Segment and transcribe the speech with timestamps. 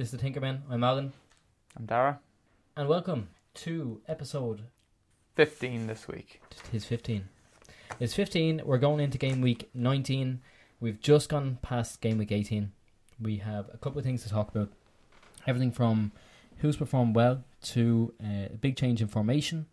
[0.00, 0.62] This is the Tinkerman.
[0.70, 1.12] I'm Alan,
[1.76, 2.20] I'm Dara.
[2.74, 4.62] and welcome to episode
[5.36, 6.40] 15 this week.
[6.72, 7.28] It's 15.
[8.00, 8.62] It's 15.
[8.64, 10.40] We're going into game week 19.
[10.80, 12.72] We've just gone past game week 18.
[13.20, 14.70] We have a couple of things to talk about.
[15.46, 16.12] Everything from
[16.60, 19.66] who's performed well to uh, a big change in formation,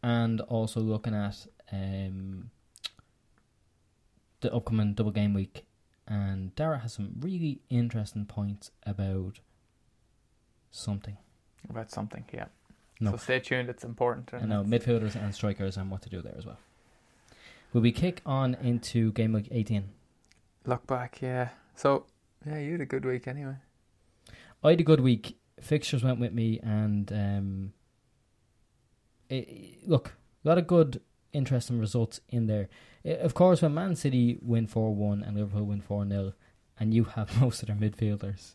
[0.00, 2.50] and also looking at um,
[4.42, 5.64] the upcoming double game week.
[6.06, 9.40] And Dara has some really interesting points about
[10.70, 11.16] something.
[11.68, 12.46] About something, yeah.
[13.00, 13.12] No.
[13.12, 14.30] So stay tuned, it's important.
[14.32, 16.58] I know midfielders and strikers and what to do there as well.
[17.72, 19.84] Will we kick on into game week 18?
[20.64, 21.50] Look back, yeah.
[21.74, 22.06] So,
[22.46, 23.56] yeah, you had a good week anyway.
[24.64, 25.36] I had a good week.
[25.60, 27.72] Fixtures went with me, and um,
[29.28, 31.00] it, look, a lot of good,
[31.32, 32.68] interesting results in there.
[33.04, 36.32] I- of course, when Man City win 4 1 and Liverpool win 4 0,
[36.78, 38.54] and you have most of their midfielders,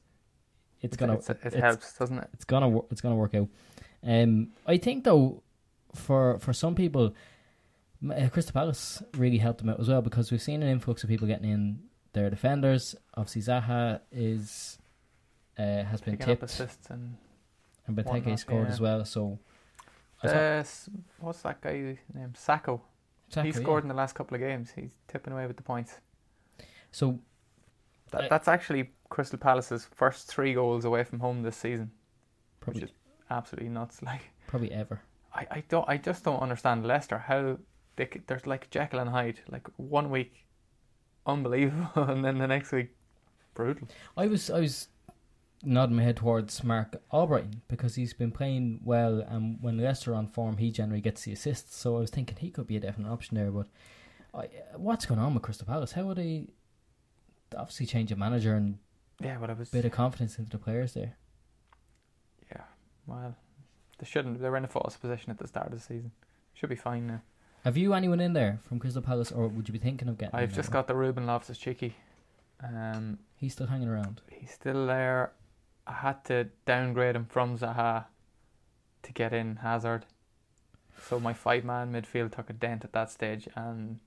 [0.81, 2.29] it's gonna It's- it helps, doesn't it?
[2.33, 3.47] it's gonna it's gonna work out.
[4.03, 5.43] Um, I think though,
[5.93, 7.13] for for some people,
[8.09, 11.09] uh, Crystal Palace really helped them out as well because we've seen an influx of
[11.09, 12.95] people getting in their defenders.
[13.15, 14.79] Obviously, Zaha is
[15.57, 17.17] uh, has been Picking up tipped, assists and
[17.87, 18.73] and Benteke scored yeah.
[18.73, 19.05] as well.
[19.05, 19.39] So,
[20.23, 20.63] uh,
[21.19, 22.81] what's that guy named Sakho?
[23.31, 23.55] Sakho, he yeah.
[23.55, 24.71] scored in the last couple of games.
[24.75, 25.99] He's tipping away with the points.
[26.91, 27.19] So
[28.11, 31.91] That, that's actually Crystal Palace's first three goals away from home this season.
[32.59, 32.91] probably is-
[33.29, 34.01] Absolutely nuts.
[34.03, 35.01] Like probably ever.
[35.33, 37.57] I, I don't I just don't understand Leicester how
[37.95, 39.39] they there's like Jekyll and Hyde.
[39.49, 40.45] Like one week,
[41.25, 42.89] unbelievable, and then the next week,
[43.53, 43.87] brutal.
[44.17, 44.89] I was I was
[45.63, 50.15] nodding my head towards Marc Albrighton because he's been playing well, and when Leicester are
[50.15, 51.77] on form, he generally gets the assists.
[51.77, 53.51] So I was thinking he could be a definite option there.
[53.51, 53.67] But
[54.33, 55.93] I, what's going on with Crystal Palace?
[55.93, 56.47] How are they
[57.57, 58.77] obviously change a manager and
[59.19, 61.17] Yeah, but I was a bit of confidence into the players there?
[62.51, 62.63] yeah.
[63.07, 63.35] Well,
[63.99, 64.41] they shouldn't.
[64.41, 66.11] They were in a false position at the start of the season.
[66.53, 67.21] Should be fine now.
[67.63, 70.35] Have you anyone in there from Crystal Palace, or would you be thinking of getting?
[70.35, 71.95] I've just got the Ruben Loftus Cheeky.
[72.63, 74.21] Um, He's still hanging around.
[74.29, 75.31] he's still there.
[75.87, 78.05] I had to downgrade him from Zaha
[79.03, 80.05] to get in Hazard.
[81.07, 83.99] So my five man midfield took a dent at that stage, and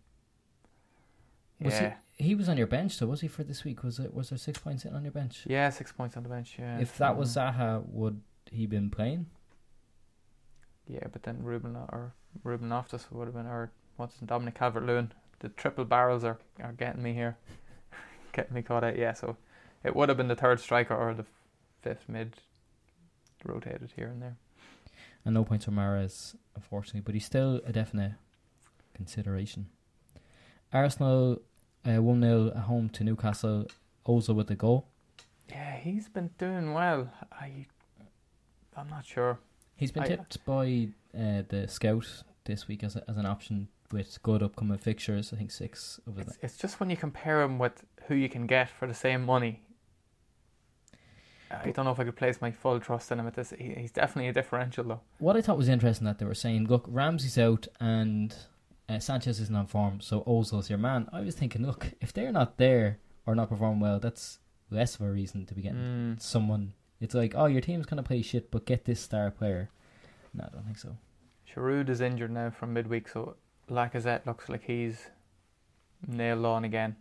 [1.60, 2.24] Was yeah, he?
[2.24, 3.82] He was on your bench, so was he for this week?
[3.82, 4.12] Was it?
[4.12, 5.44] Was there six points sitting on your bench?
[5.46, 6.56] yeah, six points on the bench.
[6.58, 7.54] Yeah, if that was mm.
[7.54, 8.20] Zaha, would
[8.50, 9.26] he been playing?
[10.86, 12.12] Yeah, but then Ruben or
[12.42, 15.12] Ruben Loftus would have been, or what's Dominic Calvert Lewin.
[15.40, 17.36] The triple barrels are, are getting me here,
[18.32, 18.98] getting me caught out.
[18.98, 19.36] Yeah, so
[19.82, 21.26] it would have been the third striker or the
[21.82, 22.34] fifth mid,
[23.44, 24.36] rotated here and there.
[25.24, 28.12] And no points for Mahrez, unfortunately, but he's still a definite
[28.94, 29.66] consideration.
[30.74, 31.40] Arsenal
[31.86, 33.66] uh, 1 0 at home to Newcastle.
[34.06, 34.86] Ozil with the goal.
[35.48, 37.10] Yeah, he's been doing well.
[37.32, 37.64] I,
[38.76, 39.38] I'm not sure.
[39.76, 43.68] He's been I- tipped by uh, the scout this week as, a, as an option
[43.90, 45.32] with good upcoming fixtures.
[45.32, 46.36] I think six of It's, them.
[46.42, 49.60] it's just when you compare him with who you can get for the same money.
[51.50, 53.52] I don't know if I could place my full trust in him at this.
[53.56, 55.00] He, he's definitely a differential though.
[55.18, 58.34] What I thought was interesting that they were saying, look, Ramsey's out and
[58.88, 61.08] uh, Sanchez isn't on form, so Ozil's your man.
[61.12, 64.38] I was thinking, look, if they're not there or not performing well, that's
[64.70, 65.78] less of a reason to be getting
[66.16, 66.20] Mm.
[66.20, 66.74] someone.
[67.00, 69.70] It's like, oh, your team's gonna play shit, but get this star player.
[70.32, 70.96] No, I don't think so.
[71.54, 73.36] Giroud is injured now from midweek, so
[73.70, 75.08] Lacazette looks like he's
[76.06, 76.96] nailed on again.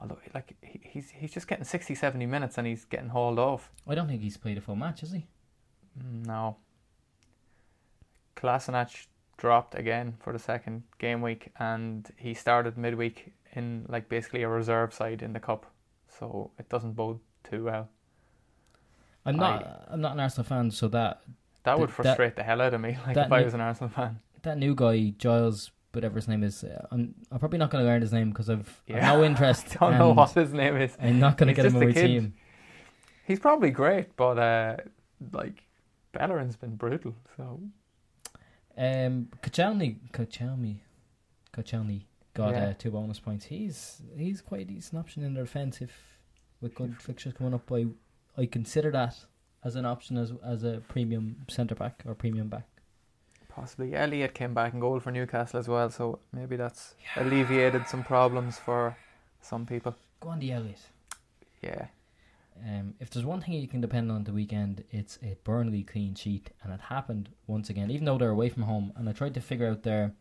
[0.00, 3.70] Although, like he, he's he's just getting 60, 70 minutes and he's getting hauled off.
[3.86, 5.26] I don't think he's played a full match, has he?
[5.98, 6.56] Mm, No.
[8.36, 9.06] Kolasinac
[9.38, 14.48] dropped again for the second game week, and he started midweek in like basically a
[14.48, 15.66] reserve side in the cup,
[16.18, 17.88] so it doesn't bode too well.
[19.24, 19.86] I'm not.
[19.88, 21.22] I'm not an Arsenal fan, so that
[21.64, 22.96] That would Th- that- frustrate the hell out of me.
[23.06, 24.18] Like if I was an Arsenal fan.
[24.42, 27.88] that new guy Giles, whatever his name is, uh, I'm, I'm probably not going to
[27.90, 29.12] learn his name because I've, Yeah.
[29.12, 29.76] no interest.
[29.80, 30.96] I don't know what his name is.
[31.00, 32.34] I'm not going to get him a team.
[33.24, 34.76] He's probably great, but uh,
[35.32, 35.62] like
[36.12, 37.14] Bellerin's been brutal.
[37.36, 37.60] So
[38.76, 40.76] Um, Koscielny, Koscielny,
[41.52, 42.02] Koscielny
[42.34, 42.64] got Yeah.
[42.68, 43.44] uh, two bonus points.
[43.46, 45.90] He's he's quite a decent option in the defence if
[46.60, 47.70] with good fixtures coming up.
[47.70, 47.86] I
[48.36, 49.16] I consider that
[49.64, 52.66] as an option as as a premium centre back or premium back.
[53.48, 55.90] possibly Elliot came back and goal for Newcastle as well.
[55.90, 58.96] So maybe that's alleviated some problems for
[59.42, 59.94] some people.
[60.20, 60.80] Go on, the Elliot.
[61.60, 61.88] Yeah,
[62.66, 66.14] Um, if there's one thing you can depend on the weekend, it's a Burnley clean
[66.14, 67.90] sheet, and it happened once again.
[67.90, 70.14] Even though they're away from home, and I tried to figure out their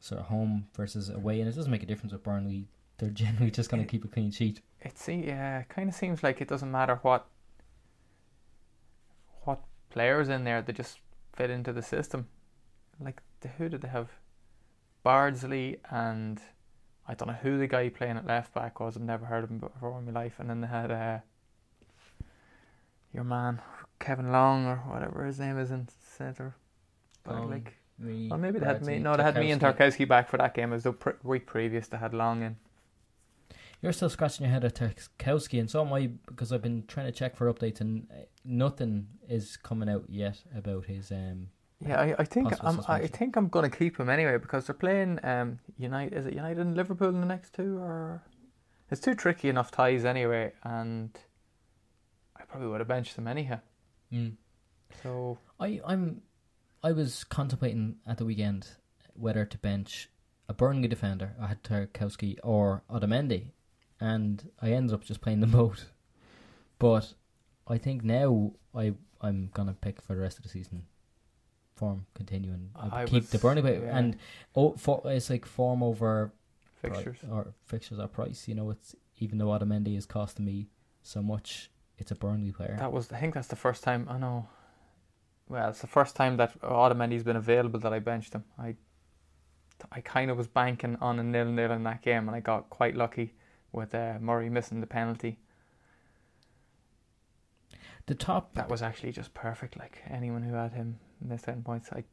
[0.00, 2.68] sort of home versus away, and it doesn't make a difference with Burnley.
[2.98, 4.60] They're generally just going to keep a clean sheet.
[4.80, 7.26] it see, yeah, kind of seems like it doesn't matter what
[9.44, 9.60] what
[9.90, 11.00] players in there that just
[11.34, 12.26] fit into the system.
[12.98, 14.08] Like the, who did they have?
[15.02, 16.40] Bardsley and
[17.08, 18.96] I don't know who the guy playing at left back was.
[18.96, 20.34] I've never heard of him before in my life.
[20.38, 21.18] And then they had uh,
[23.16, 23.60] your man
[23.98, 26.54] Kevin Long or whatever his name is in centre.
[27.24, 28.98] But Um, like, Me, well, maybe they had Mee.
[28.98, 30.06] No, they had Mee and Tarkowski.
[30.06, 30.72] Back for that game.
[30.72, 31.88] As the pr- week previous.
[31.88, 32.56] They had Long in.
[33.80, 37.06] You're still scratching your head at Tarkowski, and so am I because I've been trying
[37.06, 41.10] to check for updates, and uh, nothing is coming out yet about his.
[41.10, 41.48] Um,
[41.80, 42.80] Yeah, I, I think I'm.
[42.88, 46.14] I think I'm going to keep him anyway because they're playing um United.
[46.18, 48.22] Is it United and Liverpool in the next two or?
[48.90, 51.10] It's two tricky enough ties anyway, and
[52.48, 53.60] probably would have benched them anyhow.
[54.12, 54.32] mm.
[55.02, 56.22] So I I'm
[56.82, 58.68] I was contemplating at the weekend
[59.14, 60.08] whether to bench
[60.48, 61.34] a Burnley defender.
[61.40, 63.50] I had Tarkowski or Otamendi,
[64.00, 65.86] and I ended up just playing them both.
[66.78, 67.14] But
[67.66, 70.84] I think now I I'm gonna pick for the rest of the season.
[71.74, 72.70] Form continuing.
[72.76, 73.98] I'll keep was- the Burnley player yeah.
[73.98, 74.16] and
[74.54, 76.32] oh, for, it's like form over
[76.80, 77.18] pri- fixtures.
[77.30, 78.48] or fixtures or price.
[78.48, 80.68] You know, it's even though Otamendi is costing me
[81.02, 82.76] so much, it's a Burnley player.
[82.78, 83.10] That was.
[83.12, 84.06] I think that's the first time.
[84.10, 84.48] I know.
[85.48, 88.44] Well, it's the first time that Otamendi's been available that I benched him.
[88.58, 88.74] I,
[89.92, 92.68] I kind of was banking on a nil nil in that game, and I got
[92.68, 93.34] quite lucky
[93.72, 95.38] with uh, Murray missing the penalty.
[98.06, 99.76] the top That was actually just perfect.
[99.78, 102.04] Like anyone who had him missed ten points, I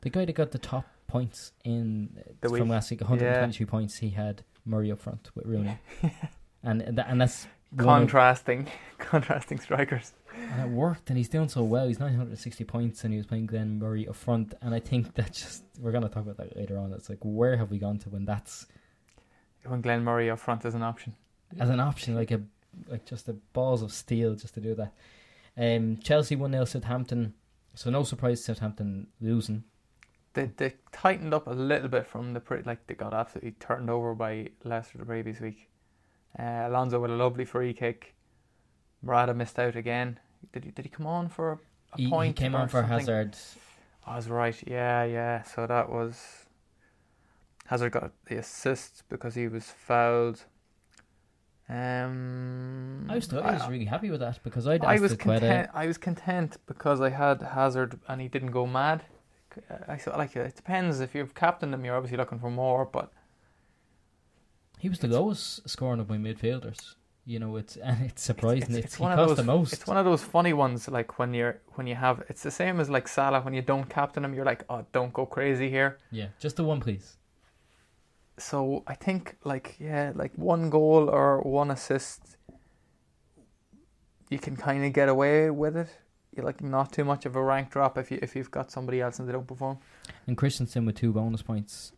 [0.00, 2.10] The guy that got the top points in
[2.40, 2.68] The from week.
[2.70, 3.98] last week, 123 points.
[3.98, 5.78] He had Murray up front with Rooney,
[6.62, 10.12] and and, that, and that's of- contrasting, contrasting strikers.
[10.34, 11.08] and it worked.
[11.08, 11.86] And he's doing so well.
[11.88, 14.54] He's 960 points, and he was playing Glenn Murray up front.
[14.62, 16.92] And I think that just we're gonna talk about that later on.
[16.92, 18.66] It's like where have we gone to when that's
[19.64, 21.14] When Glenn Murray up front is an option.
[21.58, 22.40] as an option, like a
[22.88, 24.92] like just the balls of steel just to do that.
[25.56, 27.34] Um, Chelsea one 0 Southampton,
[27.74, 29.64] so no surprise Southampton losing.
[30.34, 33.90] They they tightened up a little bit from the pre- like they got absolutely turned
[33.90, 35.68] over by Leicester the previous week.
[36.38, 38.14] Uh, Alonso with a lovely free kick.
[39.02, 40.18] Murata missed out again.
[40.52, 41.60] Did he did he come on for
[41.92, 42.36] a He, he point?
[42.36, 42.98] came on for something?
[42.98, 43.36] Hazard.
[44.06, 44.56] I was right.
[44.66, 45.42] Yeah, yeah.
[45.42, 46.46] So that was
[47.66, 50.44] Hazard got the assist because he was fouled.
[51.68, 55.36] Um, I was, I was really happy with that because I'd I was it quite
[55.36, 55.70] a, content.
[55.72, 59.04] I was content because I had Hazard and he didn't go mad.
[59.88, 62.84] I thought like it depends if you've captained him, you're obviously looking for more.
[62.84, 63.10] But
[64.82, 66.80] He was the lowest scoring of my midfielders.
[67.24, 68.62] You know, it's and it's surprising.
[68.62, 69.36] it's, It's, it's he one of those.
[69.36, 69.72] the most.
[69.72, 70.88] It's one of those funny ones.
[70.88, 72.16] Like when you're when you have.
[72.28, 74.34] It's the same as like Salah when you don't captain him.
[74.34, 75.98] You're like, oh, don't go crazy here.
[76.10, 77.16] yeah, just the one, please.
[78.38, 82.36] So I think like yeah, like one goal or one assist,
[84.30, 85.90] you can kind of get away with it.
[86.34, 89.00] You're like not too much of a rank drop if you if you've got somebody
[89.00, 89.78] else and they don't perform.
[90.26, 91.92] And Christensen with two bonus points,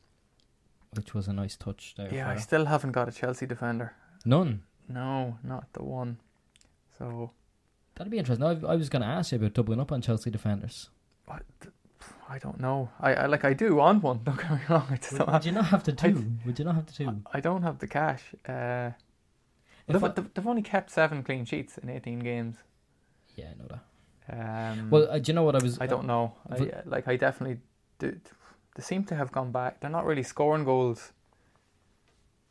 [0.96, 2.12] which was a nice touch there.
[2.12, 3.94] Yeah, I still haven't got a Chelsea defender.
[4.24, 4.62] None.
[4.88, 6.18] No, not the one.
[6.98, 7.30] So
[7.94, 8.44] That'd be interesting.
[8.46, 10.90] I, I was going to ask you about doubling up on Chelsea defenders.
[11.28, 11.38] I,
[12.28, 12.90] I don't know.
[13.00, 14.20] I, I like I do want one.
[14.24, 14.86] Don't get me wrong.
[14.90, 16.32] I just Would, don't would you not have the I- two?
[16.44, 17.22] would you not have the two?
[17.32, 18.22] I don't have the cash.
[18.48, 18.90] Uh,
[19.86, 22.56] they've, I- they've, only kept seven clean sheets in eighteen games.
[23.36, 23.80] yeah, I know that.
[24.70, 25.78] Um, Well, uh, do you know what I was?
[25.80, 26.34] I don't know.
[26.50, 27.58] I, uh, like I definitely
[27.98, 28.18] do.
[28.74, 29.80] They seem to have gone back.
[29.80, 31.12] They're not really scoring goals.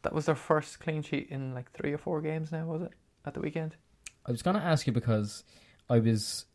[0.03, 2.92] That was their first clean sheet in like three or four games now, was it?
[3.25, 3.75] At the weekend.
[4.25, 5.44] I was going to ask you because
[5.89, 6.46] I was,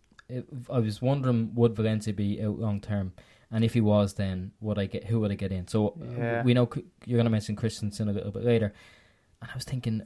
[0.70, 3.12] I was wondering would Valencia be out long term,
[3.50, 5.66] and if he was, then would I get who would I get in?
[5.68, 6.42] So Yeah.
[6.42, 6.68] we know
[7.06, 8.72] you're going to mention Christensen a little bit later,
[9.40, 10.02] and I was thinking,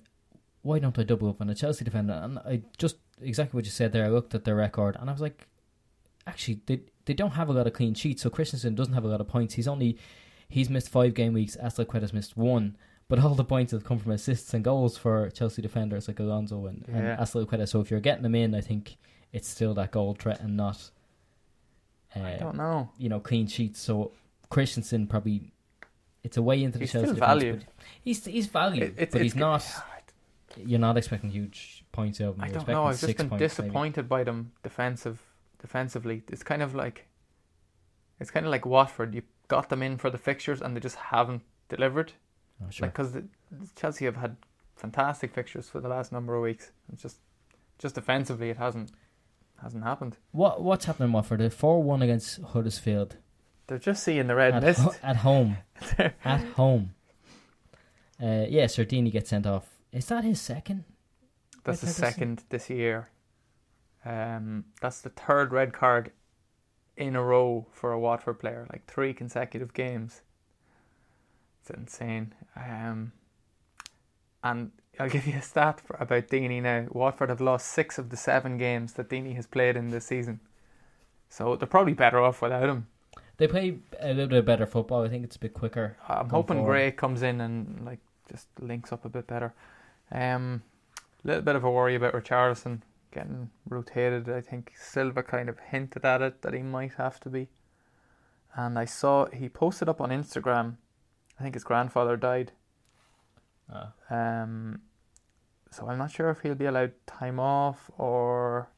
[0.63, 2.15] why don't I double up on a Chelsea defender?
[2.15, 4.05] And I just exactly what you said there.
[4.05, 5.47] I looked at their record, and I was like,
[6.27, 8.23] actually, they they don't have a lot of clean sheets.
[8.23, 9.55] So Christensen doesn't have a lot of points.
[9.55, 9.99] He's only
[10.49, 11.57] he's missed five game weeks.
[11.57, 12.77] Azpilicueta's missed one.
[13.09, 16.67] But all the points have come from assists and goals for Chelsea defenders like Alonso
[16.67, 16.97] and, Yeah.
[16.97, 17.69] and Azpilicueta.
[17.69, 18.97] So if you're getting them in, I think
[19.33, 20.91] it's still that goal threat and not,
[22.15, 22.91] I uh, don't know.
[22.99, 23.81] you know, clean sheets.
[23.81, 24.13] So
[24.51, 25.53] Christensen probably
[26.25, 27.53] it's a way into the He's Chelsea still defense, value.
[27.57, 27.65] but
[28.03, 29.67] He's he's value, It- but he's not.
[30.57, 32.43] You're not expecting huge points out of him.
[32.45, 32.85] I don't know.
[32.85, 33.39] I've just been points, maybe.
[33.49, 35.19] disappointed by them defensive
[35.63, 36.23] defensively.
[36.29, 37.07] It's kind of like
[38.21, 39.15] it's kind of like Watford.
[39.15, 42.13] You got them in for the fixtures and they just haven't delivered.
[42.63, 42.87] Oh, sure.
[42.89, 43.17] Like because
[43.77, 44.37] Chelsea have had
[44.77, 46.73] fantastic fixtures for the last number of weeks.
[46.93, 47.17] It's just
[47.79, 48.91] just defensively it hasn't
[49.63, 50.19] hasn't happened.
[50.33, 51.41] what what's happening in Watford?
[51.41, 53.17] They're four one against Huddersfield
[53.69, 54.81] They're just seeing the red at, mist.
[54.81, 55.57] ho- at home.
[56.25, 56.95] at home.
[58.23, 59.67] Uh, yeah, Sardini gets sent off.
[59.93, 60.85] Is that his second?
[61.65, 63.09] That's the second this year.
[64.05, 66.13] Um, that's the third red card
[66.97, 70.23] in a row for a Watford player, like three consecutive games.
[71.61, 72.35] It's insane.
[72.57, 73.13] Um,
[74.43, 76.87] and I'll give you a stat for, about Deeney now.
[76.91, 80.41] Watford have lost six of the seven games that Deeney has played in this season.
[81.29, 82.89] So they're probably better off without him.
[83.39, 85.03] They play a little bit better football.
[85.03, 85.97] I think it's a bit quicker.
[86.09, 86.71] I'm hoping forward.
[86.71, 89.55] Gray comes in and like just links up a bit better.
[90.11, 90.63] Um,
[91.25, 92.83] little bit of a worry about Richarlison
[93.13, 94.29] getting rotated.
[94.29, 97.49] I think Silva kind of hinted at it that he might have to be.
[98.55, 100.77] And I saw he posted up on Instagram.
[101.39, 102.53] I think his grandfather died.
[103.73, 104.81] Uh, Um,
[105.71, 108.69] so I'm not sure if he'll be allowed time off or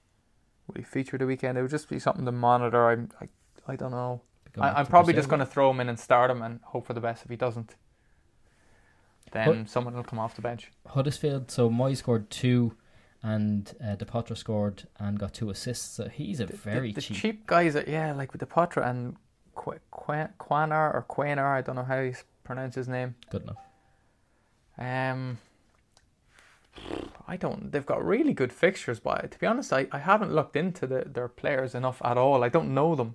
[0.66, 1.58] will he feature the weekend.
[1.58, 2.88] It would just be something to monitor.
[2.88, 3.28] I'm, I,
[3.66, 4.22] I don't know.
[4.56, 6.86] I, I'm to probably just going to throw him in and start him and hope
[6.86, 7.24] for the best.
[7.24, 7.74] If he doesn't,
[9.32, 10.70] then someone will come off the bench.
[10.86, 11.50] Huddersfield.
[11.50, 12.76] So Mounié scored two,
[13.24, 15.96] and uh, Depoitre scored and got two assists.
[15.96, 17.16] So he's a The- the- very the, cheap.
[17.16, 17.74] cheap guys.
[17.74, 19.16] Are, yeah, like with the Potter and
[19.56, 21.44] Qu- Qu- Quaner or Quaner.
[21.58, 22.14] I don't know how you
[22.44, 23.14] pronounce his name.
[23.30, 23.56] Good enough.
[24.76, 25.38] Um,
[27.26, 27.70] I don't.
[27.72, 31.04] They've got really good fixtures, but to be honest, I, I haven't looked into the,
[31.06, 32.42] their players enough at all.
[32.44, 33.14] I don't know them.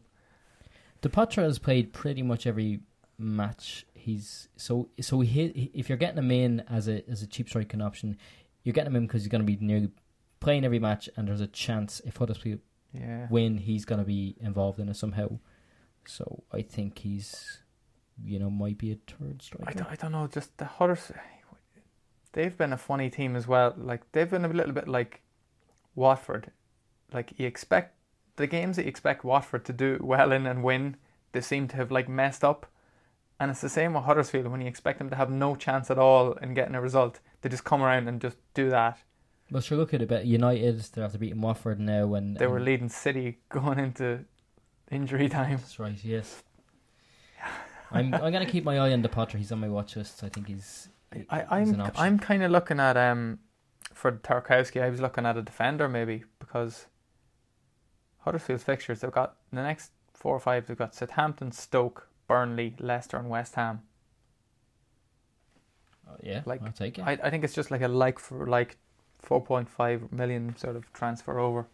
[1.01, 2.79] Depoitre has played pretty much every
[3.17, 3.85] match.
[3.93, 7.81] He's so so he if you're getting him in as a as a cheap striking
[7.81, 8.17] option,
[8.69, 9.89] you're getting him in because he's going to be nearly
[10.39, 12.59] playing every match, and there's a chance if Huddersfield
[12.93, 13.27] Yeah.
[13.31, 15.39] win, he's going to be involved in it somehow.
[16.05, 17.61] So I think he's,
[18.23, 19.73] you know, might be a third I striker.
[19.79, 20.27] don't, I don't know.
[20.27, 21.11] Just the Hudders,
[22.33, 23.73] they've been a funny team as well.
[23.75, 25.21] Like they've been a little bit like
[25.95, 26.51] Watford.
[27.11, 27.95] Like you expect
[28.35, 30.95] the games that you expect Watford to do well in and win,
[31.31, 32.65] they seem to have like messed up.
[33.39, 34.47] And it's the same with Huddersfield.
[34.47, 37.50] When you expect them to have no chance at all in getting a result, they
[37.50, 39.00] just come around and just do that.
[39.51, 39.77] Well, sure.
[39.77, 40.08] Look at it.
[40.10, 44.25] But United, they're after beating Watford now, and They were and- leading City going into
[44.91, 45.58] injury time.
[45.58, 45.98] That's right.
[46.03, 46.43] Yes.
[47.91, 49.38] I'm I'm gonna keep my eye on Depoitre.
[49.38, 50.19] He's on my watch list.
[50.19, 50.89] So I think he's.
[51.31, 52.03] I, an I'm option.
[52.03, 53.39] I'm kind of looking at um
[53.96, 54.81] for Tarkowski.
[54.81, 56.86] I was looking at a defender maybe because
[58.19, 60.67] Huddersfield's fixtures they've got the next four or five.
[60.67, 63.81] They've got Southampton, Stoke, Burnley, Leicester, and West Ham.
[66.23, 67.03] Yeah, Like, I'll take it.
[67.03, 68.77] I I think it's just like a like for like
[69.19, 71.67] four point five million sort of transfer over.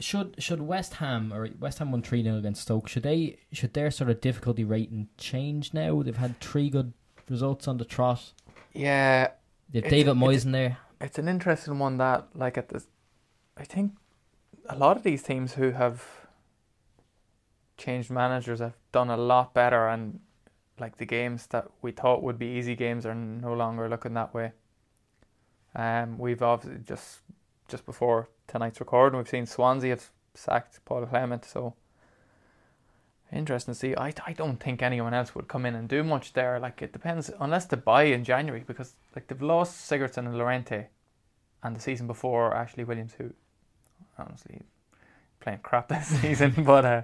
[0.00, 2.88] Should should West Ham or West Ham won three 0 against Stoke?
[2.88, 6.02] Should they should their sort of difficulty rating change now?
[6.02, 6.92] They've had three good
[7.28, 8.32] results on the trot.
[8.72, 9.28] Yeah,
[9.70, 10.78] They've David Moyes in there.
[11.00, 12.86] it's an interesting one that like at this
[13.56, 13.92] I think
[14.68, 16.02] a lot of these teams who have
[17.76, 20.20] changed managers have done a lot better and
[20.78, 24.34] like the games that we thought would be easy games are no longer looking that
[24.34, 24.52] way.
[25.74, 27.20] Um we've obviously just
[27.68, 31.74] just before tonight's recording we've seen Swansea have sacked Paul Clement so
[33.32, 33.94] interesting to see.
[33.96, 36.58] I I don't think anyone else would come in and do much there.
[36.60, 40.88] Like it depends unless they buy in January because like they've lost Sigurdsson and Llorente
[41.62, 43.32] and the season before Ashley Williams who
[44.18, 44.62] honestly
[45.40, 47.02] playing crap this season but uh,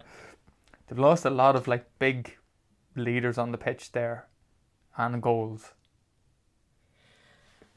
[0.86, 2.36] they've lost a lot of like big
[2.96, 4.26] leaders on the pitch there
[4.96, 5.72] and goals.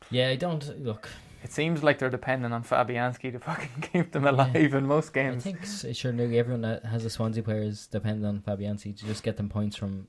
[0.09, 1.09] Yeah, I don't look.
[1.43, 5.45] It seems like they're dependent on Fabianski to fucking keep them alive in most games.
[5.45, 9.05] I think sure nearly everyone that has a Swansea player is dependent on Fabianski to
[9.05, 10.07] just get them points from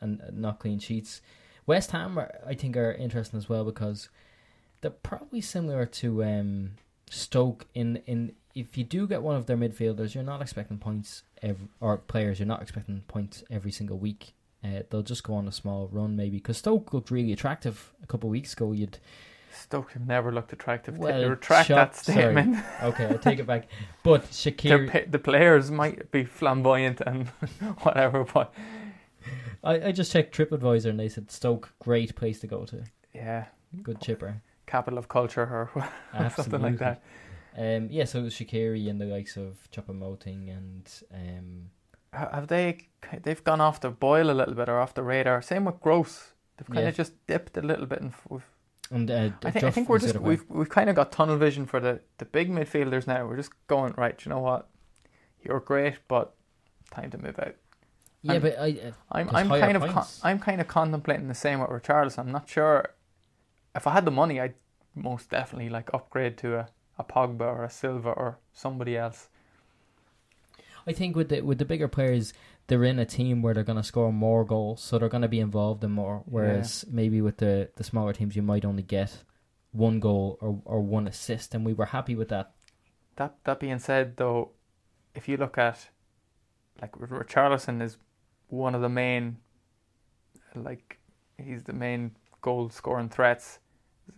[0.00, 1.20] and uh, not clean sheets.
[1.66, 4.08] West Ham, are, I think, are interesting as well because
[4.80, 6.72] they're probably similar to um,
[7.08, 11.22] Stoke in in if you do get one of their midfielders, you're not expecting points
[11.40, 14.34] every, or players, you're not expecting points every single week.
[14.64, 18.06] Uh, they'll just go on a small run maybe because Stoke looked really attractive a
[18.06, 18.72] couple of weeks ago.
[18.72, 18.98] You'd
[19.52, 20.96] Stoke have never looked attractive.
[20.98, 22.56] Well, Retract that statement.
[22.82, 23.68] okay, I'll take it back.
[24.02, 27.28] But the, Shakir, pa- the players might be flamboyant and
[27.82, 28.54] whatever, but
[29.64, 32.84] I, I just checked TripAdvisor and they said Stoke, great place to go to.
[33.14, 33.46] yeah,
[33.82, 34.40] Good chipper.
[34.66, 37.02] capital of culture or something like that.
[37.56, 41.70] Um, yeah, so Shaqiri and the likes of Choupo-Moting and um,
[42.12, 42.88] Have they?
[43.22, 45.42] They've gone off the boil a little bit or off the radar.
[45.42, 46.32] Same with Gross.
[46.56, 46.88] They've kind Yeah.
[46.90, 48.00] of just dipped a little bit.
[48.00, 48.12] And
[48.90, 51.66] and uh, I think I think we're just we've we've kind of got tunnel vision
[51.66, 53.26] for the the big midfielders now.
[53.26, 54.22] We're just going right.
[54.24, 54.68] You know what?
[55.42, 56.34] You're great, but
[56.90, 57.54] time to move out.
[58.20, 61.34] yeah, and- but I uh, I'm I'm kind of con- I'm kind of contemplating the
[61.34, 62.18] same with Richarlison.
[62.18, 62.90] I'm not sure
[63.74, 64.54] if I had the money, I'd
[64.94, 69.28] most definitely like upgrade to a, a Pogba or a Silva or somebody else.
[70.86, 72.32] I think with the with the bigger players,
[72.66, 75.28] they're in a team where they're going to score more goals, so they're going to
[75.28, 76.22] be involved in more.
[76.26, 79.24] Whereas maybe with the the smaller teams, you might only get
[79.72, 82.52] one goal or or one assist, and we were happy with that
[83.16, 84.50] that that being said, though,
[85.14, 85.88] if you look at
[86.80, 87.98] like Richarlison is
[88.48, 89.38] one of the main,
[90.54, 90.98] like
[91.38, 93.58] he's the main goal scoring threats.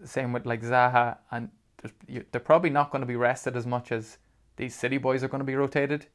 [0.04, 1.50] Same with like Zaha, and
[2.08, 4.18] you, they're probably not going to be rested as much as
[4.56, 6.06] these city boys are going to be rotated.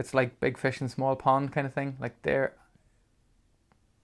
[0.00, 1.98] It's like big fish in small pond kind of thing.
[2.00, 2.54] Like they're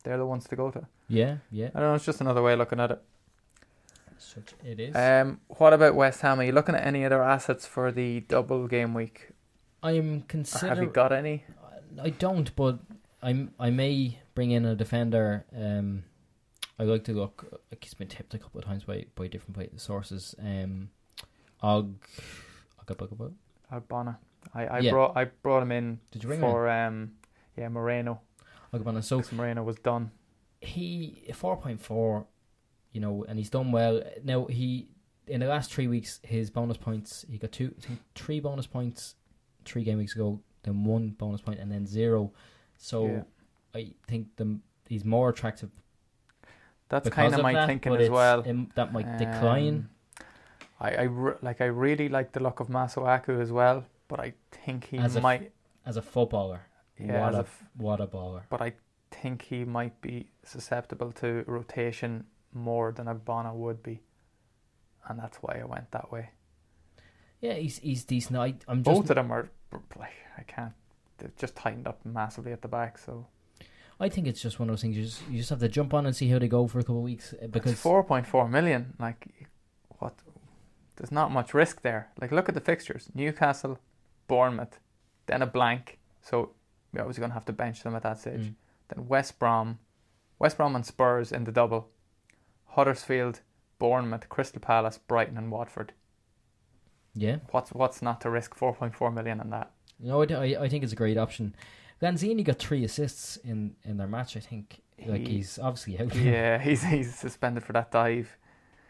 [0.05, 0.87] they're the ones to go to.
[1.09, 1.71] Yeah, yeah.
[1.75, 1.95] I don't know.
[1.95, 3.03] It's just another way of looking at it.
[4.19, 4.95] Such it is.
[4.95, 6.39] Um, what about West Ham?
[6.39, 9.31] Are you looking at any other assets for the double game week?
[9.83, 11.45] I'm Or have you got any?
[12.03, 12.79] I don't, but
[13.23, 13.53] I'm.
[13.59, 15.47] I may bring in a defender.
[15.57, 16.05] Um,
[16.79, 17.63] I like to look.
[17.71, 20.35] Like he's been tipped a couple of times by by different sources.
[20.39, 20.91] Um,
[21.63, 21.95] Og.
[22.81, 23.33] Og-
[23.73, 24.19] Albana.
[24.55, 24.91] I, I Yeah.
[24.91, 26.51] brought I brought him in Did you bring him?
[26.51, 27.13] for um
[27.57, 28.21] yeah Moreno.
[28.73, 29.03] Ogbonna.
[29.03, 30.11] So because Moreno was done.
[30.61, 32.27] he four point four,
[32.93, 34.03] you know, and he's done well.
[34.25, 34.89] Now he
[35.27, 38.67] in the last three weeks, his bonus points he got two, I think three bonus
[38.67, 39.15] points,
[39.65, 42.33] three game weeks ago, then one bonus point, and then zero.
[42.77, 43.23] So Yeah.
[43.75, 45.71] I think the he's more attractive.
[46.89, 48.49] That's because kind of my that, thinking but as it's- well.
[48.49, 49.89] um, that might decline.
[49.89, 49.91] Um,
[50.81, 54.35] I I re- like I really like the look of Masuaku as well, but I
[54.51, 55.53] think he As a f- might
[55.85, 56.61] as a footballer.
[56.99, 58.43] yeah, what as a a f- what a baller.
[58.49, 58.73] but I
[59.11, 64.01] think he might be susceptible to rotation more than Ogbonna would be,
[65.09, 66.31] and that's why I went that way.
[67.41, 68.39] Yeah, he's he's decent.
[68.39, 69.49] I, I'm just Both of them are
[69.97, 70.73] like I can't.
[71.19, 73.27] They've just tightened up massively at the back, so
[74.01, 74.97] I think it's just one of those things.
[74.97, 76.83] You just you just have to jump on and see how they go for a
[76.83, 79.27] couple of weeks eh, because because four point four million, like
[79.99, 80.15] what?
[80.97, 82.09] There's not much risk there.
[82.21, 83.79] Like look at the fixtures: Newcastle,
[84.27, 84.79] Bournemouth,
[85.27, 85.99] then a blank.
[86.23, 86.51] So
[86.93, 88.41] we're obviously going to have to bench them at that stage.
[88.41, 88.55] Mm.
[88.95, 89.79] Then West Brom,
[90.39, 91.89] West Brom and Spurs in the double.
[92.67, 93.41] Huddersfield,
[93.79, 95.93] Bournemouth, Crystal Palace, Brighton, and Watford.
[97.15, 99.71] yeah, What's what's not to risk 4.4 million on that?
[99.99, 101.55] you know, I, I think it's a great option.
[102.03, 104.37] Lanzini got three assists in, in their match.
[104.37, 106.15] I think like He- he's obviously out.
[106.15, 108.37] Yeah, he's he's suspended for that dive,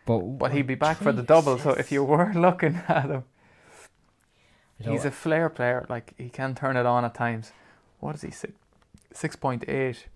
[0.06, 1.58] but but he'd be back for the double.
[1.58, 3.24] So if you were looking at him,
[4.82, 5.86] Don't- he's a flair player.
[5.88, 7.52] Like he can turn it on at times.
[8.00, 8.30] What is he?
[8.30, 8.52] Six
[9.12, 10.08] six point eight.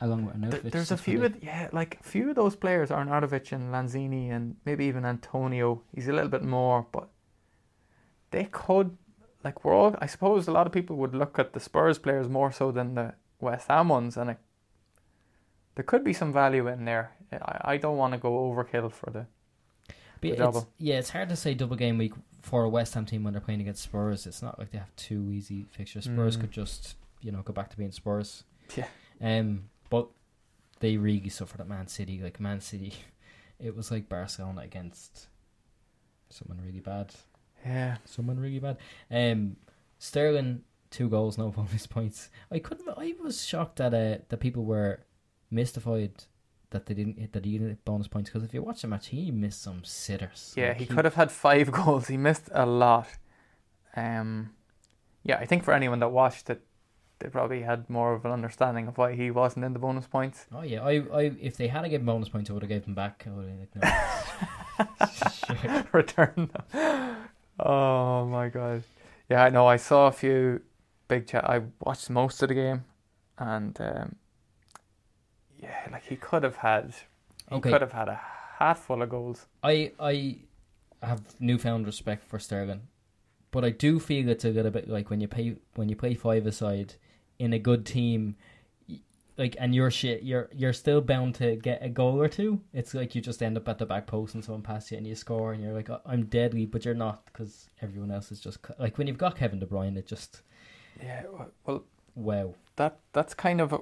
[0.00, 3.04] along with There, Arnautovic, there's a few, of, yeah, like few of those players, are
[3.04, 5.82] Arnautovic and Lanzini, and maybe even Antonio.
[5.94, 7.08] He's a little bit more, but
[8.30, 8.96] they could,
[9.44, 9.94] like, we're all.
[10.00, 12.94] I suppose a lot of people would look at the Spurs players more so than
[12.94, 14.38] the West Ham ones, and it,
[15.74, 17.12] there could be some value in there.
[17.32, 19.26] I, I don't want to go overkill for the.
[20.20, 23.22] But it's, yeah, it's hard to say double game week for a West Ham team
[23.24, 24.26] when they're playing against Spurs.
[24.26, 26.04] It's not like they have two easy fixtures.
[26.04, 26.40] Spurs Mm.
[26.42, 28.44] could just you know go back to being Spurs.
[28.76, 28.86] Yeah.
[29.20, 30.08] Um, but
[30.80, 32.20] they really suffered at Man City.
[32.22, 32.92] Like Man City,
[33.58, 35.26] it was like Barcelona against
[36.28, 37.14] someone really bad.
[37.64, 38.78] Yeah, Someone really bad.
[39.10, 39.56] Um,
[39.98, 42.30] Sterling two goals, no bonus points.
[42.50, 42.88] I couldn't.
[42.96, 45.00] I was shocked that uh, that people were
[45.50, 46.12] mystified
[46.70, 48.88] that they didn't hit that he didn't get bonus points because if you watch the
[48.88, 50.54] match, he missed some sitters.
[50.56, 52.08] yeah, Like, he could have had five goals.
[52.08, 53.08] He missed a lot.
[53.96, 54.50] Um,
[55.24, 56.62] yeah, I think for anyone that watched it,
[57.18, 60.46] they probably had more of an understanding of why he wasn't in the bonus points.
[60.54, 62.84] Oh yeah, I, I if they had to give bonus points, I would have gave
[62.84, 63.26] them back.
[63.26, 63.58] I would have
[64.78, 64.96] like,
[65.68, 65.84] no.
[65.92, 67.16] Return them.
[67.58, 68.84] Oh my god.
[69.28, 69.66] Yeah, I know.
[69.66, 70.62] I saw a few
[71.08, 71.44] big chat.
[71.48, 72.84] I watched most of the game,
[73.38, 74.16] and um,
[75.62, 76.94] yeah, like he could have had,
[77.48, 77.70] he Okay.
[77.70, 78.20] could have had a
[78.58, 79.46] hat full of goals.
[79.62, 80.38] I I
[81.02, 82.82] have newfound respect for Sterling,
[83.50, 86.14] but I do feel it's a little bit like when you play when you play
[86.14, 86.94] five aside
[87.38, 88.36] in a good team,
[89.38, 92.60] like and you're shit, you're you're still bound to get a goal or two.
[92.74, 95.06] It's like you just end up at the back post and someone passes you and
[95.06, 98.40] you score and you're like "Oh, I'm deadly, but you're not because everyone else is
[98.40, 100.42] just like when you've got Kevin De Bruyne, it just
[101.02, 101.22] Yeah,
[101.66, 102.54] well, wow.
[102.76, 103.78] that that's kind of a,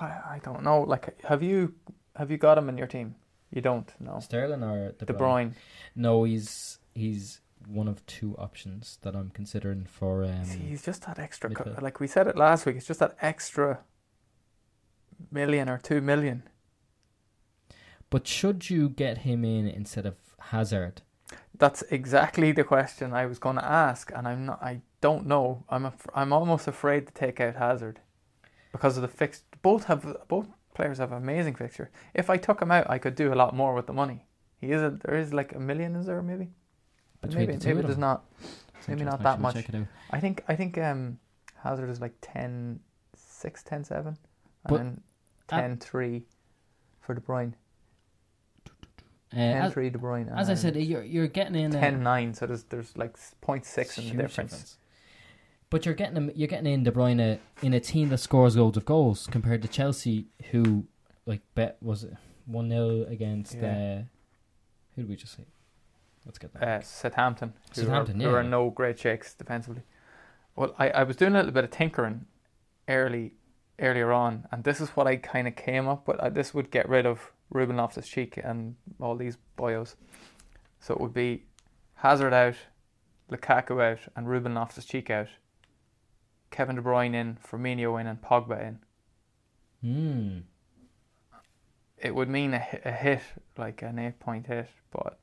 [0.00, 0.82] I don't know.
[0.82, 1.74] Like, have you
[2.16, 3.14] have you got him in your team?
[3.50, 3.92] You don't.
[4.00, 4.18] No.
[4.20, 5.18] Sterling or De De Bruyne?
[5.18, 5.52] Bruyne.
[5.94, 10.24] No, he's he's one of two options that I'm considering for.
[10.24, 11.50] Um, See, he's just that extra.
[11.50, 13.80] co- Like we said it last week, it's just that extra
[15.30, 16.42] million or two million.
[18.10, 21.02] But should you get him in instead of Hazard?
[21.56, 24.62] That's exactly the question I was going to ask, and I'm not.
[24.62, 25.64] I don't know.
[25.68, 25.84] I'm.
[25.84, 28.00] Af- I'm almost afraid to take out Hazard
[28.72, 29.42] because of the fix.
[29.60, 30.02] Both have.
[30.28, 31.90] Both players have amazing fixture.
[32.14, 34.24] If I took him out, I could do a lot more with the money.
[34.62, 34.80] He is.
[34.80, 35.94] A, there is like a million.
[35.94, 36.48] Is there maybe?
[37.20, 38.24] Between maybe the maybe there's not.
[38.88, 39.56] Maybe not that much.
[39.56, 39.86] Check it out.
[40.10, 40.42] I think.
[40.48, 40.78] I think.
[40.78, 41.18] Um,
[41.62, 42.80] Hazard is like 10,
[43.16, 44.16] 6, 10, 7, and
[44.68, 45.00] But then
[45.50, 46.26] at- 10, 3
[47.00, 47.54] for De Bruyne.
[49.32, 50.28] Uh, 10 as, 3 De Bruyne.
[50.38, 53.98] as I said, you're you're getting in a 10 9, so there's there's like 0.6
[53.98, 54.78] in the huge difference.
[55.74, 58.76] But you're getting him, you're getting in De Bruyne in a team that scores loads
[58.76, 60.84] of goals compared to Chelsea, who
[61.26, 62.14] like bet was it
[62.46, 63.66] one 0 against Yeah.
[63.66, 64.02] uh,
[64.94, 65.42] who did we just say?
[66.24, 66.62] Let's get that.
[66.62, 68.36] Uh, Southampton, who, Southampton, are, who yeah.
[68.36, 69.82] are no great shakes defensively.
[70.54, 72.26] Well, I, I was doing a little bit of tinkering
[72.88, 73.32] early
[73.80, 76.20] earlier on, and this is what I kind of came up with.
[76.20, 79.96] Uh, this would get rid of Ruben Loftus Cheek and all these boyos.
[80.78, 81.46] So it would be
[81.94, 82.54] Hazard out,
[83.28, 85.26] Lukaku out, and Ruben Loftus Cheek out.
[86.54, 88.78] Kevin De Bruyne in, Firmino in, and Pogba in.
[89.82, 90.38] Hmm.
[91.98, 93.22] It would mean a, a hit,
[93.58, 95.18] like an eight point hit, but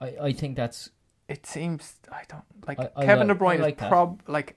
[0.00, 0.88] I, I think that's
[1.28, 3.88] it seems I don't like I- I Kevin like- De Bruyne like is that.
[3.90, 4.56] prob like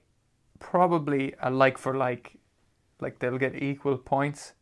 [0.60, 2.38] probably a like for like,
[3.00, 4.54] like they'll get equal points.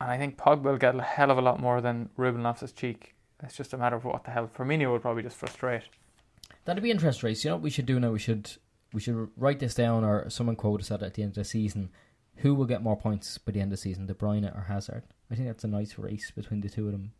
[0.00, 2.72] And I think Pogba will get a hell of a lot more than Ruben Loftus
[2.72, 3.14] Cheek.
[3.42, 4.50] It's just a matter of what the hell.
[4.54, 5.82] Firmino will probably just frustrate.
[6.64, 7.42] that'd be interest rates.
[7.44, 8.10] You know what we should do now?
[8.10, 8.50] We should
[8.94, 11.90] we should write this down, or someone quote us at the end of the season.
[12.38, 15.02] Who will get more points by the end of the season, De Bruyne or Hazard?
[15.30, 17.12] I think that's a nice race between the two of them.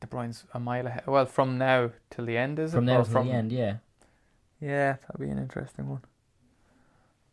[0.00, 1.02] De Bruyne's a mile ahead.
[1.06, 2.92] Well, from now till the end, is From it?
[2.92, 3.76] now Or to from the end, yeah.
[4.60, 6.02] Yeah, that'll be an interesting one.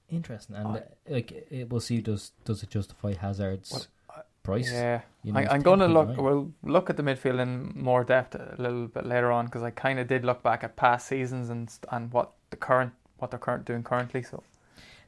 [0.10, 2.00] Interesting, and uh, like it, we'll see.
[2.00, 3.86] Does does it justify Hazard's Well,
[4.18, 4.72] I- price?
[4.72, 6.08] Yeah, You know, I, I'm going to look.
[6.08, 9.64] point We'll look at the midfield in more depth a little bit later on because
[9.64, 13.32] I kind of did look back at past seasons and and what the current what
[13.32, 14.24] they're current doing currently.
[14.24, 14.44] So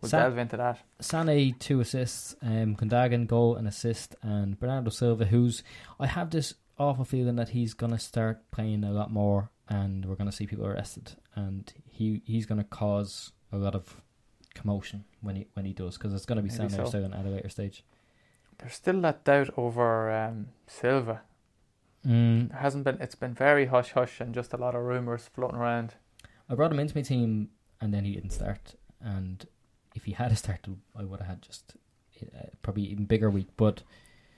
[0.01, 0.79] we'll Sa- delve into that.
[0.99, 5.63] Sane two assists, um, Gundogan goal and assist, and Bernardo Silva, who's
[5.99, 10.15] I have this awful feeling that he's gonna start playing a lot more, and we're
[10.15, 14.01] gonna see people arrested, and he he's gonna cause a lot of
[14.53, 16.85] commotion when he when he does, because it's gonna be Sane so.
[16.85, 17.03] so.
[17.03, 17.83] at a later stage.
[18.57, 21.21] There's still that doubt over um, Silva.
[22.05, 22.97] Mm, There hasn't been.
[23.01, 25.95] It's been very hush hush and just a lot of rumors floating around.
[26.49, 27.49] I brought him into my team,
[27.81, 29.45] and then he didn't start, and
[29.95, 31.75] if he had started, I would have had just
[32.21, 33.83] uh, probably even bigger week, but.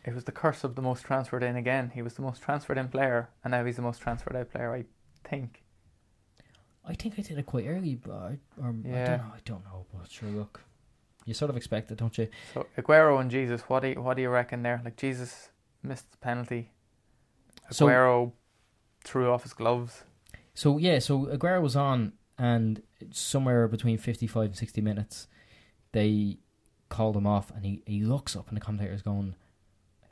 [0.03, 1.91] It was the curse of the most transferred in again.
[1.93, 4.73] He was the most transferred in player, and now he's the most transferred out player.
[4.73, 4.85] I
[5.27, 5.63] think.
[6.83, 9.05] I think I did it quite early, but I, or I Yeah.
[9.05, 9.33] don't know.
[9.35, 10.61] I don't know, but sure, look,
[11.25, 12.27] you sort of expect it, don't you?
[12.55, 14.81] So Aguero and Jesus, what do you, what do you reckon there?
[14.83, 15.49] Like Jesus
[15.83, 16.71] missed the penalty.
[17.69, 18.31] So- Aguero
[19.03, 20.03] threw off his gloves.
[20.53, 25.27] So yeah, so Aguero was on, and somewhere between fifty-five and sixty minutes,
[25.91, 26.37] they
[26.89, 29.35] called him off, and he, he looks up, and the commentator's going,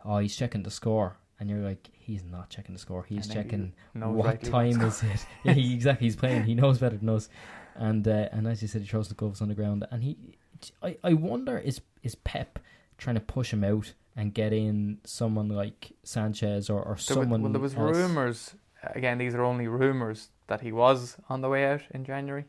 [0.06, 3.04] "Oh, he's checking the score," and you're like, "He's not checking the score.
[3.04, 6.08] He's checking what rightly time is it." yeah, he, exactly.
[6.08, 6.44] He's playing.
[6.44, 7.30] He knows better than us,
[7.76, 10.18] and uh, and as you said, he throws the gloves on the ground, and he.
[10.84, 12.60] I, I wonder is is Pep
[12.98, 17.06] trying to push him out and get in someone like Sanchez or, or There was,
[17.06, 17.96] someone well, there was else?
[17.98, 18.54] rumors.
[18.84, 22.46] Again, these are only rumors that he was on the way out in January.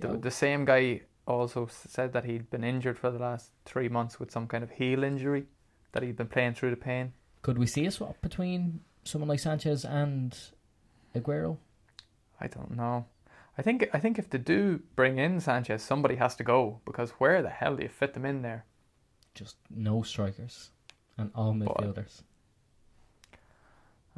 [0.00, 0.16] The, Oh.
[0.16, 4.30] the same guy also said that he'd been injured for the last three months with
[4.30, 5.46] some kind of heel injury,
[5.92, 7.12] that he'd been playing through the pain.
[7.42, 10.36] Could we see a swap between someone like Sanchez and
[11.14, 11.58] Aguero?
[12.40, 13.06] I don't know.
[13.58, 17.10] I think I think if they do bring in Sanchez, somebody has to go because
[17.18, 18.64] where the hell do you fit them in there?
[19.34, 20.70] Just no strikers
[21.18, 22.22] and all midfielders.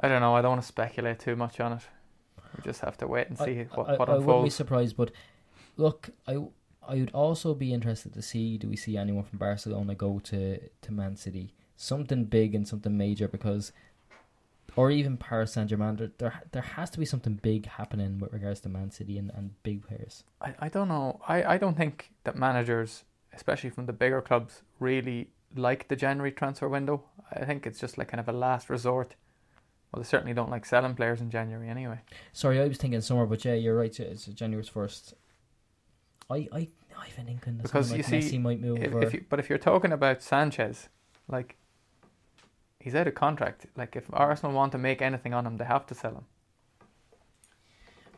[0.02, 0.34] I don't know.
[0.34, 1.82] I don't want to speculate too much on it.
[2.56, 5.10] We just have to wait and see what, I, what I wouldn't be surprised, but
[5.76, 6.38] look, I
[6.86, 10.58] I would also be interested to see do we see anyone from Barcelona go to
[10.58, 13.72] to Man City, something big and something major because,
[14.76, 15.96] or even Paris Saint Germain.
[15.96, 19.30] There, there there has to be something big happening with regards to Man City and,
[19.34, 20.24] and big players.
[20.40, 21.20] I, I don't know.
[21.26, 26.32] I, I don't think that managers, especially from the bigger clubs, really like the January
[26.32, 27.04] transfer window.
[27.32, 29.14] I think it's just like kind of a last resort.
[29.92, 32.00] Well, they certainly don't like selling players in January anyway.
[32.32, 33.98] Sorry, I was thinking summer, but yeah, you're right.
[34.00, 35.14] It's January first.
[36.30, 38.78] I I I have an inkling that Because like you see, Messi might move.
[38.82, 40.88] If, if you, but if you're talking about Sanchez,
[41.28, 41.56] like
[42.80, 43.66] he's out of contract.
[43.76, 46.24] Like if Arsenal want to make anything on him, they have to sell him.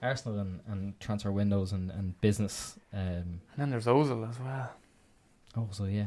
[0.02, 2.78] Arsenal and, and transfer windows and, and business.
[2.92, 4.70] Um, And then there's Ozil as well.
[5.56, 6.06] also, yeah.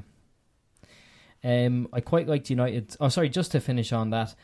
[1.43, 2.95] Um, I quite liked United.
[2.99, 4.35] Oh, sorry, just to finish on that.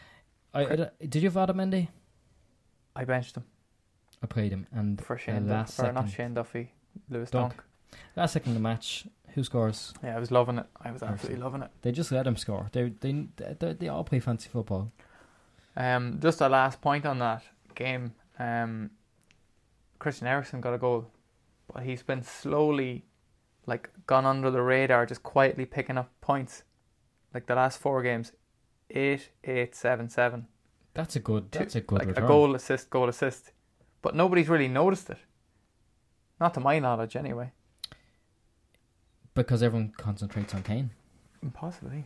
[0.53, 1.87] I, I don't- did you have Adam Mendy?
[2.95, 3.43] I benched him
[4.21, 6.71] I played him, and for uh, Shane last Duffy, or not second, Shane Duffy,
[7.09, 7.53] Lewis Dunk.
[7.55, 7.63] Dunk.
[8.15, 9.93] last second of the match, who scores?
[10.03, 10.65] Yeah, I was loving it.
[10.81, 11.71] I was absolutely loving it.
[11.81, 12.69] They just let him score.
[12.71, 14.91] They they they, they all play fancy football.
[15.75, 17.43] Um, just a last point on that
[17.75, 18.13] game.
[18.39, 18.91] Um,
[19.99, 21.11] Christian Eriksen got a goal,
[21.73, 23.03] but he's been slowly,
[23.65, 26.63] like, gone under the radar, just quietly picking up points.
[27.33, 28.31] Like the last four games,
[28.93, 30.47] eight eight seven seven.
[30.93, 31.51] That's a good.
[31.51, 32.23] That's a good like return.
[32.23, 33.51] a goal assist, goal assist.
[34.01, 35.17] But nobody's really noticed it.
[36.39, 37.51] Not to my knowledge, anyway.
[39.33, 40.91] because everyone concentrates on Kane.
[41.53, 42.05] Possibly.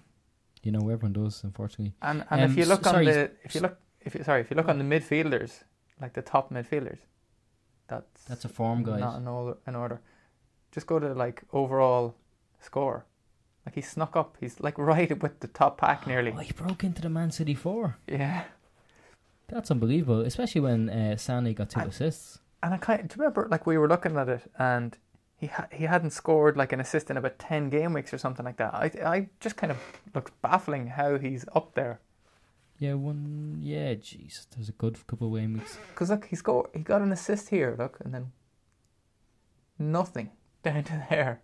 [0.63, 1.93] You know, everyone does, unfortunately.
[2.02, 4.23] And and Um, if you s- look sorry, on the if you look if you
[4.23, 5.63] sorry if you look on the midfielders,
[6.02, 7.00] like the top midfielders,
[7.88, 9.00] that's That's a form guide.
[9.00, 9.58] not in order.
[9.67, 10.02] In order.
[10.71, 12.15] Just go to like overall
[12.60, 13.06] score.
[13.67, 14.38] Like he snuck up.
[14.39, 16.32] He's like right with the top pack nearly.
[16.34, 17.97] Oh, he broke into the Man City four.
[18.08, 18.45] Yeah.
[19.49, 22.39] That's unbelievable, especially when uh, Sané got two And- assists.
[22.63, 24.97] And I kind do you remember like we were looking at it and
[25.36, 28.45] he ha- he hadn't scored like an assist in about ten game weeks or something
[28.45, 28.73] like that.
[28.73, 29.77] I I just kind of
[30.15, 31.99] looks baffling how he's up there
[32.80, 33.60] Yeah, one.
[33.62, 35.77] Yeah, jeez, there's a good couple of game weeks.
[35.89, 38.32] because look he scored he got an assist here look and then
[39.77, 40.32] nothing
[40.63, 41.41] down to there.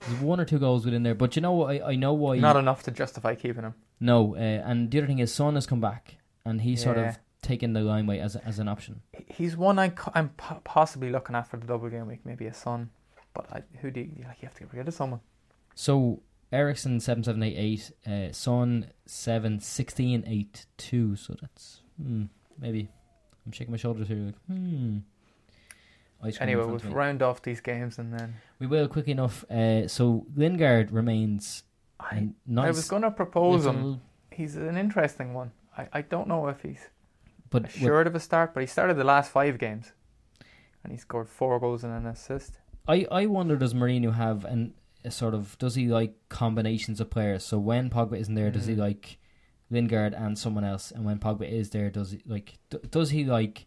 [0.00, 1.70] There's one or two goals within there, but you know what?
[1.82, 2.38] I, I know why.
[2.38, 3.74] Not enough to justify keeping him.
[4.00, 7.10] no, uh, and the other thing is, Son has come back, and he's sort Yeah.
[7.10, 9.00] of taken the limelight as as an option.
[9.26, 12.46] He's one I co- I'm po- possibly looking at for the double game week, maybe
[12.46, 12.90] a son.
[13.34, 14.40] But I, who do you like?
[14.40, 15.20] You have to get rid of someone.
[15.74, 21.16] So Eriksen seven seven eight eight, uh, Son seven sixteen eight two.
[21.16, 22.24] So that's hmm,
[22.58, 22.88] maybe.
[23.46, 24.16] I'm shaking my shoulders here.
[24.26, 24.98] Like hmm.
[26.40, 29.44] Anyway, we'll round off these games and then We will quick enough.
[29.50, 31.62] Uh, so Lingard remains
[32.00, 32.28] I.
[32.56, 34.00] I was going to propose him.
[34.32, 35.52] He's an interesting one.
[35.76, 36.88] I, I don't know if he's
[37.50, 39.92] but assured of a start, but he started the last five games,
[40.82, 42.58] and he scored four goals and an assist.
[42.86, 47.10] I, I wonder does Mourinho have an a sort of does he like combinations of
[47.10, 47.44] players?
[47.44, 48.78] So when Pogba isn't there, does he Mm.
[48.78, 49.18] like
[49.70, 50.90] Lingard and someone else?
[50.90, 53.66] And when Pogba is there, does he like d- does he like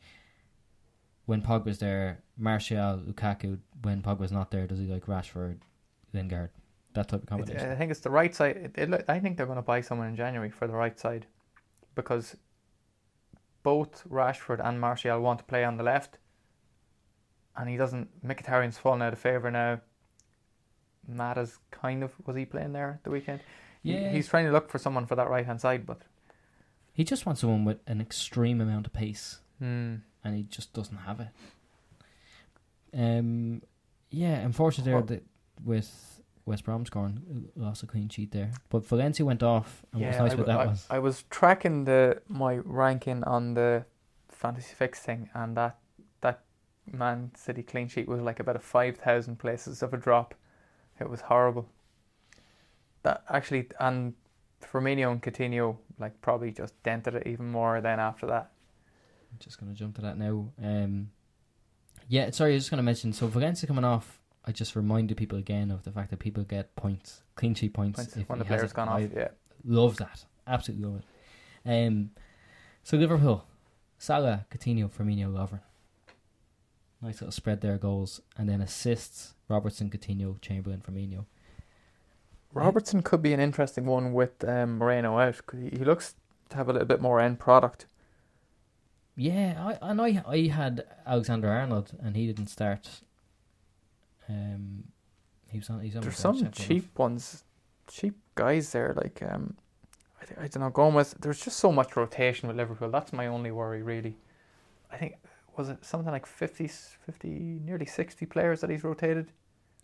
[1.25, 3.59] when Pogba's there, Martial, Lukaku?
[3.81, 5.57] When Pogba's not there, does he like Rashford,
[6.13, 6.49] Lingard?
[6.93, 7.71] That type of combination.
[7.71, 8.71] I think it's the right side.
[8.75, 11.25] It, it, I think they're going to buy someone in January for the right side,
[11.95, 12.35] because
[13.63, 16.17] both Rashford and Martial want to play on the left,
[17.55, 18.09] and he doesn't.
[18.25, 19.79] Mkhitaryan's fallen out of favour now.
[21.07, 23.39] Mata's kind of was he playing there at the weekend?
[23.83, 26.01] He- yeah, he's trying to look for someone for that right hand side, but
[26.93, 29.39] he just wants someone with an extreme amount of pace.
[29.59, 31.27] hmm, and he just doesn't have it.
[32.93, 33.61] Um,
[34.09, 35.23] yeah, unfortunately, there that
[35.63, 38.51] with West Brom scoring, lost a clean sheet there.
[38.69, 41.85] But Valencia went off, and what's yeah, nice I, that I- was I was tracking
[41.85, 43.85] the my ranking on the
[44.29, 45.77] fantasy fix thing, and that
[46.21, 46.43] that
[46.91, 50.35] Man City clean sheet was like about a five thousand places of a drop.
[50.99, 51.69] It was horrible.
[53.03, 54.13] That actually, and
[54.61, 57.81] Firmino and Coutinho like probably just dented it even more.
[57.81, 58.51] Then after that,
[59.31, 60.51] I'm just going to jump to that now.
[60.61, 61.09] Um,
[62.07, 63.13] yeah, sorry, I was just going to mention.
[63.13, 66.75] So Valencia coming off, I just reminded people again of the fact that people get
[66.75, 67.97] points, clean sheet points.
[67.97, 69.27] once if when the player's gone I off, yeah,
[69.63, 71.01] love that, absolutely love
[71.65, 71.87] it.
[71.87, 72.11] Um,
[72.83, 73.45] so Liverpool,
[73.97, 75.61] Salah, Coutinho, Firmino, Lovren.
[77.01, 81.25] Nice little spread there, goals, and then assists: Robertson, Coutinho, Chamberlain, Firmino.
[82.53, 86.15] Robertson could be an interesting one with um, Moreno out he looks
[86.49, 87.85] to have a little bit more end product.
[89.15, 93.01] Yeah, I and I I had Alexander Arnold, and he didn't start.
[94.29, 94.85] Um,
[95.47, 95.81] he was on.
[95.81, 96.01] He's on.
[96.01, 97.43] There's some cheap ones,
[97.87, 98.93] cheap guys there.
[98.95, 99.55] Like um,
[100.21, 100.69] I, th- I don't know.
[100.69, 101.13] Gomez.
[101.19, 102.89] There's just so much rotation with Liverpool.
[102.89, 104.17] That's my only worry, really.
[104.91, 105.15] I think
[105.57, 106.67] was it something like 50,
[107.05, 107.27] 50
[107.65, 109.31] nearly sixty players that he's rotated.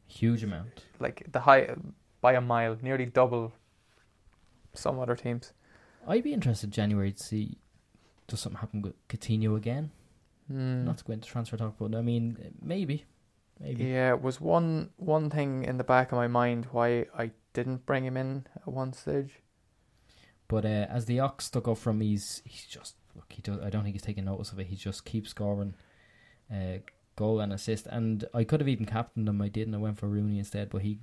[0.08, 0.86] Huge amount.
[1.00, 1.76] Like the high
[2.22, 3.54] by a mile, nearly double
[4.74, 5.52] some other teams.
[6.08, 7.58] I'd be interested January to see
[8.28, 9.92] does something happen with Coutinho again.
[10.48, 10.86] Hmm.
[10.86, 13.06] Not to go into transfer talk, but I mean maybe,
[13.60, 13.86] maybe.
[13.86, 17.86] Yeah, it was one one thing in the back of my mind why I didn't
[17.86, 19.40] bring him in at one stage.
[20.48, 23.26] But uh, as the ox stuck up from, he's he's just look.
[23.30, 23.60] He does.
[23.62, 24.68] I don't think he's taking notice of it.
[24.68, 25.74] He just keeps scoring,
[26.52, 26.78] uh,
[27.16, 27.88] goal and assist.
[27.88, 29.42] And I could have even captained him.
[29.42, 29.76] I didn't.
[29.76, 30.70] I went for Rooney instead.
[30.70, 31.00] But he,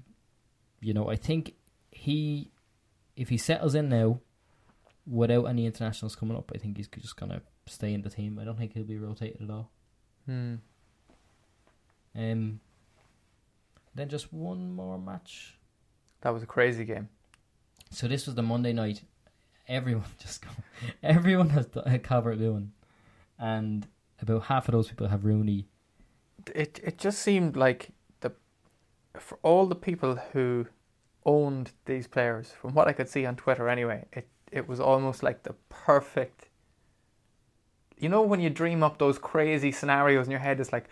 [0.80, 1.54] you know, I think
[1.90, 2.52] he,
[3.16, 4.20] if he settles in now,
[5.06, 8.38] without any internationals coming up, I think he's just gonna stay in the team.
[8.38, 9.70] I don't think he'll be rotated at all.
[10.26, 10.54] Hmm.
[12.16, 12.60] Um.
[13.94, 15.58] Then just one more match.
[16.22, 17.08] That was a crazy game.
[17.90, 19.02] So this was the Monday night.
[19.68, 20.48] Everyone just go,
[21.02, 21.68] everyone has
[22.02, 22.72] Calvert Lewin,
[23.38, 23.86] and
[24.20, 25.68] about half of those people have Rooney.
[26.54, 27.90] it it just seemed like
[28.20, 28.32] the
[29.18, 30.66] for all the people who
[31.26, 35.22] owned these players, from what I could see on Twitter anyway, it it was almost
[35.22, 36.48] like the perfect.
[37.98, 40.88] You know when you dream up those crazy scenarios in your head, it's like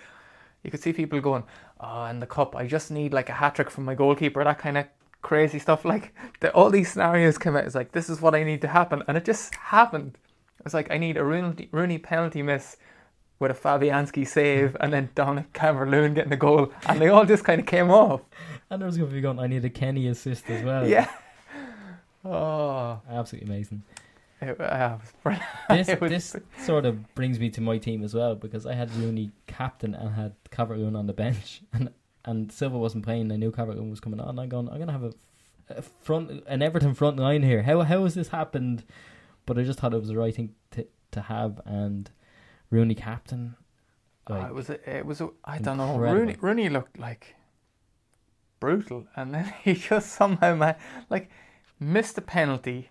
[0.63, 1.45] you could see people going,
[1.81, 4.59] "Oh, in the cup, I just need like a hat trick from my goalkeeper." That
[4.59, 4.87] kind of
[5.23, 5.85] crazy stuff.
[5.85, 7.65] Like the, all these scenarios came out.
[7.65, 10.19] It's like this is what I need to happen, and it just happened.
[10.65, 12.77] It's like I need a Rooney, Rooney penalty miss
[13.39, 17.45] with a Fabianski save, and then Dominic Calvert-Lewin getting the goal, and they all just
[17.45, 18.23] kind of came off.
[18.71, 19.41] And I was going to be going.
[19.41, 20.87] I need a Kenny assist as well.
[20.87, 21.09] Yeah.
[22.25, 22.62] Oh,
[23.09, 23.83] absolutely amazing.
[24.45, 24.99] It, uh,
[25.71, 28.93] this it this sort of brings me to my team as well because I had
[28.97, 31.91] Rooney captain and had Calvert Lewin on the bench and
[32.25, 33.31] and Silva wasn't playing.
[33.31, 34.41] I knew Calvert Lewin was coming on.
[34.41, 34.69] I'm going.
[34.69, 35.13] I'm gonna have a,
[35.69, 37.63] a front an Everton front line here.
[37.63, 38.83] How how has this happened?
[39.47, 42.11] But I just thought it was the right thing to to have and
[42.71, 43.55] Rooney captain.
[44.27, 45.97] Oh, Like, it was a, it was a, I don't know.
[45.99, 47.37] Rooney Rooney looked like
[48.59, 50.75] brutal, and then he just somehow man,
[51.11, 51.31] like
[51.83, 52.91] missed the penalty.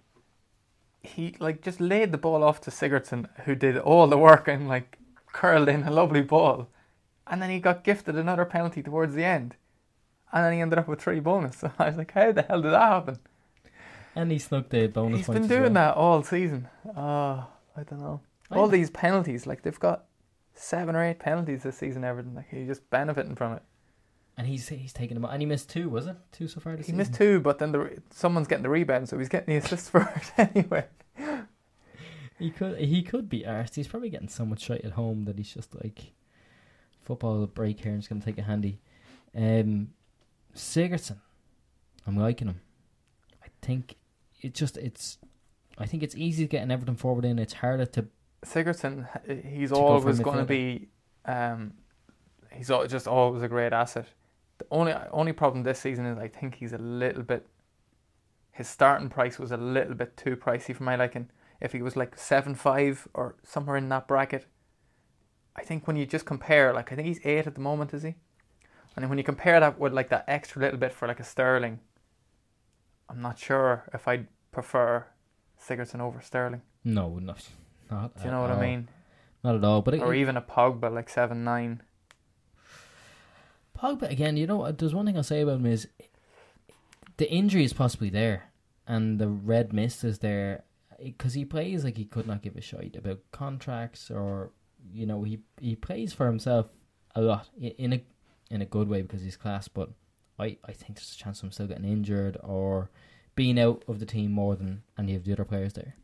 [1.04, 4.68] He like just laid the ball off to Sigurdsson, who did all the work and
[4.68, 5.00] like
[5.34, 6.68] curled in a lovely ball,
[7.26, 9.56] and then he got gifted another penalty towards the end,
[10.32, 11.58] and then he ended up with three bonus.
[11.62, 13.20] So I was like, how the hell did that happen?
[14.14, 15.74] and he snuck the bonus He's been doing well.
[15.74, 16.68] that all season.
[16.98, 18.20] Oh, I don't know.
[18.52, 18.72] I All know.
[18.72, 20.04] these penalties, like they've got
[20.54, 22.04] seven or eight penalties this season.
[22.04, 23.64] Everton, like he's just benefiting from it.
[24.38, 25.26] And he's he's taken them.
[25.26, 26.16] out, And he missed two, was it?
[26.32, 26.98] Two so far this He season.
[26.98, 30.02] missed two, but then the someone's getting the rebound, so he's getting the assist for
[30.16, 30.86] it anyway.
[32.40, 33.76] He could he could be arsed.
[33.76, 36.14] He's probably getting so much shit at home that he's just like
[37.04, 38.80] football break here and just gonna take a handy.
[39.36, 39.90] Um
[40.56, 41.18] Sigurdsson.
[42.08, 42.62] I'm liking him.
[43.44, 43.96] I think
[44.42, 45.18] it just it's
[45.78, 47.38] I think it's easy to get an Everton forward in.
[47.40, 48.06] It's harder to
[48.46, 49.08] Sigurdsson,
[49.46, 50.90] he's To go always going to be,
[51.26, 51.74] um,
[52.52, 54.08] he's just always a great asset.
[54.62, 57.48] The only only problem this season is I think he's a little bit.
[58.52, 61.32] His starting price was a little bit too pricey for my liking.
[61.60, 64.46] If he was like seven five or somewhere in that bracket,
[65.56, 68.04] I think when you just compare, like I think he's eight at the moment, is
[68.04, 68.10] he?
[68.96, 71.24] And then when you compare that with like that extra little bit for like a
[71.24, 71.80] Sterling,
[73.10, 75.08] I'm not sure if I'd prefer
[75.60, 76.62] Sigurdsson over Sterling.
[76.84, 77.50] No, not
[77.90, 78.58] not Do you know what all.
[78.58, 78.90] I mean?
[79.44, 79.82] Not at all.
[79.82, 81.82] But it, or even a Pogba like seven nine.
[83.82, 84.38] Pogba again.
[84.38, 85.88] You know, there's one thing I'll say about him is
[87.18, 88.52] the injury is possibly there,
[88.88, 90.64] and the red mist is there
[91.04, 94.52] because he plays like he could not give a shit about contracts or
[94.94, 96.68] you know he he plays for himself
[97.16, 98.04] a lot in a
[98.52, 99.68] in a good way because he's class.
[99.68, 99.90] But
[100.38, 102.90] I I think there's a chance of him still getting injured or
[103.36, 105.96] being out of the team more than any of the other players there.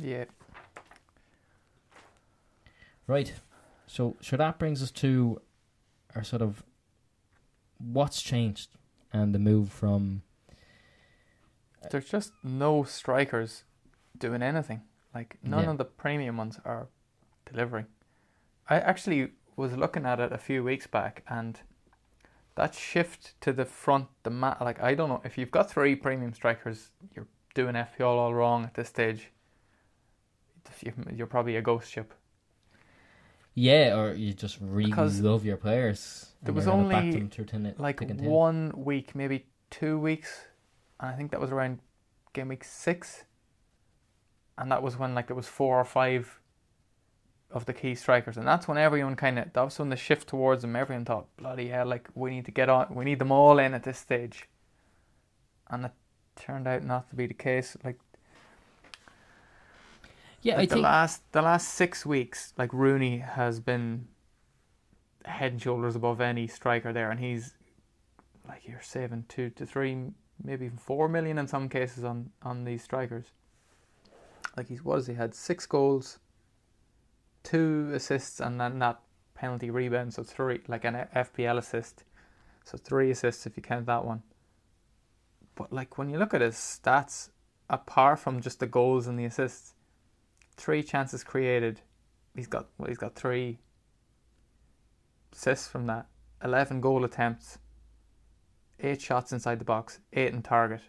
[0.00, 0.26] Yeah,
[3.10, 3.32] Right.
[3.88, 5.40] So, so that brings us to
[6.14, 6.62] our sort of
[7.80, 8.70] what's changed
[9.12, 10.22] and the move from
[11.82, 13.64] uh, there's just no strikers
[14.18, 14.82] doing anything.
[15.14, 15.70] Like none Yeah.
[15.70, 16.88] of the premium ones are
[17.50, 17.86] delivering.
[18.68, 21.58] I actually was looking at it a few weeks back, and
[22.54, 24.58] that shift to the front, the mat.
[24.60, 28.64] Like I don't know if you've got three premium strikers, you're doing FPL all wrong
[28.64, 29.32] at this stage.
[30.82, 32.14] You- You're probably a ghost ship.
[33.54, 36.32] Yeah, or you just really Because love your players.
[36.40, 38.28] and there was you're gonna back only, them through tin- like thick and thin.
[38.30, 40.46] one week, maybe two weeks,
[40.98, 41.80] and I think that was around
[42.32, 43.24] game week six,
[44.58, 46.40] and that was when like there was four or five
[47.50, 50.28] of the key strikers, and that's when everyone kind of that was when the shift
[50.28, 50.76] towards them.
[50.76, 53.74] Everyone thought, bloody hell, like we need to get on, we need them all in
[53.74, 54.48] at this stage,
[55.68, 55.92] and it
[56.36, 57.76] turned out not to be the case.
[57.84, 57.98] Like,
[60.42, 64.08] Yeah, like I the think last the last six weeks, like Rooney has been
[65.24, 67.54] head and shoulders above any striker there, and he's
[68.48, 72.64] like you're saving two to three, maybe even four million in some cases on on
[72.64, 73.32] these strikers.
[74.56, 76.18] Like he was, he had six goals,
[77.42, 79.00] two assists, and then that
[79.34, 82.04] penalty rebound, so three, like an FPL assist,
[82.64, 84.22] so three assists if you count that one.
[85.54, 87.28] But like when you look at his stats,
[87.68, 89.74] apart from just the goals and the assists,
[90.60, 91.80] three chances created.
[92.36, 93.58] He's got well, he's got three
[95.32, 96.06] assists from that.
[96.44, 97.58] Eleven goal attempts.
[98.80, 100.00] Eight shots inside the box.
[100.12, 100.80] Eight in target.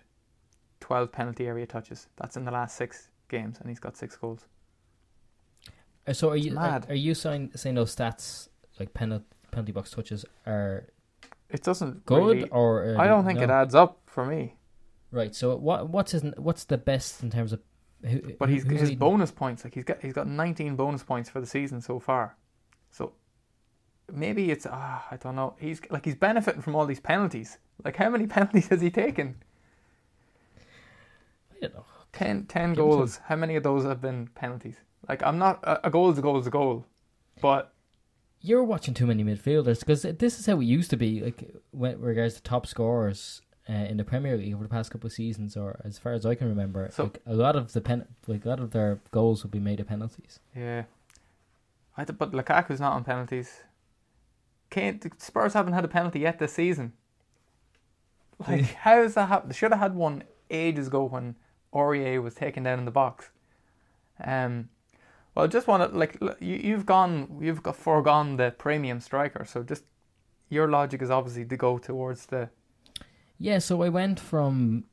[0.79, 2.07] Twelve penalty area touches.
[2.17, 4.45] That's in the last six games, and he's got six goals.
[6.07, 6.29] Uh, so.
[6.29, 8.49] Are you are, are you saying saying those stats
[8.79, 10.87] like penalty penalty box touches are
[11.49, 13.45] It doesn't good really- or are I don't think no?
[13.45, 14.55] it adds up for me.
[15.11, 15.35] Right.
[15.35, 17.59] So what what's his what's the best in terms of
[18.03, 18.97] who, But he's his leading?
[18.97, 19.63] bonus points.
[19.63, 22.35] Like he's got he's got 19 bonus points for the season so far.
[22.89, 23.13] So
[24.11, 25.55] maybe it's ah I don't know.
[25.59, 27.57] He's like he's benefiting from all these penalties.
[27.83, 29.35] Like how many penalties has he taken?
[31.55, 31.85] I don't know.
[32.13, 32.99] 10, 10 Give him some.
[32.99, 33.19] goals.
[33.25, 34.75] How many of those have been penalties?
[35.07, 36.85] Like I'm not a, a goal is a goal is a goal,
[37.41, 37.73] but
[38.41, 41.21] You're watching too many midfielders because this is how it used to be.
[41.21, 45.07] Like when regards to top scorers, uh, in the Premier League over the past couple
[45.07, 47.81] of seasons, or as far as I can remember, So- like a lot of the
[47.81, 50.39] pen, like a lot of their goals will be made of penalties.
[50.55, 50.83] Yeah.
[51.97, 53.63] I th- but Lukaku's not on penalties.
[54.69, 56.93] Kane, the Spurs haven't had a penalty yet this season.
[58.47, 59.51] Like, how has that happened?
[59.51, 61.35] They should have had one ages ago when
[61.73, 63.29] Aurier was taken down in the box.
[64.23, 64.69] Um,
[65.35, 69.61] well, just want to like you, you've gone, you've got foregone the premium striker, so
[69.61, 69.83] just
[70.49, 72.49] your logic is obviously to go towards the
[73.41, 74.83] Yeah, so I went from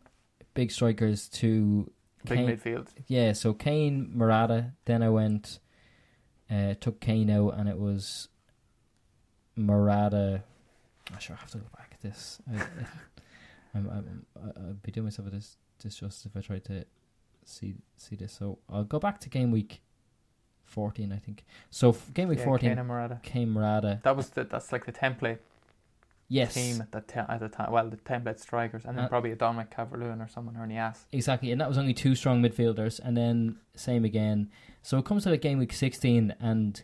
[0.54, 1.90] big strikers to
[2.24, 2.48] big Kane.
[2.48, 2.88] midfield.
[3.06, 4.72] Yeah, so Kane, Morata.
[4.86, 5.58] Then I went,
[6.50, 8.28] uh, took Kane out, and it was
[9.56, 10.42] Morata.
[11.12, 12.40] I'm sure I have to go back at this.
[12.50, 12.56] I,
[13.74, 16.84] I'm, I'm, I- I'd be doing myself a dis- disjustice if I tried to
[17.44, 18.32] see see this.
[18.32, 19.82] So I'll go back to game week
[20.64, 21.44] fourteen, I think.
[21.70, 23.20] So f- game week Yeah, fourteen, Kane and Morata.
[23.22, 24.00] Kane, Morata.
[24.04, 25.38] That was the that's like the template
[26.30, 27.72] Yes, team at the te- at the time.
[27.72, 30.64] Well, the ten template strikers, and then Uh, probably a Dominic Calvert-Lewin or someone or
[30.64, 31.06] an ass.
[31.10, 34.50] Exactly, and that was only two strong midfielders, and then same again.
[34.82, 36.82] So it comes to the game week sixteen, and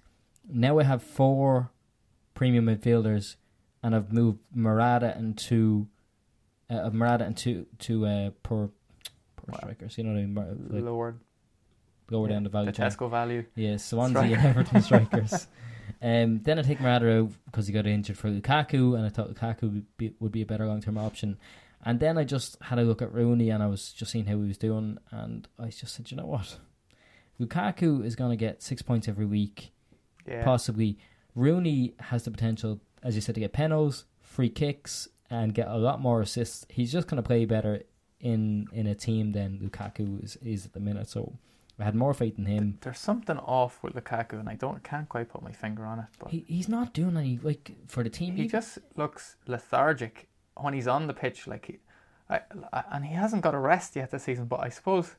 [0.48, 1.70] now we have four
[2.32, 3.36] premium midfielders,
[3.82, 5.88] and I've moved Morata and two,
[6.70, 8.70] uh, of Morata and two to uh, poor,
[9.36, 9.58] poor Wow.
[9.58, 9.98] strikers.
[9.98, 10.68] You know what I mean?
[10.70, 11.20] Like Lowered
[12.10, 12.82] lower yeah, down the value the.
[12.82, 13.44] Tesco value.
[13.56, 14.36] Yeah, Swansea Striker.
[14.36, 15.46] and Everton strikers.
[16.02, 19.32] Um, then I take Morata out because he got injured for Lukaku, and I thought
[19.32, 21.38] Lukaku would be, would be a better long term option.
[21.84, 24.36] And then I just had a look at Rooney, and I was just seeing how
[24.36, 26.56] he was doing, and I just said, you know what,
[27.40, 29.72] Lukaku is going to get six points every week,
[30.26, 30.98] Yeah, possibly.
[31.34, 35.76] Rooney has the potential, as you said, to get penalties, free kicks, and get a
[35.76, 36.64] lot more assists.
[36.68, 37.82] He's just going to play better
[38.20, 41.08] in in a team than Lukaku is, is at the minute.
[41.08, 41.36] So
[41.78, 42.78] I had more faith in him.
[42.82, 46.06] there's something off with Lukaku, and I don't can't quite put my finger on it.
[46.18, 48.36] But He he's not doing any like for the team.
[48.36, 51.46] he even- just looks lethargic when he's on the pitch.
[51.48, 51.78] Like, he,
[52.30, 52.40] I,
[52.72, 54.44] I, and he hasn't got a rest yet this season.
[54.46, 55.16] But I suppose,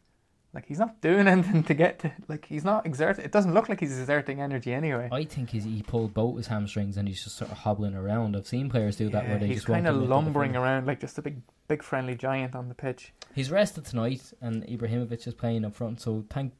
[0.53, 2.11] like, he's not doing anything to get to.
[2.29, 3.25] Like, he's not exerting.
[3.25, 5.09] It doesn't look like he's exerting energy anyway.
[5.11, 8.37] I think he's, he pulled both his hamstrings and he's just sort of hobbling around.
[8.37, 10.15] I've seen players do that Yeah, where they he's just kind of commit to the
[10.15, 13.13] lumbering around like just a big, big friendly giant on the pitch.
[13.33, 16.01] He's rested tonight, and Ibrahimovic is playing up front.
[16.01, 16.53] So thank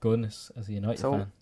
[0.00, 1.32] goodness as a United So- fan.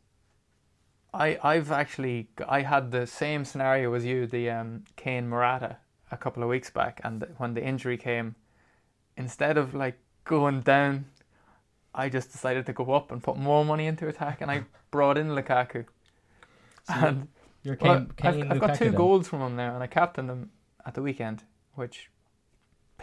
[1.15, 5.77] I I've actually I had the same scenario as you, the um, Kane Morata,
[6.11, 8.35] a couple of weeks back, and when the injury came,
[9.19, 11.05] instead of like going down,
[11.95, 15.19] I just decided to go up and put more money into attack, and I brought
[15.19, 15.85] in Lukaku.
[16.85, 17.29] So and
[17.63, 18.95] You're well, Kane, Kane I've, I've got two then.
[18.95, 20.51] goals from him now, and I captained him
[20.87, 21.45] at the weekend,
[21.75, 22.09] which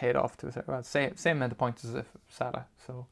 [0.00, 2.66] paid off to a certain well, same same amount of points as if Salah.
[2.86, 3.06] So,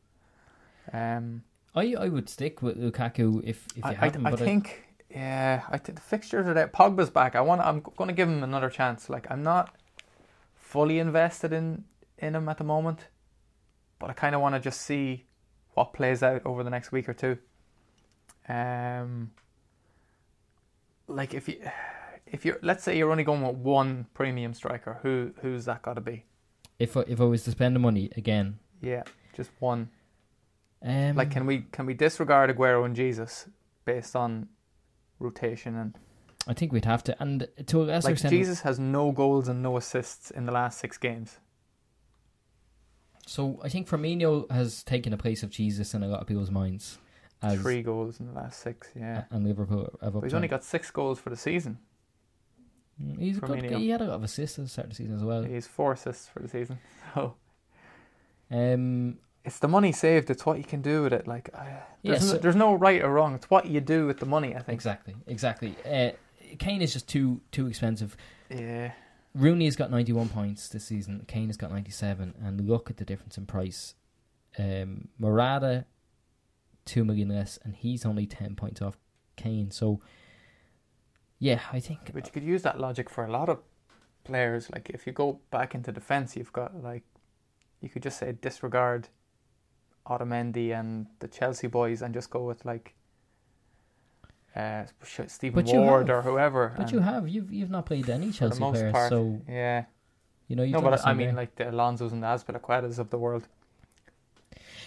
[0.92, 1.42] um,
[1.74, 4.26] I I would stick with Lukaku if if you I, I, him.
[4.26, 6.68] I but think yeah, I think the fixtures are there.
[6.68, 7.36] Pogba's back.
[7.36, 7.60] I want.
[7.60, 9.10] I'm going to give him another chance.
[9.10, 9.74] Like I'm not
[10.54, 11.84] fully invested in
[12.16, 13.08] in him at the moment,
[13.98, 15.26] but I kind of want to just see
[15.74, 17.36] what plays out over the next week or two.
[18.48, 19.32] Um,
[21.06, 21.60] like if you
[22.26, 25.94] if you're let's say you're only going with one premium striker, who who's that got
[25.94, 26.24] to be?
[26.78, 29.02] If I, if I was to spend the money again, Yeah,
[29.34, 29.90] just one.
[30.82, 33.48] um, Like, can we can we disregard Aguero and Jesus
[33.84, 34.48] based on
[35.18, 35.98] rotation and
[36.46, 39.48] I think we'd have to, and to a lesser like extent, Jesus has no goals
[39.48, 41.38] and no assists in the last six games.
[43.26, 46.50] So I think Firmino has taken the place of Jesus in a lot of people's
[46.50, 46.98] minds.
[47.42, 49.24] As Three goals in the last six, yeah.
[49.30, 51.78] and Liverpool have he's only got six goals for the season.
[53.18, 53.60] He's a good.
[53.60, 53.78] Firmino.
[53.78, 55.42] He had a lot of assists at the start of the season as well.
[55.44, 56.78] He's four assists for the season.
[57.14, 57.34] So
[58.50, 60.30] Um, it's the money saved.
[60.30, 61.26] It's what you can do with it.
[61.26, 61.64] Like uh,
[62.02, 62.32] there's, Yes.
[62.32, 63.34] no, there's no right or wrong.
[63.34, 64.54] It's what you do with the money.
[64.54, 64.68] I think.
[64.74, 65.74] exactly, exactly.
[65.84, 66.10] Uh,
[66.58, 68.16] Kane is just too too expensive.
[68.50, 68.92] Yeah.
[69.34, 71.24] Rooney's got ninety one points this season.
[71.28, 73.94] Kane has got ninety seven, and look at the difference in price.
[74.58, 75.84] Um, Morata,
[76.86, 78.96] two million less, and he's only ten points off
[79.36, 79.70] Kane.
[79.70, 80.00] So,
[81.38, 83.58] yeah, I think But you could use that logic for a lot of
[84.24, 84.70] players.
[84.70, 87.04] Like if you go back into defense, you've got like
[87.80, 89.08] you could just say disregard
[90.06, 92.94] Otamendi and the Chelsea boys and just go with like
[94.56, 94.84] uh,
[95.26, 96.16] Stephen Ward have.
[96.18, 96.74] or whoever.
[96.76, 99.40] But you have you've you've not played any for the Chelsea most players, part, so
[99.48, 99.84] yeah.
[100.48, 103.18] you know you No, but I mean like the Alonso's and the Azpilicuetas of the
[103.18, 103.46] world.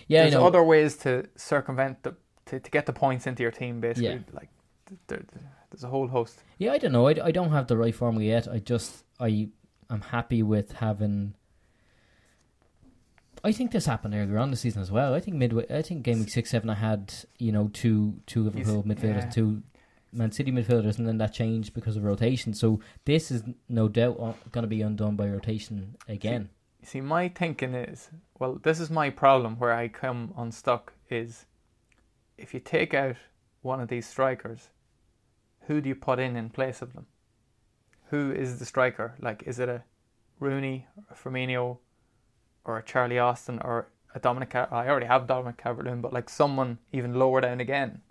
[0.08, 2.16] yeah, There's other ways to circumvent the
[2.48, 3.80] to, to get the points into your team.
[3.80, 4.20] Basically, Yeah.
[4.34, 4.50] like
[4.88, 5.24] th- there,
[5.72, 6.44] there's a whole host.
[6.58, 7.08] Yeah, I don't know.
[7.08, 8.48] I, I don't have the right formula yet.
[8.48, 9.50] I just I
[9.90, 11.34] I'm happy with having.
[13.44, 15.16] I think this happened earlier on the season as well.
[15.16, 15.66] I think midway.
[15.70, 16.70] I think game week six seven.
[16.70, 19.30] I had you know two two Liverpool midfielders, yeah.
[19.30, 19.64] two
[20.12, 22.54] Man City midfielders, and then that changed because of rotation.
[22.54, 24.18] So this is no doubt
[24.52, 26.50] going to be undone by rotation again.
[26.82, 28.10] You see, my thinking is
[28.40, 31.46] well, this is my problem where I come unstuck is
[32.38, 33.16] if you take out
[33.62, 34.70] one of these strikers,
[35.68, 37.06] who do you put in in place of them?
[38.10, 39.16] Who is the striker?
[39.20, 39.84] Like, is it a
[40.40, 41.78] Rooney, a Firmino,
[42.66, 44.54] or a Charlie Austin, or a Dominic?
[44.56, 48.02] I already have Dominic Calvert-Lewin, but like someone even lower down again.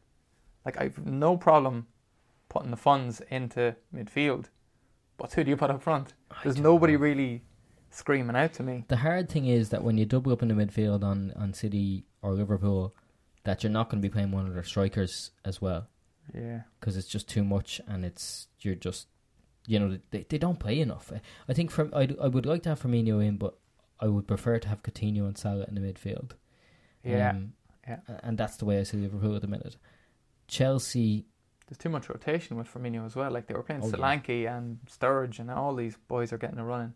[0.65, 1.87] Like, I've no problem
[2.49, 4.47] putting the funds into midfield,
[5.17, 6.15] but who do you put up front?
[6.43, 7.01] There's nobody know.
[7.01, 7.43] really
[7.91, 8.85] screaming out to me.
[8.89, 12.05] The hard thing is that when you double up in the midfield on, on City
[12.23, 12.95] or Liverpool,
[13.45, 15.89] that you're not going to be playing one of their strikers as well.
[16.35, 16.63] Yeah.
[16.79, 19.09] Because it's just too much, and it's you're just,
[19.67, 21.13] you know, they they don't play enough.
[21.49, 23.57] I think from I I would like to have Firmino in, but
[24.01, 26.33] I would prefer to have Coutinho and Salah in the midfield.
[27.05, 27.31] Yeah.
[27.31, 27.53] Um,
[27.87, 27.99] yeah.
[28.23, 29.77] And that's the way I see Liverpool at the minute.
[30.49, 31.27] Chelsea.
[31.67, 33.31] There's too much rotation with Firmino as well.
[33.31, 34.57] Like they were playing oh, Solanke yeah.
[34.57, 36.95] and Sturridge, and all these boys are getting a running.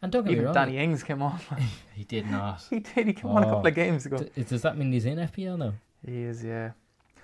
[0.00, 1.38] And don't get Even me wrong, Danny Ings came on.
[1.94, 2.62] he did not.
[2.70, 3.06] he did.
[3.06, 3.36] He came oh.
[3.36, 4.18] on a couple of games ago.
[4.18, 5.74] D- does that mean he's in FPL now?
[6.06, 6.72] He is, yeah.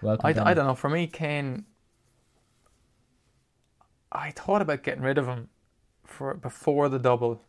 [0.03, 0.75] Welcome, I, I don't know.
[0.75, 1.65] For me, Kane.
[4.13, 5.49] I thought about getting rid of him
[6.05, 7.43] for before the double,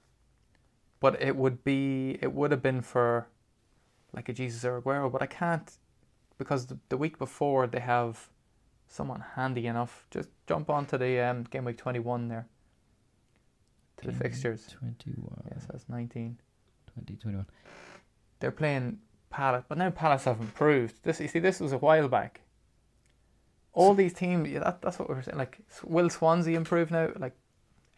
[0.99, 3.27] but it would be it would have been for
[4.13, 5.71] like a Jesus or Aguero, but I can't
[6.37, 8.29] because the, the week before they have
[8.87, 10.05] someone handy enough.
[10.11, 12.47] Just jump onto the um, game week twenty one there
[13.97, 14.67] to game the fixtures.
[14.67, 15.41] Twenty one.
[15.51, 16.37] Yes, that's 19.
[16.93, 17.45] 20, 21.
[18.39, 18.99] They're playing
[19.31, 20.95] Palace, but now Palace have improved.
[21.03, 22.41] This you see, this was a while back.
[23.73, 25.37] All these teams, yeah, that, that's what we are saying.
[25.37, 27.09] Like, will Swansea improve now?
[27.17, 27.35] Like,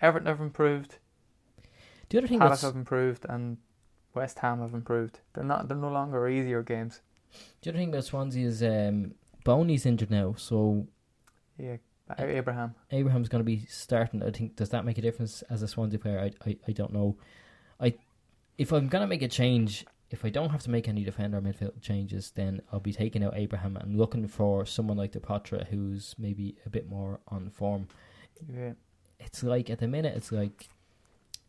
[0.01, 0.97] Everton have improved.
[2.09, 3.57] The other thing Palace have improved, and
[4.13, 5.19] West Ham have improved.
[5.33, 5.67] They're not.
[5.67, 7.01] They're no longer easier games.
[7.61, 10.87] The other thing about Swansea is um, Bony's injured now, so
[11.57, 11.77] yeah,
[12.19, 12.75] Abraham.
[12.91, 14.21] Abraham's going to be starting.
[14.21, 16.19] I think does that make a difference as a Swansea player?
[16.19, 17.17] I I, I don't know.
[17.79, 17.95] I
[18.57, 21.41] if I'm going to make a change, if I don't have to make any defender
[21.41, 26.13] midfield changes, then I'll be taking out Abraham and looking for someone like Depoitre who's
[26.19, 27.87] maybe a bit more on form.
[28.47, 28.73] Yeah.
[29.19, 30.67] It's like at the minute, it's like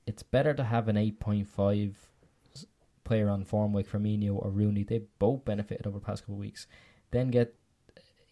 [0.07, 1.95] it's better to have an eight point five
[3.05, 4.83] player on form like Firmino or Rooney.
[4.83, 6.67] They both benefited over the past couple of weeks.
[7.11, 7.55] Then get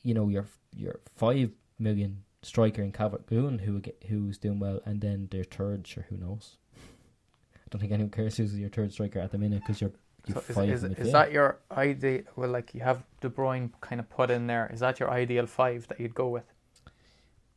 [0.03, 5.03] you know your your five million striker in Calvert Lewin who who's doing well, and
[5.03, 6.57] then their third, sure, who knows.
[6.75, 9.93] I don't think anyone cares who's your third striker at the minute because you're
[10.29, 12.23] so is, is, is, that your ideal?
[12.37, 14.71] Well, like you have De Bruyne kind of put in there.
[14.73, 16.45] Is that your ideal five that you'd go with?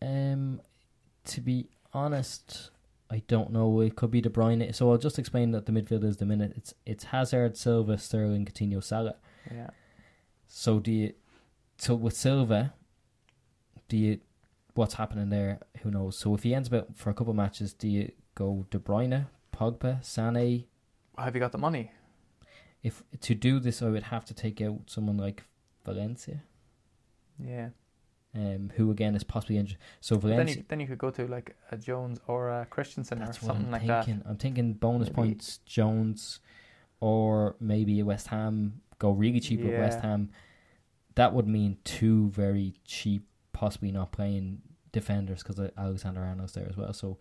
[0.02, 0.62] Um,
[1.26, 2.72] to be honest,
[3.12, 3.82] I don't know.
[3.82, 4.74] It could be De Bruyne.
[4.74, 6.54] So I'll just explain that the midfield is the minute.
[6.56, 9.16] It's it's Hazard, Silva, Sterling, Coutinho, Salah.
[9.52, 9.70] Yeah.
[10.48, 11.14] So do you?
[11.78, 12.74] So with Silva,
[13.88, 14.20] do you?
[14.74, 15.60] What's happening there?
[15.84, 16.18] Who knows?
[16.18, 19.28] So if he ends up for a couple of matches, do you go De Bruyne,
[19.54, 20.66] Pogba, Sané?
[21.18, 21.92] Have you got the money?
[22.86, 25.44] If to do this, I would have to take out someone like
[25.84, 26.44] Valencia.
[27.40, 27.70] Yeah.
[28.36, 29.80] Um, who again is possibly injured.
[30.02, 30.46] So Valencia.
[30.46, 33.72] Then you, then you could go to like a Jones or a Christensen or something
[33.72, 34.20] like thinking.
[34.20, 34.30] that.
[34.30, 35.16] I'm thinking bonus maybe.
[35.16, 36.42] points Jones,
[37.00, 39.72] or maybe a West Ham go really cheap yeah.
[39.72, 40.30] with West Ham.
[41.16, 44.62] That would mean two very cheap, possibly not playing
[44.92, 46.94] defenders because Alexander Arnold's there as well.
[46.94, 47.18] So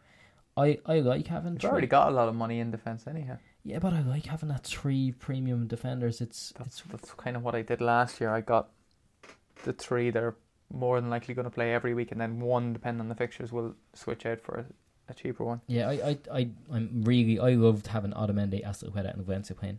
[0.58, 1.54] I I like having.
[1.54, 3.38] You've already got a lot of money in defense anyhow.
[3.64, 6.20] Yeah, but I like having that three premium defenders.
[6.20, 8.30] It's that's it's, that's kind of what I did last year.
[8.30, 8.68] I got
[9.64, 10.36] the three that are
[10.70, 13.52] more than likely going to play every week, and then one, depending on the fixtures,
[13.52, 14.64] will switch out for a,
[15.10, 15.62] a cheaper one.
[15.66, 19.78] Yeah, I, I, I, I'm really, I loved having Otamendi, Azpilicueta, and Valencia playing.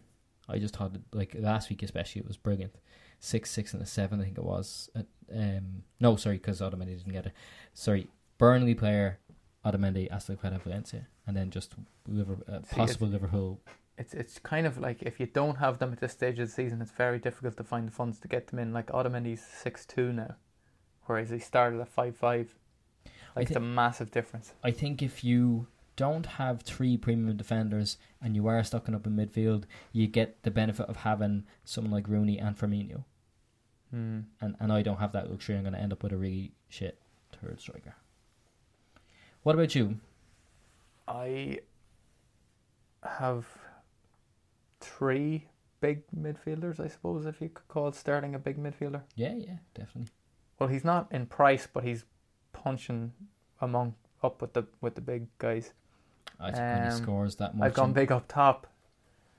[0.49, 2.73] I just thought, like last week especially, it was brilliant.
[3.19, 4.89] Six, six, and a seven, I think it was.
[4.95, 7.33] Uh, um, no, sorry, because Otamendi didn't get it.
[7.73, 8.07] Sorry,
[8.37, 9.19] Burnley player,
[9.65, 11.73] Otamendi, Azpilicueta, Valencia and then just
[12.07, 13.59] Liverpool, uh, possible Liverpool.
[13.97, 16.53] It's it's kind of like if you don't have them at this stage of the
[16.53, 18.73] season, it's very difficult to find the funds to get them in.
[18.73, 20.35] Like Otamendi's six two now,
[21.05, 22.53] whereas he started at five five.
[23.35, 24.53] Like th- it's a massive difference.
[24.63, 29.15] I think if you don't have three premium defenders and you are stocking up in
[29.15, 29.63] midfield,
[29.93, 33.05] you get the benefit of having someone like Rooney and Firmino.
[33.91, 34.21] Hmm.
[34.41, 35.55] And and I don't have that luxury.
[35.55, 36.99] I'm going to end up with a really shit
[37.41, 37.95] third striker.
[39.45, 39.99] What about you?
[41.07, 41.59] I
[43.03, 43.45] have
[44.79, 45.45] three
[45.81, 49.03] big midfielders, I suppose, if you could call Sterling a big midfielder.
[49.15, 50.11] Yeah, yeah, definitely.
[50.57, 52.05] Well, he's not in price, but he's
[52.53, 53.13] punching
[53.61, 53.93] among
[54.23, 55.73] up with the with the big guys.
[56.39, 57.67] I think um, when he scores that much.
[57.67, 58.65] I've gone big up top.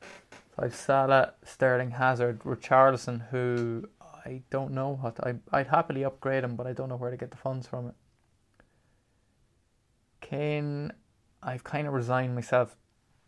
[0.01, 6.45] So I've Salah, Sterling, Hazard, Richarlison, who I don't know what I I'd happily upgrade
[6.45, 7.95] him, but I don't know where to get the funds from it.
[10.29, 10.93] Kane
[11.43, 12.77] I've kind of resigned myself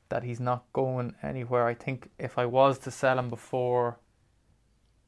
[0.08, 1.66] that he's not going anywhere.
[1.66, 3.98] I think if I was to sell him before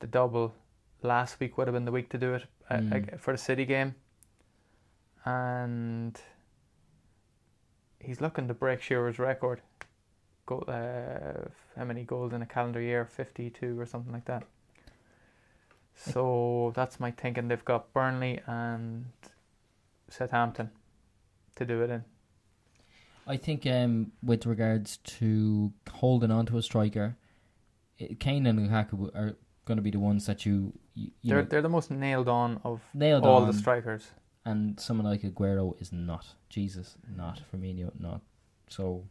[0.01, 0.55] the double,
[1.03, 3.14] last week would have been the week to do it uh, Mm.
[3.14, 3.95] uh, for the City game,
[5.24, 6.20] and
[7.99, 9.61] he's looking to break Shearer's record.
[10.47, 13.05] Go, uh, how many goals in a calendar year?
[13.07, 14.45] Fifty-two or something like that.
[15.95, 17.49] So that's my thinking.
[17.49, 19.07] They've got Burnley and
[20.09, 20.70] Southampton
[21.61, 22.04] to do it in.
[23.26, 27.16] I think um, with regards to holding on to a striker,
[28.18, 29.36] Kane and Lukaku are
[29.66, 32.28] going to be the ones that you, you, you they're know, they're the most nailed
[32.28, 33.46] on of nailed all on.
[33.46, 34.08] the strikers.
[34.44, 36.26] and someone like Aguero is not.
[36.48, 38.22] Jesus, not Firmino, not.
[38.68, 39.04] So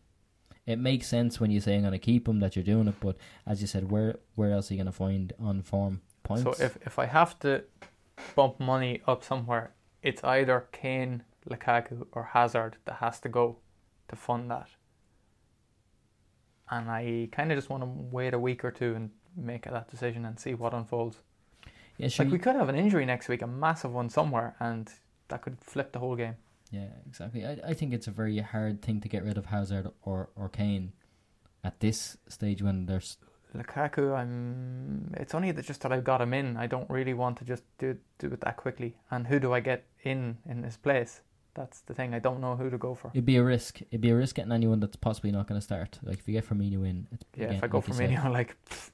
[0.65, 2.95] it makes sense when you say I'm going to keep him that you're doing it,
[2.99, 6.43] but as you said, where where else are you going to find on form points?
[6.43, 7.63] So if if I have to
[8.35, 9.71] bump money up somewhere,
[10.01, 13.57] it's either Kane, Lukaku, or Hazard that has to go
[14.07, 14.69] to fund that.
[16.71, 19.89] And I kind of just want to wait a week or two and make that
[19.89, 21.17] decision and see what unfolds.
[21.97, 24.89] yeah, Like we could have an injury next week, a massive one somewhere, and
[25.29, 26.35] that could flip the whole game.
[26.71, 27.45] yeah, exactly.
[27.45, 30.49] I I think it's a very hard thing to get rid of Hazard or or
[30.49, 30.93] Kane
[31.63, 33.17] at this stage when there's
[33.55, 35.11] Lukaku, I'm.
[35.17, 36.55] It's only that just that I've got him in.
[36.57, 38.97] I don't really want to just do do it that quickly.
[39.09, 41.21] And who do I get in in his place?
[41.59, 42.13] That's the thing.
[42.13, 43.11] I don't know who to go for.
[43.13, 43.81] it'd be a risk.
[43.81, 45.99] It'd be a risk getting anyone that's possibly not going to start.
[46.01, 48.55] Like if you get Firmino in, it's, Yeah, again, if I go like said, like
[48.69, 48.91] pff,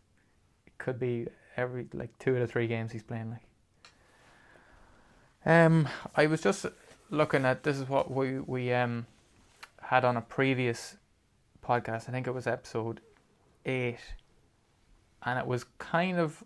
[0.66, 3.30] it could be every like two of three games he's playing.
[3.30, 3.44] Like,
[5.46, 6.66] um, I was just
[7.12, 9.06] looking at this is what we we um
[9.84, 10.98] had on a previous
[11.64, 12.10] podcast.
[12.10, 13.00] I think it was episode
[13.68, 14.00] eight,
[15.22, 16.44] and it was kind of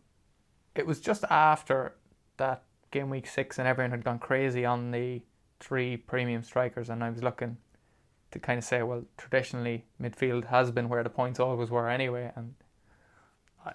[0.75, 1.93] it was just after
[2.35, 5.21] that game week six, and everyone had gone crazy on the
[5.59, 7.57] three premium strikers, and I was looking
[8.31, 12.31] to kind of say, well, traditionally midfield has been where the points always were anyway,
[12.35, 12.53] and
[13.65, 13.71] I,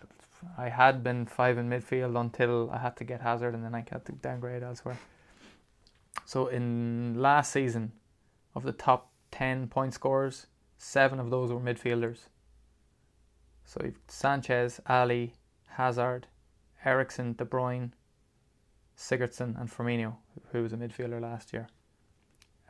[0.57, 3.85] I had been five in midfield until I had to get Hazard, and then I
[3.91, 4.99] had to downgrade elsewhere.
[6.25, 7.93] So in last season,
[8.55, 10.47] of the top ten point scorers,
[10.79, 12.29] seven of those were midfielders.
[13.65, 15.35] So you've Sanchez, Alli,
[15.67, 16.29] Hazard,
[16.85, 17.93] Eriksen, De Bruyne,
[18.97, 20.17] Sigurdsson, and Firmino,
[20.53, 21.67] who was a midfielder last year.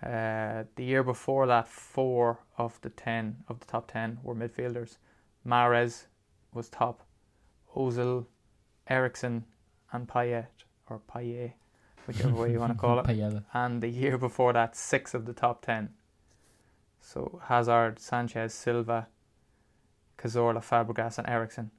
[0.03, 4.99] Uh, the year before that, four of the ten of the top ten were midfielders.
[5.47, 6.07] Mahrez
[6.53, 7.07] was top.
[7.75, 8.27] Ozil,
[8.89, 9.45] Eriksen,
[9.93, 10.47] and Payet
[10.89, 11.53] or Payet,
[12.07, 13.07] whichever way you want to call it.
[13.55, 15.91] And the year before that, six of the top ten.
[17.01, 19.09] So Hazard, Sanchez, Silva,
[20.19, 21.71] Cazorla, Fabregas, and Eriksen.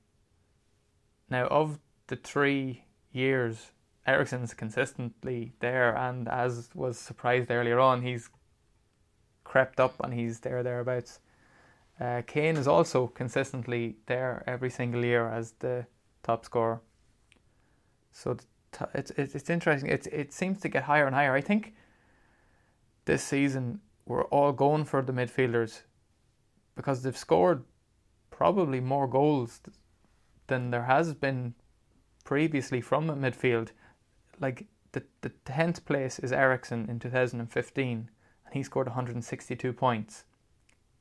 [1.30, 3.72] Now, of the three years,
[4.08, 8.30] Eriksen's consistently there, and as was surprised earlier on, he's
[9.43, 11.20] crept up and he's there thereabouts.
[11.99, 15.86] Uh, Kane is also consistently there every single year as the
[16.24, 16.82] top scorer.
[18.12, 18.36] So
[18.72, 19.89] t- it's it's it's interesting.
[19.89, 21.34] It it seems to get higher and higher.
[21.34, 21.74] I think
[23.06, 25.82] this season we're all going for the midfielders
[26.76, 27.64] because they've scored
[28.30, 29.62] probably more goals
[30.47, 31.56] than there has been
[32.24, 33.70] previously from a midfield.
[34.39, 38.09] Like the the tenth place is Eriksen in 2015,
[38.45, 40.25] and he scored 162 points.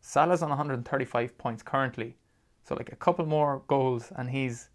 [0.01, 2.17] Salah's on 135 points currently,
[2.63, 4.69] so like a couple more goals, and he's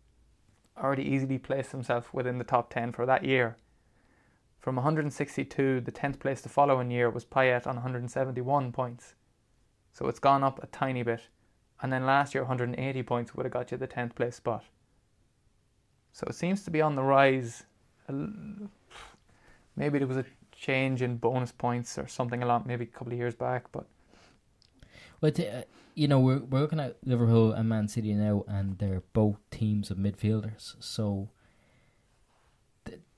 [0.77, 3.57] already easily placed himself within the top 10 for that year.
[4.59, 9.15] From 162, the 10th place the following year was Payet on 171 points.
[9.93, 11.27] So it's gone up a tiny bit.
[11.81, 14.65] And then last year, 180 points would have got you the 10th place spot.
[16.11, 17.63] So it seems to be on the rise.
[18.09, 23.19] Maybe there was a change in bonus points or something along, maybe a couple of
[23.19, 23.85] years back, but
[25.21, 25.63] But uh,
[25.95, 29.89] you know, we're we're looking at Liverpool and Man City now, and they're both teams
[29.91, 30.75] of midfielders.
[30.79, 31.29] So,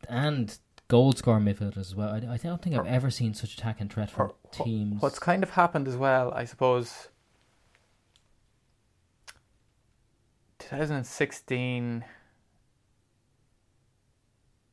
[0.09, 2.09] and goal scoring midfielders as well.
[2.09, 5.01] I, I don't think I've Or- ever seen such attack and threat from teams.
[5.01, 7.07] What's kind of happened as well, I suppose,
[10.59, 12.03] 2016,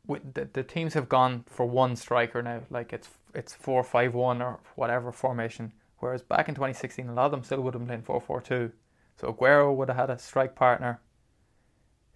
[0.09, 4.41] the, the teams have gone for one striker now, like it's it's four five one
[4.41, 5.73] or whatever formation.
[5.99, 8.41] Whereas back in 2016, a lot of them still would have been playing four four
[8.41, 8.73] two.
[9.17, 11.01] So Aguero would have had a strike partner.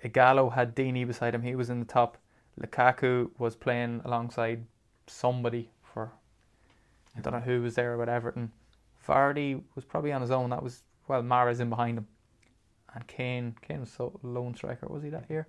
[0.04, 2.16] Ighalo had Deeney beside him; he was in the top.
[2.60, 4.64] Lukaku was playing alongside
[5.06, 6.12] somebody for
[7.16, 8.52] I don't know who was there with Everton.
[9.06, 10.50] Vardy was probably on his own.
[10.50, 12.06] That was well, Mahrez in behind him,
[12.94, 13.54] and Kane.
[13.60, 14.86] Kane was so lone striker.
[14.88, 15.48] Was he that year?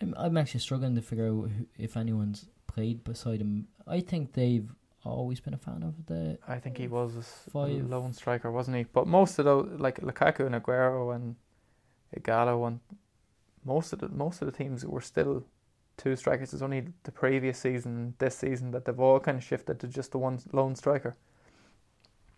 [0.00, 3.68] I'm I'm actually struggling to figure out who, if anyone's played beside him.
[3.86, 4.68] I think they've
[5.04, 6.38] always been a fan of the.
[6.48, 7.88] I think he was a Five.
[7.88, 8.84] lone striker, wasn't he?
[8.84, 11.36] But most of those, like Lukaku and Aguero and
[12.18, 12.80] Ighalo, and
[13.64, 15.44] most of the most of the teams were still
[15.96, 16.52] two strikers.
[16.52, 20.12] It's only the previous season, this season, that they've all kind of shifted to just
[20.12, 21.14] the one lone striker,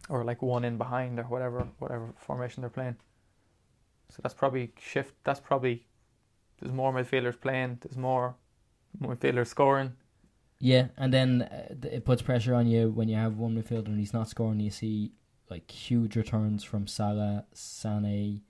[0.09, 2.97] or like one in behind, or whatever whatever formation they're playing.
[4.11, 5.15] So that's probably shift.
[5.25, 5.87] That's probably
[6.59, 7.79] there's more midfielders playing.
[7.83, 8.35] There's more
[9.01, 9.93] midfielders scoring.
[10.59, 13.99] Yeah, and then uh, it puts pressure on you when you have one midfielder and
[13.99, 14.61] he's not scoring.
[14.61, 15.13] You see
[15.51, 18.41] like huge returns from Salah, Sane,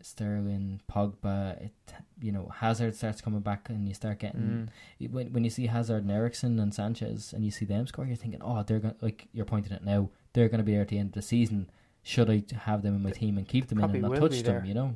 [0.00, 1.60] Sterling, Pogba.
[1.66, 1.72] It
[2.20, 4.68] you know Hazard starts coming back and you start getting
[5.00, 5.10] Mm.
[5.12, 8.16] when when you see Hazard and Eriksen and Sanchez and you see them score, you're
[8.16, 10.10] thinking, oh, they're going like you're pointing it now.
[10.32, 11.68] They're going to be there at the end of the season.
[12.02, 14.64] Should I have them in my team and keep them in and not touch them?
[14.64, 14.94] You know.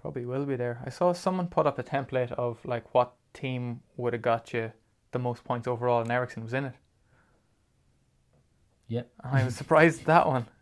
[0.00, 0.80] Probably will be there.
[0.84, 4.72] I saw someone put up a template of like what team would have got you
[5.12, 6.74] the most points overall, and Eriksen was in it.
[8.88, 9.10] Yep.
[9.22, 10.46] And I was surprised at that one.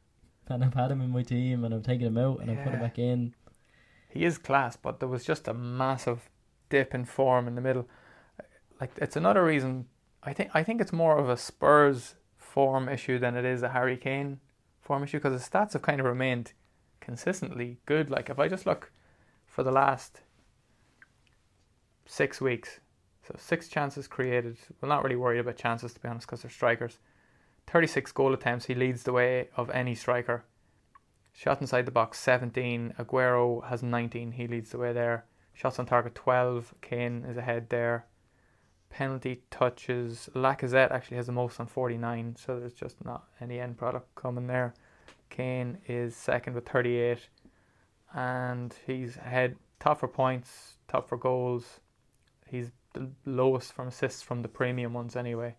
[0.51, 2.73] And I've had him in my team and I've taken him out and I've put
[2.73, 3.35] him back in.
[4.09, 6.31] He is class, but there was just a massive
[6.71, 7.87] dip in form in the middle.
[8.81, 9.89] Like it's another reason.
[10.23, 13.69] I think I think it's more of a Spurs form issue than it is a
[13.69, 14.41] Harry Kane
[14.81, 16.55] form issue because his stats have kind of remained
[16.99, 18.09] consistently good.
[18.09, 18.91] Like if I just look
[19.59, 20.21] for the last
[22.07, 22.79] six weeks,
[23.27, 24.57] so six chances created.
[24.81, 26.99] We're not really worried about chances to be honest because they're strikers.
[27.67, 28.67] Thirty-six goal attempts.
[28.67, 30.45] He leads the way of any striker.
[31.33, 32.95] Shot inside the box 17.
[33.01, 34.31] Aguero has 19.
[34.31, 35.25] He leads the way there.
[35.55, 36.75] Shots on target 12.
[36.81, 38.07] Kane is ahead there.
[38.91, 40.31] Penalty touches.
[40.37, 42.37] Lacazette actually has the most on 49.
[42.39, 44.75] So there's just not any end product coming there.
[45.31, 47.19] Kane is second with 38.
[48.15, 49.19] And he's.
[49.81, 50.75] Top for points.
[50.89, 51.81] Top for goals.
[52.47, 55.57] He's the lowest from assists from the premium ones anyway.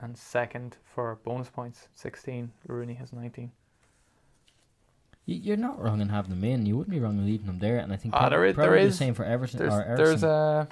[0.00, 1.88] And second for bonus points.
[1.94, 2.52] 16.
[2.66, 3.52] Rooney has 19.
[5.26, 6.66] You're not wrong in having them in.
[6.66, 7.78] You wouldn't be wrong in leaving them there.
[7.78, 10.24] And I think Ah, there is- probably is- the same for Everton there's or there's
[10.24, 10.68] a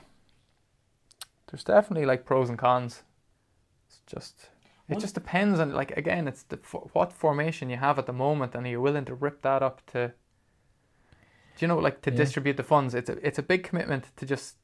[1.51, 3.03] there's definitely like pros and cons.
[3.87, 4.51] It's just
[4.89, 6.57] it Well- just depends on like again it's the
[6.93, 9.85] what formation you have at the moment and are you willing to rip that up
[9.87, 10.15] to
[11.61, 12.17] do you know like to Yeah.
[12.17, 14.57] distribute the funds it's a it's a big commitment to just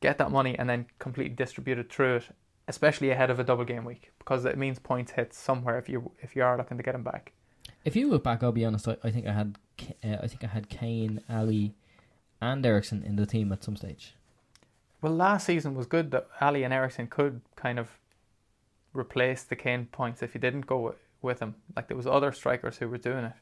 [0.00, 2.28] get that money and then completely distribute it through it
[2.68, 6.12] especially ahead of a double game week because it means points hit somewhere if you
[6.20, 7.32] if you are looking to get them back
[7.84, 8.86] If you look back, I'll be honest.
[8.86, 9.58] I, I think I had,
[10.08, 11.74] uh, I think I had Kane, Alli,
[12.40, 14.14] and Eriksen in the team at some stage.
[15.00, 17.98] Well, last season was good that Alli and Eriksen could kind of
[19.02, 21.52] replace the Kane points if you didn't go with him.
[21.74, 23.36] Like there was other strikers who were doing it.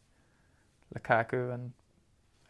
[0.94, 1.72] Lukaku and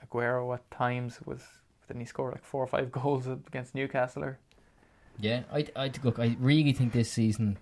[0.07, 1.43] Aguero at times was
[1.91, 4.25] didn't he score like four or five goals against Newcastle?
[4.25, 4.39] Or,
[5.19, 6.19] Yeah, I, I look.
[6.19, 7.59] I really think this season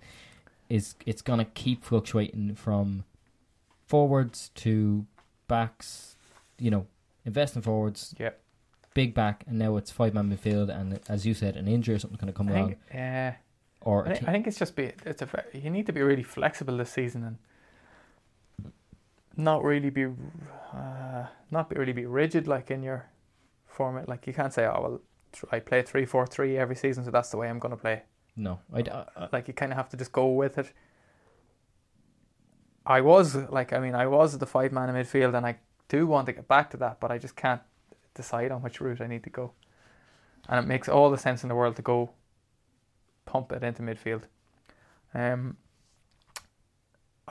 [0.69, 3.05] is it's gonna keep fluctuating from
[3.87, 5.05] forwards to
[5.47, 6.15] backs.
[6.59, 6.87] You know,
[7.25, 8.13] invest in forwards.
[8.19, 8.31] Yeah.
[8.93, 11.99] Big back, and now it's five man midfield, and as you said, an injury or
[11.99, 13.35] something's gonna come I along, yeah,
[13.81, 16.01] or I think, te- I think it's just be it's a you need to be
[16.01, 17.37] really flexible this season and
[19.39, 23.09] not really be uh, not be, really be rigid like in your
[23.65, 24.07] format.
[24.07, 25.01] Like you can't say, oh well,
[25.51, 28.03] I play three four three every season, so that's the way I'm going to play.
[28.35, 28.59] no.
[28.73, 30.71] I, I, I, Like you kind of have to just go with it.
[32.85, 36.07] I was like, I mean, I was the five man in midfield, and I do
[36.07, 37.61] want to get back to that, but I just can't
[38.13, 39.53] decide on which route I need to go.
[40.47, 42.11] And it makes all the sense in the world to go
[43.25, 44.23] pump it into midfield.
[45.13, 45.57] Um,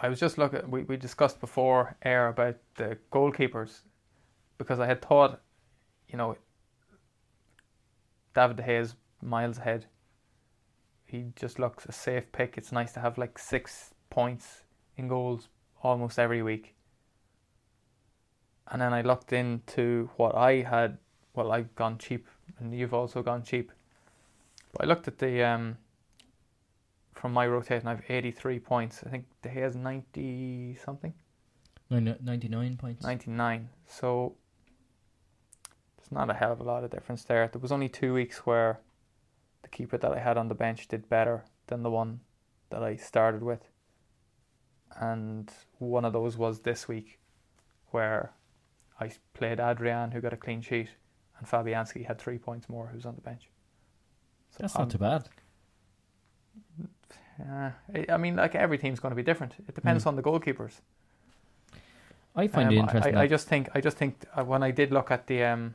[0.00, 0.70] I was just looking.
[0.70, 3.80] We we discussed before air about the goalkeepers
[4.56, 5.40] because I had thought,
[6.08, 6.36] you know,
[8.34, 9.86] David De Gea is miles ahead.
[11.04, 12.56] He just looks a safe pick.
[12.56, 14.62] It's nice to have like six points
[14.96, 15.48] in goals
[15.82, 16.74] almost every week.
[18.70, 20.98] And then I looked into what I had.
[21.34, 22.26] Well, I've gone cheap,
[22.58, 23.72] and you've also gone cheap.
[24.72, 25.78] But I looked at the um,
[27.20, 27.86] from my rotation.
[27.88, 29.02] I have eighty three points.
[29.04, 31.12] I think De has ninety something.
[31.90, 33.02] 99 points.
[33.02, 33.70] 99.
[33.86, 34.36] So
[35.96, 37.48] there's not a hell of a lot of difference there.
[37.50, 38.80] There was only two weeks where
[39.62, 42.20] the keeper that I had on the bench did better than the one
[42.68, 43.70] that I started with.
[45.00, 47.18] And one of those was this week
[47.90, 48.34] where
[49.00, 50.90] I played Adrian, who got a clean sheet,
[51.38, 53.48] and Fabianski had three points more, who's on the bench.
[54.50, 55.28] So That's I'm- not too bad.
[57.40, 57.70] Uh,
[58.08, 59.54] I- mean, like every team's going to be different.
[59.68, 60.08] It depends Hmm.
[60.10, 60.80] on the goalkeepers.
[62.36, 63.16] I find Um, it interesting.
[63.16, 65.74] I, I just think I just think uh, when I did look at the um,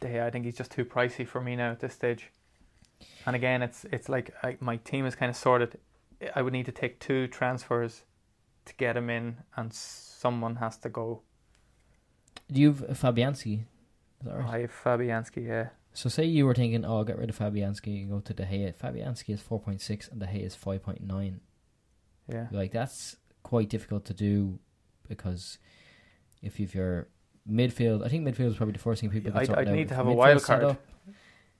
[0.00, 2.30] the I think he's just too pricey for me now at this stage.
[3.26, 5.78] And again, it's it's like I, my team is kind of sorted
[6.36, 8.04] I would need to take two transfers
[8.66, 11.22] to get him in, and someone has to go.
[12.52, 13.64] Do you have Fabianski?
[14.24, 14.44] Right?
[14.54, 15.68] I have Fabianski, yeah.
[15.92, 18.44] So say you were thinking, oh, I'll get rid of Fabianski and go to De
[18.44, 18.74] Gea.
[18.74, 21.40] Fabianski is 4.6 and De Gea is 5.9.
[22.28, 22.46] Yeah.
[22.52, 24.58] Like, that's quite difficult to do
[25.08, 25.58] because
[26.42, 27.08] if you've your
[27.50, 30.06] midfield, I think midfield is probably the first thing people I'd- I'd need to have
[30.06, 30.62] a wild card.
[30.64, 30.80] up-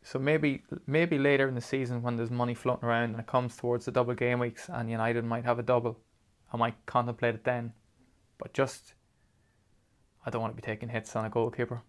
[0.03, 3.55] So maybe maybe later in the season when there's money floating around and it comes
[3.57, 5.99] towards the double game weeks and United might have a double,
[6.53, 7.73] I might contemplate it then.
[8.39, 8.95] But just
[10.25, 11.83] I don't want to be taking hits on a goalkeeper.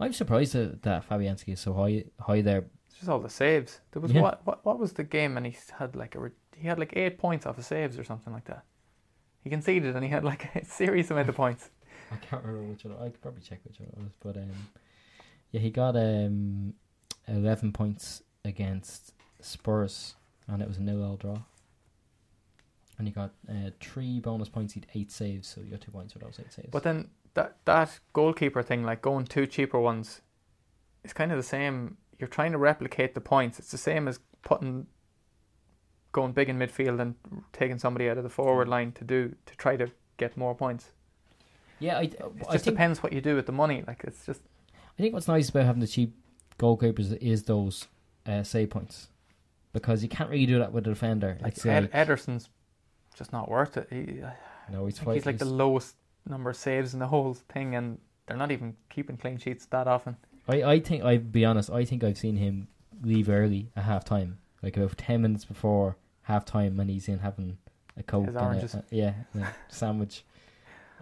[0.00, 2.64] I'm surprised that, that Fabianski is so high high there.
[2.88, 3.80] It's just all the saves.
[3.92, 4.22] There was Yeah.
[4.22, 7.18] what, what what was the game and he had like a he had like eight
[7.18, 8.64] points off of saves or something like that.
[9.42, 11.70] He conceded and he had like a serious amount of points.
[12.12, 12.96] I can't remember which one.
[13.00, 14.50] I could probably check which one it was, but um,
[15.52, 16.74] yeah, he got um,
[17.28, 20.14] eleven points against Spurs,
[20.48, 21.38] and it was a nil-all draw.
[22.98, 24.74] And he got uh, three bonus points.
[24.74, 26.68] He had eight saves, so you got two points for those eight saves.
[26.70, 30.22] But then that that goalkeeper thing, like going two cheaper ones,
[31.04, 31.96] is kind of the same.
[32.18, 33.58] You're trying to replicate the points.
[33.58, 34.86] It's the same as putting
[36.12, 37.14] going big in midfield and
[37.52, 40.90] taking somebody out of the forward line to do to try to get more points.
[41.78, 43.84] yeah, I, It I just think depends what you do with the money.
[43.86, 44.42] Like it's just
[44.98, 46.14] I think what's nice about having the cheap
[46.58, 47.86] goalkeepers is those
[48.26, 49.08] uh, save points,
[49.72, 51.38] because you can't really do that with a defender.
[51.40, 52.48] like Ed, Ederson's
[53.16, 53.88] just not worth it.
[53.90, 54.20] He,
[54.70, 55.96] no, he's, he's like the lowest
[56.30, 59.86] number of saves in the whole thing, and they're not even keeping clean sheets that
[59.86, 60.16] often.
[60.48, 61.70] I, I think I'll be honest.
[61.70, 62.68] I think I've seen him
[63.02, 67.18] leave early at half time, like about ten minutes before half time, when he's in
[67.18, 67.58] having
[67.96, 70.24] a coke, His and a- a- yeah, a sandwich,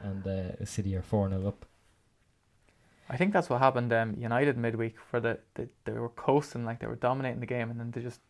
[0.02, 1.64] and uh, a City are four 0 up.
[3.10, 3.92] I think that's what happened.
[3.92, 7.70] Um, United midweek, for the, the they were coasting, like they were dominating the game,
[7.70, 8.20] and then they just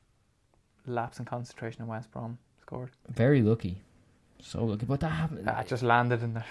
[0.87, 2.91] lapse in concentration, and West Brom scored.
[3.09, 3.83] Very lucky,
[4.41, 4.87] so lucky.
[4.87, 5.49] But that happened.
[5.49, 6.45] It just landed in the.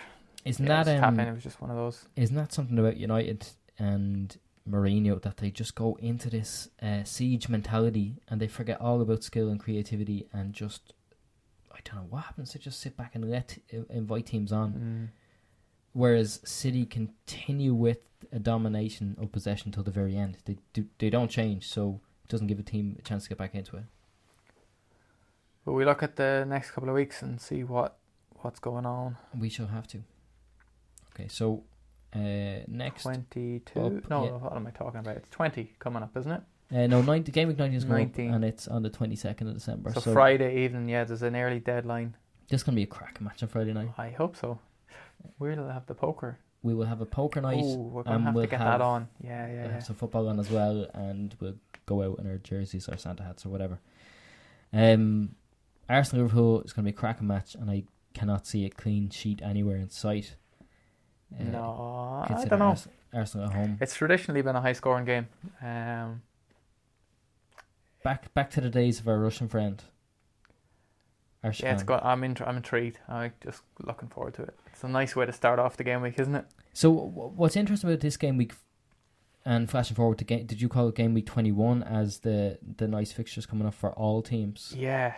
[0.45, 1.19] Isn't yeah, that um.
[1.19, 2.07] It was just one of those.
[2.15, 4.38] isn't that something about United and
[4.69, 9.23] Mourinho that they just go into this uh, siege mentality and they forget all about
[9.23, 10.93] skill and creativity and just
[11.71, 12.53] I don't know what happens.
[12.53, 13.57] They just sit back and let
[13.89, 14.73] invite teams on.
[14.73, 15.09] Mm.
[15.93, 17.99] Whereas City continue with
[18.31, 20.38] a domination of possession till the very end.
[20.45, 23.38] They do they don't change, so it doesn't give a team a chance to get
[23.38, 23.83] back into it.
[25.65, 27.97] But we look at the next couple of weeks and see what
[28.41, 29.17] what's going on.
[29.38, 30.03] We shall have to.
[31.18, 31.63] Okay, so
[32.15, 32.20] uh,
[32.68, 33.80] next, uh, Twenty two.
[33.82, 34.32] Up, no, yeah.
[34.32, 35.18] what am I talking about?
[35.18, 36.41] It's twenty coming up, isn't it?
[36.70, 38.34] no, 90, game week nineteen is going up 19.
[38.34, 39.93] and it's on the twenty second of December.
[39.93, 42.15] So, So, Friday evening, yeah, there's an early deadline.
[42.49, 43.89] this is gonna be a cracking match on Friday night.
[43.97, 44.59] I hope so.
[45.39, 46.38] We'll have the poker.
[46.63, 47.61] We will have a poker night.
[47.63, 49.07] Oh, we're gonna and have we'll to get have- that on.
[49.24, 49.72] Yeah, yeah, We'll yeah.
[49.74, 51.55] have some football on as well, and we'll
[51.86, 53.80] go out in our jerseys or Santa hats or whatever.
[54.74, 55.36] Um,
[55.89, 59.09] Arsenal Liverpool is going to be a cracking match, and I cannot see a clean
[59.09, 60.36] sheet anywhere in sight.
[61.39, 62.65] No, I don't know.
[62.67, 63.78] Ars- Arsenal at home.
[63.82, 65.28] It's traditionally been a high scoring game.
[65.61, 66.21] Um,
[68.03, 69.84] Back back to the days of our Russian friend.
[71.43, 71.63] Arshan.
[71.63, 72.05] yeah, it's got.
[72.05, 72.99] I'm in, I'm intrigued.
[73.09, 74.55] I'm just looking forward to it.
[74.71, 76.45] It's a nice way to start off the game week, isn't it?
[76.73, 78.53] So w- what's interesting about this game week,
[79.45, 82.59] and flashing forward to game, did you call it game week twenty one as the
[82.78, 84.73] the nice fixtures coming up for all teams?
[84.78, 85.13] Yeah,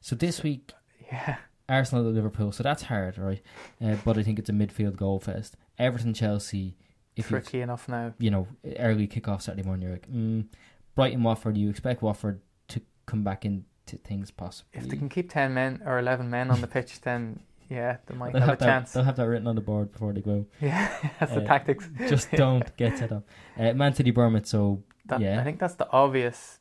[0.00, 0.72] So this week
[1.10, 1.36] yeah.
[1.72, 3.42] Arsenal at Liverpool, so that's hard, right?
[3.84, 5.56] Uh, but I think it's a midfield goal fest.
[5.78, 6.76] Everton, Chelsea,
[7.16, 8.14] if Tricky enough now.
[8.18, 8.46] you know
[8.78, 10.46] early kickoff Saturday morning, you're like, mm,
[10.94, 11.56] Brighton, Watford.
[11.56, 14.80] You expect Watford to come back into things possibly.
[14.80, 18.14] If they can keep ten men or eleven men on the pitch, then yeah, they
[18.14, 18.92] might they'll have, have, a that, chance.
[18.92, 20.46] they'll have that written on the board before they go.
[20.60, 21.88] Yeah, that's the Uh, tactics.
[22.08, 23.24] Just don't get set up.
[23.58, 24.46] Uh, Man City, Bournemouth.
[24.46, 25.40] So That, yeah.
[25.40, 26.58] I think that's the obvious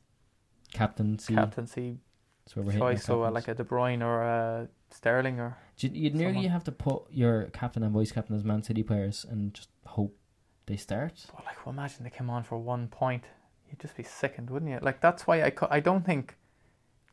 [0.73, 1.33] captaincy.
[1.35, 1.99] captaincy
[2.53, 3.03] where we're choice.
[3.05, 6.51] So uh, like a De Bruyne or a Sterling or You'd, you'd nearly someone.
[6.51, 10.15] have to put your captain and vice captain as Man City players and just hope
[10.67, 11.25] they start.
[11.33, 13.23] Well, like, well, imagine they came on for one point.
[13.69, 14.79] You'd just be sickened, wouldn't you?
[14.81, 16.35] Like, that's why I, co- I don't think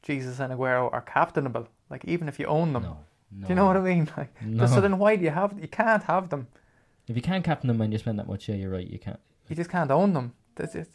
[0.02, 1.68] Jesus and Aguero are captainable.
[1.88, 2.82] Like, even if you own them.
[2.82, 2.98] No,
[3.32, 3.46] no.
[3.46, 4.10] Do you know what I mean?
[4.16, 4.66] Like, No.
[4.66, 5.58] so then why do you have?
[5.58, 6.48] You can't have them.
[7.06, 8.86] If you can't captain them and you spend that much, yeah, you're right.
[8.86, 9.20] You can't.
[9.48, 10.34] You just can't own them.
[10.56, 10.90] That's it.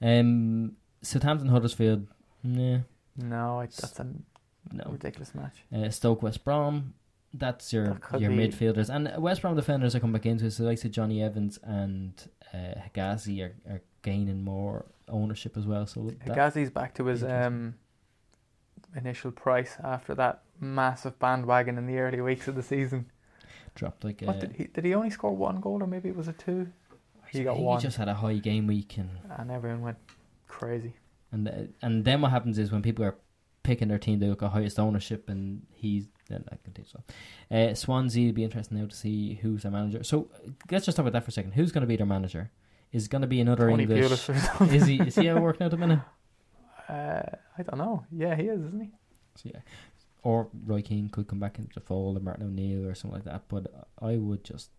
[0.00, 2.06] Um, Southampton, Huddersfield.
[2.44, 2.78] Nah,
[3.16, 4.06] No, I, that's a
[4.72, 4.84] no.
[4.90, 5.64] ridiculous match.
[5.74, 6.94] Uh, Stoke, West Brom.
[7.34, 10.52] That's your That your be- midfielders and West Brom defenders are coming back into it.
[10.52, 12.12] So like I said, Jonny Evans and
[12.54, 15.86] uh, Hegazi are, are gaining more ownership as well.
[15.86, 17.74] So that, Hegazi's back to his um,
[18.96, 23.10] initial price after that massive bandwagon in the early weeks of the season.
[23.74, 24.22] dropped like.
[24.22, 24.64] What uh, did he?
[24.64, 26.68] Did he only score one goal, or maybe it was a two?
[27.30, 27.78] he got one.
[27.78, 29.98] He just had a high game week and And everyone went
[30.46, 30.94] crazy.
[31.30, 31.52] and uh,
[31.82, 33.16] and then what happens is when people are
[33.68, 37.02] pick in their team, they look at highest ownership, and he's then I can so.
[37.50, 40.02] Uh, Swansea would be interesting now to see who's their manager.
[40.02, 40.30] So
[40.70, 41.52] let's just talk about that for a second.
[41.52, 42.50] Who's going to be their manager?
[42.92, 44.26] Is going to be another Tony English?
[44.26, 44.72] Pulis.
[44.74, 45.00] Is he?
[45.00, 46.00] Is he out working out at the minute?
[46.88, 47.20] Uh,
[47.58, 48.06] I don't know.
[48.10, 48.90] Yeah, he is, isn't he?
[49.34, 49.60] So, yeah.
[50.22, 53.26] Or Roy Keane could come back into the fold, or Martin O'Neill, or something like
[53.26, 53.42] that.
[53.48, 53.66] But
[54.00, 54.70] I would just,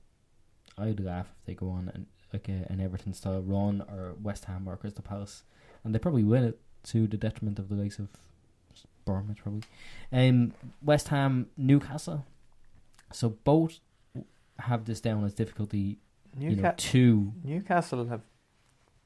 [0.76, 4.46] I'd laugh if they go on and like a, an Everton style run, or West
[4.46, 5.44] Ham or Crystal Palace,
[5.84, 8.08] and they probably win it to the detriment of the likes of
[9.10, 9.64] Bournemouth, probably.
[10.12, 10.54] Um,
[10.84, 12.26] West Ham, Newcastle.
[13.12, 13.80] So both
[14.60, 15.98] have this down as difficulty.
[16.38, 17.34] You know, two.
[17.44, 18.22] Newcastle have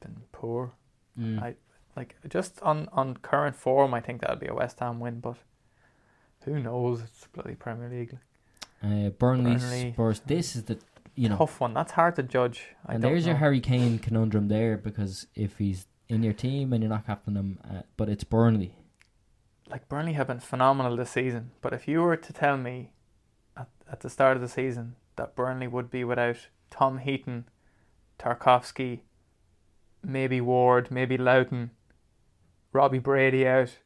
[0.01, 0.71] been poor.
[1.19, 1.41] Mm.
[1.41, 1.55] I-
[1.95, 5.19] Like just on on current form, I think that'd be a West Ham win.
[5.19, 5.37] But
[6.45, 7.01] who knows?
[7.01, 8.17] It's bloody Premier League.
[8.81, 9.91] uh, Burnley, Burnley.
[9.93, 10.19] Spurs.
[10.25, 10.77] This is the
[11.15, 11.73] you know Tough one.
[11.75, 12.59] That's hard to judge.
[12.87, 13.35] I and there's your.
[13.35, 17.59] Harry Kane conundrum there because if he's in your team and you're not captaining him,
[17.69, 18.73] uh, but it's Burnley.
[19.69, 22.91] Like Burnley have been phenomenal this season, but if you were to tell me
[23.55, 27.45] at, at the start of the season that Burnley would be without Tom Heaton,
[28.19, 29.01] Tarkowski,
[30.03, 31.71] maybe Ward, maybe Lowton,
[32.73, 33.77] Robbie Brady out,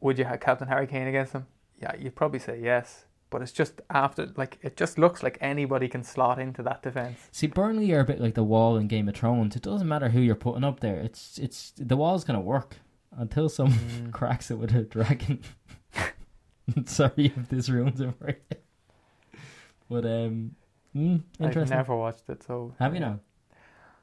[0.00, 1.46] would you have Captain Harry Kane against them?
[1.80, 3.04] Yeah, you'd probably say yes.
[3.30, 7.18] But it's just after, like, it just looks like anybody can slot into that defence.
[7.30, 9.54] See, Burnley are a bit like the wall in Game of Thrones.
[9.54, 10.96] It doesn't matter who you're putting up there.
[10.96, 12.76] It's it's the wall's gonna work
[13.16, 13.78] until someone
[14.08, 14.12] Mm.
[14.12, 15.40] cracks it with a dragon.
[16.86, 18.58] Sorry if this ruins it for you.
[19.90, 20.54] But um,
[20.94, 22.74] mm, I've never watched it, so.
[22.78, 23.20] Have you now?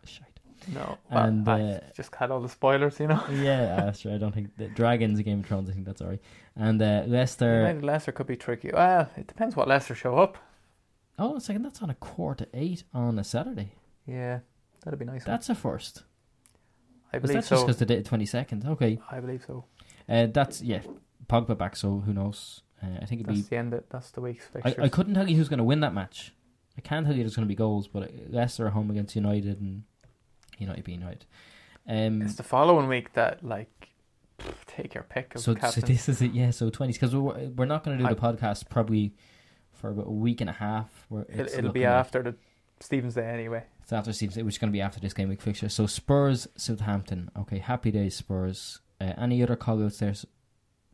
[0.03, 0.25] Shite.
[0.73, 0.97] No.
[1.11, 3.23] And, uh, I just had all the spoilers, you know.
[3.31, 4.13] Yeah, that's true.
[4.13, 5.69] I don't think the dragons Game of Thrones.
[5.69, 6.21] I think that's alright.
[6.55, 7.79] And uh, Leicester.
[7.83, 8.71] Leicester could be tricky.
[8.73, 10.37] Well, it depends what Leicester show up.
[11.19, 11.61] Oh, a second.
[11.63, 13.73] That's on a quarter to eight on a Saturday.
[14.07, 14.39] Yeah,
[14.83, 15.23] that'd be nice.
[15.23, 16.03] That's a first.
[17.15, 17.65] I believe that just so.
[17.65, 18.65] because they did it twenty second?
[18.65, 18.99] Okay.
[19.09, 19.65] I believe so.
[20.07, 20.81] Uh, that's yeah.
[21.27, 22.61] Pogba back, so who knows?
[22.83, 23.73] Uh, I think it'd be the end.
[23.73, 24.85] Of, that's the week's I, fixtures.
[24.85, 26.33] I couldn't tell you who's going to win that match.
[26.77, 29.59] I can't tell you there's going to be goals, but Leicester are home against United
[29.61, 29.83] and
[30.59, 31.25] United being United.
[31.87, 33.89] Um, It's the following week that like
[34.67, 36.51] take your pick of so, so this is it, yeah.
[36.51, 39.13] So twenties because we're we're not going to do I- the podcast probably
[39.73, 41.05] for about a week and a half.
[41.09, 42.35] Where It, it'll be after the
[42.79, 43.63] Stevens Day anyway.
[43.81, 45.69] It's after Steve's, which is going to be after this game week fixture.
[45.69, 47.29] So Spurs, Southampton.
[47.37, 48.81] Okay, happy days Spurs.
[48.99, 50.13] Uh, any other call outs there?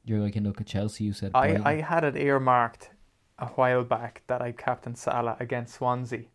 [0.03, 1.05] You're like you look at Chelsea.
[1.05, 1.61] You said I.
[1.63, 2.91] I had it earmarked
[3.39, 6.25] a while back that I captain Salah against Swansea.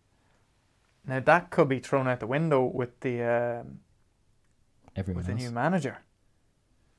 [1.06, 3.80] Now that could be thrown out the window with the um,
[4.96, 5.98] everyone with the new manager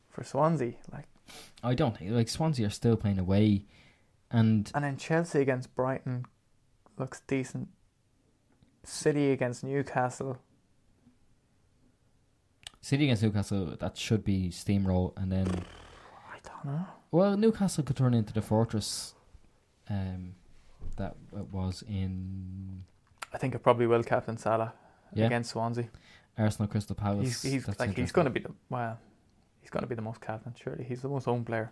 [0.09, 0.73] for Swansea.
[0.91, 1.07] Like
[1.63, 3.65] I don't think like Swansea are still playing away,
[4.31, 6.25] and And then Chelsea against Brighton
[6.97, 7.69] looks decent.
[8.87, 10.37] City against Newcastle.
[12.81, 16.85] City against Newcastle that should be steamroll, and then I don't know.
[17.11, 19.13] well Newcastle could turn into the fortress,
[19.89, 20.35] um,
[20.95, 22.83] that it was in
[23.33, 24.73] I think it probably will captain Salah
[25.13, 25.25] Yeah.
[25.25, 25.89] against Swansea.
[26.37, 27.41] Arsenal Crystal Palace.
[27.43, 28.97] He's he's like he's going to be the well,
[29.59, 30.53] he's going to be the most captain.
[30.55, 31.71] Surely he's the most owned player.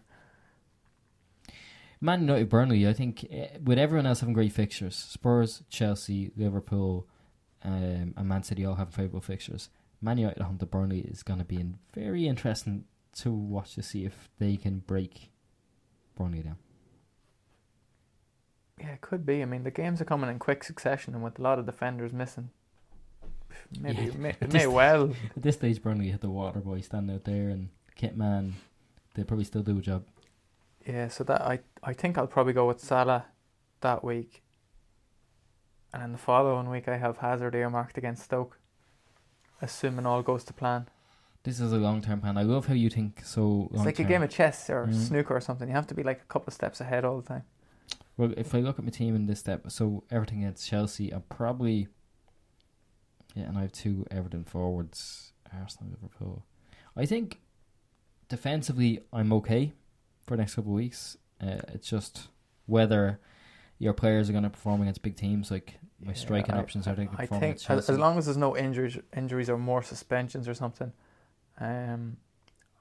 [2.02, 2.88] Man United, Burnley.
[2.88, 7.08] I think eh, with everyone else having great fixtures, Spurs, Chelsea, Liverpool,
[7.64, 9.70] um, and Man City all have favourable fixtures.
[10.02, 12.86] Man United at home to Burnley is going to be in very interesting
[13.20, 15.32] to watch to see if they can break
[16.16, 16.58] Burnley down.
[18.80, 19.42] Yeah, it could be.
[19.42, 22.12] I mean, the games are coming in quick succession, and with a lot of defenders
[22.12, 22.50] missing,
[23.80, 25.12] maybe Yeah, it may, it may well.
[25.36, 28.54] At this stage, Burnley had the water boy standing out there, and Kitman,
[29.14, 30.04] they probably still do a job.
[30.86, 33.26] Yeah, so that I I think I'll probably go with Salah
[33.82, 34.44] that week,
[35.94, 38.60] and then the following week I have Hazard earmarked against Stoke,
[39.62, 40.88] assuming all goes to plan.
[41.44, 42.38] This is a long term plan.
[42.38, 43.70] I love how you think so.
[43.74, 44.94] It's like a game of chess or Mhm.
[44.94, 45.68] snooker or something.
[45.68, 47.44] You have to be like a couple of steps ahead all the time.
[48.18, 51.24] Well, if I look at my team in this step, so everything against Chelsea, I'm
[51.24, 51.88] probably
[53.36, 56.46] yeah, and I have two Everton forwards, Arsenal, Liverpool.
[56.96, 57.42] I think
[58.30, 59.74] defensively, I'm okay
[60.26, 61.18] for the next couple of weeks.
[61.42, 62.30] Uh, it's just
[62.66, 63.20] whether
[63.78, 65.52] your players are going to perform against big teams.
[65.52, 68.18] Like my Yeah, striking I- options are they I perform think against as, as long
[68.18, 70.92] as there's no injuries, injuries or more suspensions or something,
[71.60, 72.18] um,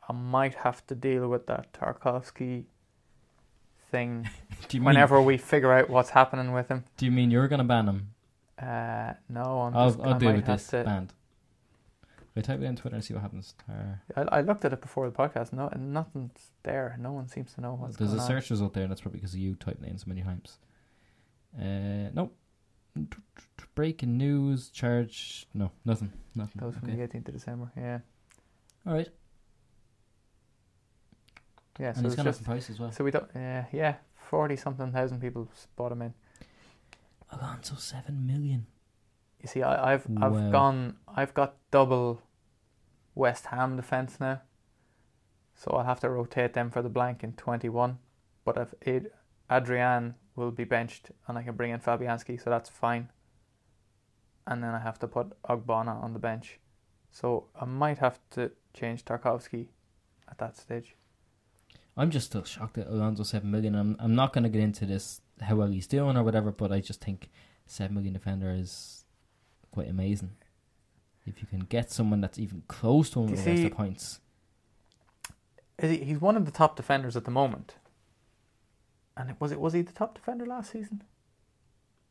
[0.09, 2.65] I might have to deal with that Tarkowski
[3.91, 4.29] thing
[4.71, 6.85] you mean, whenever we figure out what's happening with him.
[6.97, 8.09] Do you mean you're going to ban him?
[8.61, 11.13] Uh, no, I'm I'll just, I'll deal with this to- band.
[12.37, 13.55] I type it in Twitter and see what happens.
[13.67, 15.53] Tar- I, I looked at it before the podcast.
[15.53, 16.97] No, and nothing's there.
[16.99, 18.27] No one seems to know what's There's a going on.
[18.27, 20.59] search result there, and that's probably because of you typing it in so many times.
[21.57, 22.35] Uh, nope.
[23.77, 25.47] Breaking news, charge.
[25.55, 26.13] No, nothing.
[26.35, 26.61] Nothing.
[26.61, 26.97] Goes from Okay.
[27.07, 27.73] the 18th of December.
[27.77, 27.99] Yeah.
[28.87, 29.09] All right.
[31.79, 32.93] Yeah, so and he's it's gone up just in price as well.
[32.93, 33.29] so we don't.
[33.35, 36.15] Yeah, yeah, forty something thousand people bought him in.
[37.33, 38.67] Alonso seven million.
[39.45, 40.51] You see, I, I've I've Wow.
[40.51, 40.97] gone.
[41.07, 42.23] I've got double
[43.15, 44.41] West Ham defense now,
[45.55, 47.99] so I'll have to rotate them for the blank in twenty one.
[48.47, 49.11] But if Ad,
[49.51, 53.11] Adrian will be benched, and I can bring in Fabianski, so that's fine.
[54.47, 56.59] And then I have to put Ogbonna on the bench,
[57.13, 59.69] so I might have to change Tarkowski
[60.27, 60.97] at that stage.
[61.99, 63.75] I'm just still shocked at Alonso seven million.
[63.75, 66.73] I'm I'm not going to get into this how well he's doing or whatever, but
[66.73, 67.29] I just think
[67.67, 69.04] seven million defender is
[69.75, 70.31] quite amazing.
[71.27, 74.21] If you can get someone that's even close to him with see- points,
[75.79, 77.75] Is he, he's one of the top defenders at the moment.
[79.17, 81.03] And it- was it was he the top defender last season?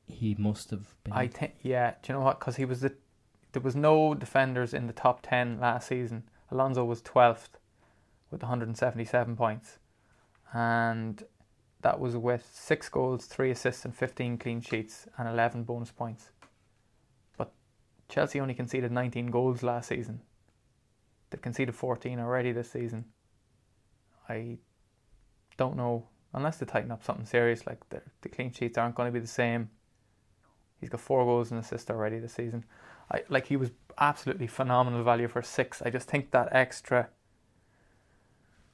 [0.06, 1.14] he must have been.
[1.14, 1.92] I think yeah.
[2.02, 2.38] Do you know what?
[2.40, 2.94] Because he was the
[3.54, 6.24] there was no defenders in the top ten last season.
[6.52, 7.58] Alonso was twelfth
[8.30, 9.78] with 177 points,
[10.54, 11.24] and
[11.82, 16.32] that was with six goals, three assists, and 15 clean sheets, and 11 bonus points.
[18.10, 20.22] Chelsea only conceded 19 goals last season.
[21.30, 23.06] They conceded 14 already this season.
[24.30, 24.58] I
[25.58, 29.08] don't know unless they tighten up something serious, like the the clean sheets aren't going
[29.08, 29.70] to be the same.
[30.80, 32.66] He's got four goals and assists already this season.
[33.12, 35.82] I like he was absolutely phenomenal value for six.
[35.82, 37.10] I just think that extra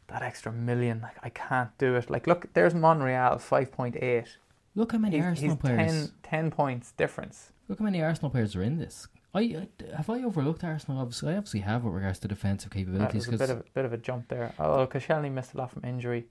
[0.07, 2.09] that extra million, like I can't do it.
[2.09, 4.37] Like look, there's Monreal five point eight.
[4.75, 5.91] Look how many He's, Arsenal he's players.
[5.91, 7.51] 10, 10 points difference.
[7.67, 9.07] Look how many Arsenal players are in this.
[9.33, 10.99] I, I have I overlooked Arsenal.
[11.01, 13.27] Obviously, I obviously have with regards to defensive That capabilities.
[13.27, 14.53] was a bit of a bit of a jump there.
[14.57, 16.25] Although Koscielny missed a lot from injury.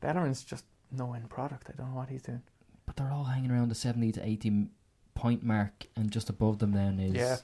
[0.00, 1.68] Bellerin's just no end product.
[1.70, 2.42] I don't know what he's doing.
[2.86, 4.66] but they're all hanging around the seventy to eighty
[5.14, 7.36] point mark, and just above them then is Yeah.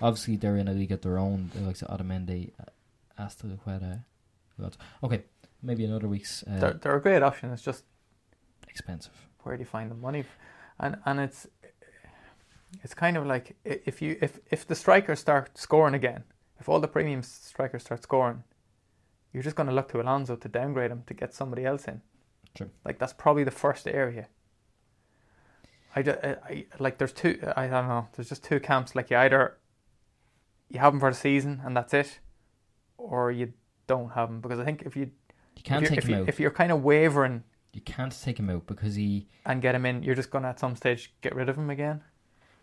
[0.00, 1.50] obviously they're in a league of their own.
[1.54, 2.50] The likes of Otamendi,
[4.56, 4.78] who else?
[5.02, 5.24] Okay,
[5.62, 7.50] maybe another week's uh, They're they're a great option.
[7.50, 7.84] It's just
[8.68, 9.12] expensive.
[9.42, 10.24] where do you find the money?
[10.78, 11.46] And and it's
[12.82, 16.24] it's kind of like if you if if the strikers start scoring again,
[16.58, 18.44] if all the premium strikers start scoring,
[19.32, 22.02] you're just going to look to Alonso to downgrade him to get somebody else in.
[22.54, 22.70] True.
[22.84, 24.28] Like that's probably the first area.
[25.94, 29.16] I, I, I like there's two I don't know there's just two camps like you
[29.16, 29.56] either
[30.68, 32.18] you have him for the season and that's it,
[32.98, 33.52] or you
[33.86, 35.10] don't have him because I think if you
[35.56, 36.28] You can't if, take if, him you, out.
[36.28, 39.28] if you're kind of wavering you can't take him out because he.
[39.44, 41.68] and get him in, you're just going to at some stage get rid of him
[41.68, 42.02] again.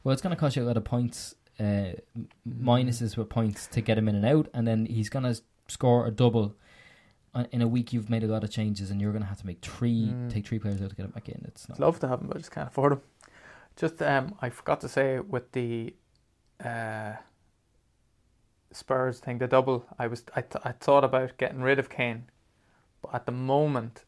[0.04, 1.94] Well, it's going to cost you a lot of points, uh,
[2.48, 6.06] minuses with points to get him in and out, and then he's going to score
[6.06, 6.56] a double.
[7.52, 9.48] In a week, you've made a lot of changes, and you're going to have to
[9.48, 10.32] make three, Mm.
[10.32, 11.44] take three players out to get him back in.
[11.48, 11.80] It's not.
[11.80, 13.02] Love to have him, but I just can't afford him.
[13.76, 15.96] Just um, I forgot to say with the
[16.64, 17.14] uh,
[18.72, 19.86] Spurs thing, the double.
[19.98, 22.26] I was I, th- I thought about getting rid of Kane,
[23.02, 24.04] but at the moment,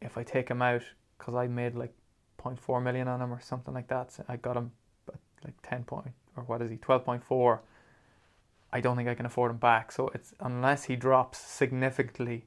[0.00, 0.82] if I take him out,
[1.18, 1.94] because I made like
[2.44, 4.72] 0.4 million on him or something like that, so I got him
[5.08, 5.14] at
[5.44, 7.62] like ten point or what is he twelve point four.
[8.72, 9.92] I don't think I can afford him back.
[9.92, 12.46] So it's unless he drops significantly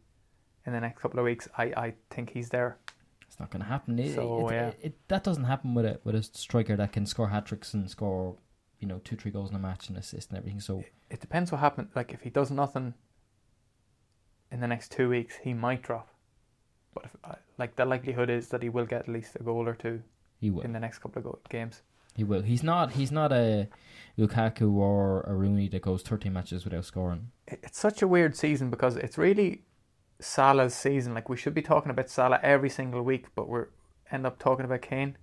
[0.65, 2.77] in the next couple of weeks, I, I think he's there.
[3.25, 3.97] It's not going to happen.
[3.99, 4.71] It, So, it, yeah.
[4.81, 7.89] it- that doesn't happen with a with a striker that can score hat tricks and
[7.89, 8.35] score,
[8.79, 10.59] you know, two three goals in a match and assist and everything.
[10.59, 11.95] So it depends what happens.
[11.95, 12.93] Like if he does nothing
[14.51, 16.09] in the next two weeks, he might drop.
[16.97, 19.67] But if, uh, like the likelihood is that he will get at least a goal
[19.67, 20.01] or two
[20.39, 20.61] he will.
[20.63, 21.81] in the next couple of go- games.
[22.15, 22.41] He will.
[22.41, 22.93] He's not.
[22.93, 23.67] He's not a
[24.17, 27.29] Lukaku or a Rooney that goes thirteen matches without scoring.
[27.47, 29.61] It's such a weird season because it's really
[30.19, 31.13] Salah's season.
[31.13, 33.67] Like we should be talking about Salah every single week, but we're
[34.11, 35.15] end up talking about Kane.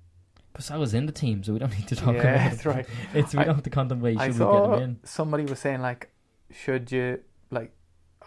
[0.52, 2.86] But Salah's in the team, so we don't need to talk yeah, about that's right.
[3.14, 5.00] It's we I- don't have to contemplate I should we get saw him in.
[5.02, 6.10] somebody was saying like,
[6.52, 7.20] should you
[7.50, 7.72] like?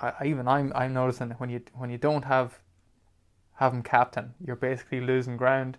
[0.02, 2.60] I, I even I'm I'm noticing that when you when you don't have
[3.58, 5.78] have him captain, you're basically losing ground.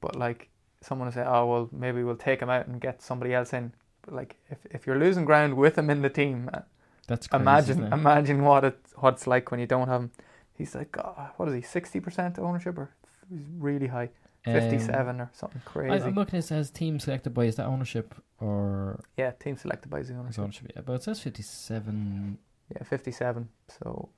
[0.00, 0.48] But like
[0.80, 3.72] someone will say, oh well, maybe we'll take him out and get somebody else in.
[4.02, 6.60] But like if if you're losing ground with him in the team, uh,
[7.06, 10.10] That's crazy, imagine imagine what it what it's like when you don't have him.
[10.58, 11.62] He's like, oh, what is he?
[11.62, 12.90] Sixty percent ownership or
[13.30, 14.10] he's really high,
[14.46, 16.04] Um, fifty seven or something crazy.
[16.04, 19.98] I'm looking it says team selected by is that ownership or yeah, team selected by
[19.98, 20.42] his is ownership.
[20.42, 20.72] ownership?
[20.74, 22.38] Yeah, but it says fifty seven.
[22.74, 23.48] Yeah, fifty seven.
[23.68, 24.08] So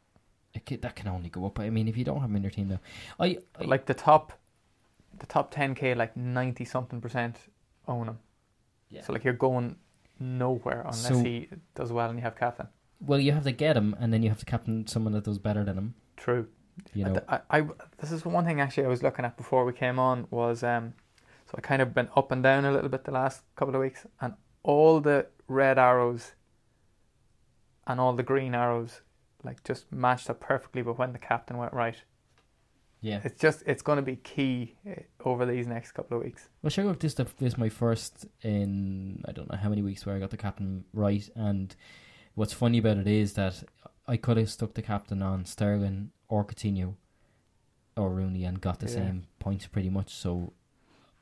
[0.81, 1.59] That can only go up.
[1.59, 2.81] I mean, if you don't have him in your team now,
[3.18, 4.32] I, I like the top,
[5.18, 7.36] the top ten k, like ninety something percent
[7.89, 8.18] own him.
[8.89, 9.02] Yeah.
[9.02, 9.76] So like you're going
[10.20, 12.68] nowhere unless So- he does well and you have captain.
[13.05, 15.39] well, you have to get him, and then you have to captain someone that does
[15.39, 15.94] better than him.
[16.16, 16.47] True.
[16.93, 17.66] You know, I, I,
[17.98, 20.94] this is one thing actually I was looking at before we came on was um,
[21.47, 23.81] so I kind of been up and down a little bit the last couple of
[23.81, 26.32] weeks, and all the red arrows
[27.86, 29.02] and all the green arrows
[29.44, 30.82] like just matched up perfectly.
[30.82, 31.96] But when the captain went right,
[33.00, 33.20] Yeah.
[33.24, 36.48] it's just it's going to be key uh, over these next couple of weeks.
[36.62, 36.92] Well, sure.
[36.94, 40.18] This the, this is my first in I don't know how many weeks where I
[40.18, 41.74] got the captain right, and
[42.34, 43.62] what's funny about it is that
[44.06, 46.94] I could have stuck the captain on Sterling or Coutinho
[47.96, 48.92] or Rooney and got the Yeah.
[48.94, 50.12] same points pretty much.
[50.12, 50.52] So,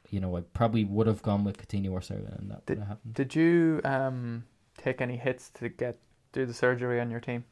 [0.08, 2.88] you know, I probably would have gone with Coutinho or Sterling, and that would have
[2.88, 3.14] happened.
[3.14, 4.44] Did you um
[4.78, 5.98] take any hits to get
[6.32, 7.44] do the surgery on your team?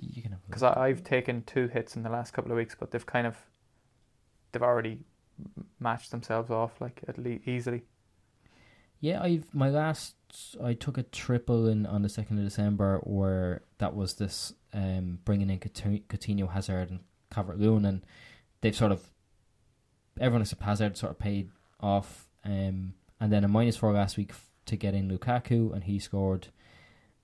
[0.00, 2.90] You can have Because I've taken two hits in the last couple of weeks, but
[2.90, 3.36] they've kind of
[4.52, 5.00] they've already
[5.80, 7.82] matched themselves off like at least easily.
[9.00, 10.14] Yeah, I've my last
[10.62, 15.18] I took a triple in on the second of December where that was this um
[15.24, 17.00] bringing in Couti- Coutinho, Hazard, and
[17.30, 18.04] Calvert Lewin, and
[18.60, 19.10] they've sort of
[20.18, 21.50] everyone except Hazard sort of paid
[21.80, 24.32] off, um, and then a minus four last week
[24.66, 26.48] to get in Lukaku, and he scored.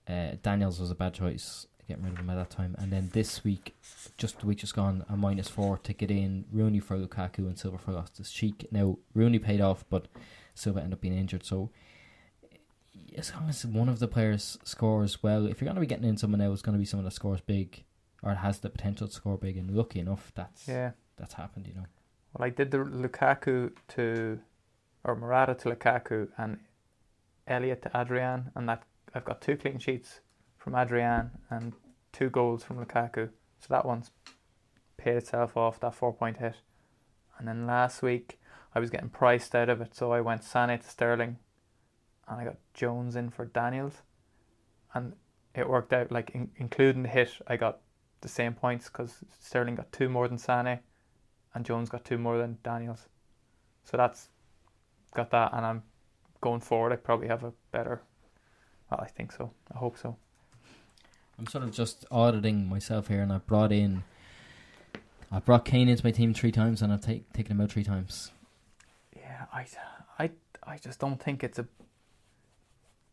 [0.09, 3.10] Uh, Daniels was a bad choice getting rid of him at that time, and then
[3.12, 3.74] this week,
[4.16, 7.58] just the week just gone, a minus four to get in Rooney for Lukaku and
[7.58, 8.66] Silva for Loftus Cheek.
[8.70, 10.06] Now Rooney paid off, but
[10.54, 11.44] Silva ended up being injured.
[11.44, 11.70] So
[13.16, 16.08] as long as one of the players scores well, if you're going to be getting
[16.08, 17.84] in someone else, it's going to be someone that scores big
[18.22, 19.56] or has the potential to score big.
[19.56, 20.92] And lucky enough, that's Yeah.
[21.16, 21.66] that's happened.
[21.66, 21.86] You know.
[22.32, 24.40] Well, I did the Lukaku to
[25.04, 26.58] or Morata to Lukaku and
[27.46, 28.84] Elliot to Adrian, and that
[29.14, 30.20] I've got two clean sheets
[30.58, 31.72] from Adrian and
[32.12, 33.31] two goals from Lukaku.
[33.59, 34.11] So that one's
[34.97, 36.57] paid itself off that four point hit.
[37.39, 38.39] And then last week
[38.74, 41.39] I was getting priced out of it, so I went Sané to Sterling,
[42.28, 44.03] and I got Jones in for Daniels,
[44.95, 45.15] and
[45.55, 47.81] it worked out like in, including the hit, I got
[48.20, 50.81] the same points because Sterling got two more than Sané,
[51.55, 53.09] and Jones got two more than Daniels.
[53.85, 54.28] So that's
[55.15, 55.82] got that, and I'm
[56.41, 56.93] going forward.
[56.93, 58.03] I probably have a better.
[58.91, 59.51] Well, I think so.
[59.74, 60.16] I hope so.
[61.40, 64.04] I'm sort of just auditing myself here, and I brought in.
[65.32, 67.82] I brought Kane into my team three times, and I've take, taken him out three
[67.82, 68.30] times.
[69.16, 69.66] Yeah, I,
[70.18, 70.30] I,
[70.62, 71.66] I just don't think it's a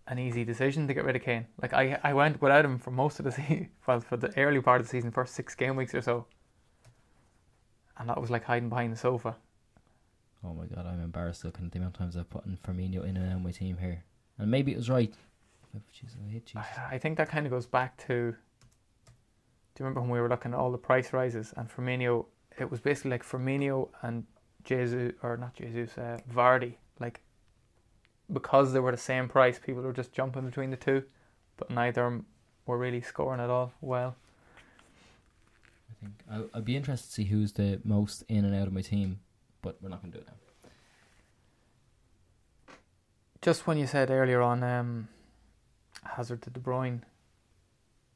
[0.08, 1.48] an easy decision to get rid of Kane.
[1.62, 4.60] Like I, I went without him for most of the season, well, for the early
[4.60, 6.26] part of the season, first six game weeks or so,
[7.98, 9.38] and that was like hiding behind the sofa.
[10.44, 13.06] Oh my god, I'm embarrassed looking at the amount of times I've put in Firmino
[13.06, 14.04] in and out of my team here,
[14.38, 15.14] and maybe it was right.
[15.76, 16.54] I hate.
[16.56, 18.36] I, I think that kind of goes back to.
[18.36, 22.26] Do you remember when we were looking at all the price rises and Firmino?
[22.60, 24.26] It was basically like Firmino and
[24.64, 26.74] Jesus, or not Jesus, uh, Vardy.
[27.00, 27.22] Like
[28.32, 31.04] because they were the same price, people were just jumping between the two,
[31.56, 32.22] but neither
[32.66, 34.16] were really scoring at all well.
[35.90, 36.14] I think
[36.54, 39.20] I, I'd be interested to see who's the most in and out of my team,
[39.62, 40.34] but we're not going to do it now.
[43.42, 45.08] Just when you said earlier on um,
[46.16, 47.02] Hazard to De Bruyne,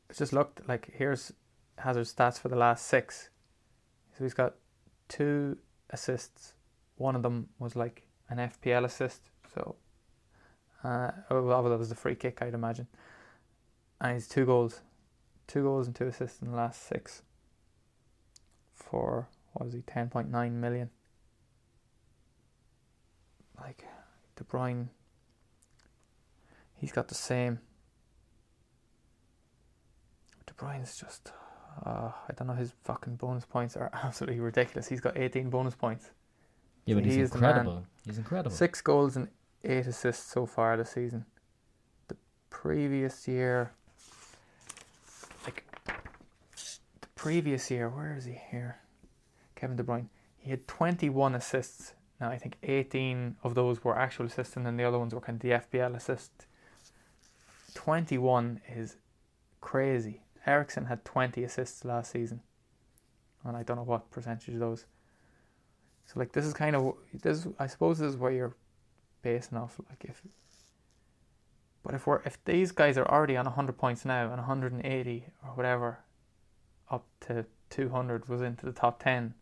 [0.09, 1.33] it just looked like here's
[1.77, 3.29] Hazard's stats for the last six.
[4.17, 4.55] So he's got
[5.07, 5.57] two
[5.89, 6.53] assists.
[6.97, 9.21] One of them was like an FPL assist.
[9.53, 9.75] So,
[10.83, 12.87] uh, oh, well, that was the free kick, I'd imagine.
[13.99, 14.81] And he's two goals,
[15.47, 17.21] two goals and two assists in the last six.
[18.73, 20.89] For what was he, ten point nine million?
[23.59, 23.85] Like
[24.35, 24.87] De Bruyne
[26.81, 27.59] He's got the same.
[30.61, 31.31] De Bruyne's just,
[31.85, 32.53] uh, I don't know.
[32.53, 34.87] His fucking bonus points are absolutely ridiculous.
[34.87, 36.11] He's got 18 bonus points,
[36.85, 37.43] Yeah, but He he's man.
[37.43, 37.85] incredible.
[38.05, 38.51] He's incredible.
[38.55, 39.27] six goals and
[39.63, 41.25] eight assists so far this season.
[42.07, 42.15] The
[42.49, 43.71] previous year,
[45.45, 48.77] like the previous year, where is he here?
[49.55, 50.07] Kevin De Bruyne.
[50.37, 51.93] He had 21 assists.
[52.19, 55.21] Now I think 18 of those were actual assists, and then the other ones were
[55.21, 56.31] kind of the FPL assist.
[57.73, 58.97] 21 is
[59.59, 60.21] crazy.
[60.45, 62.41] Eriksen had 20 assists last season,
[63.43, 64.85] and I don't know what percentage of those.
[66.05, 67.47] So like this is kind of this.
[67.59, 68.55] I suppose this is where you're
[69.21, 69.79] basing off.
[69.89, 70.21] Like if,
[71.83, 75.49] but if we're if these guys are already on 100 points now and 180 or
[75.51, 75.99] whatever,
[76.89, 79.33] up to 200 was into the top 10.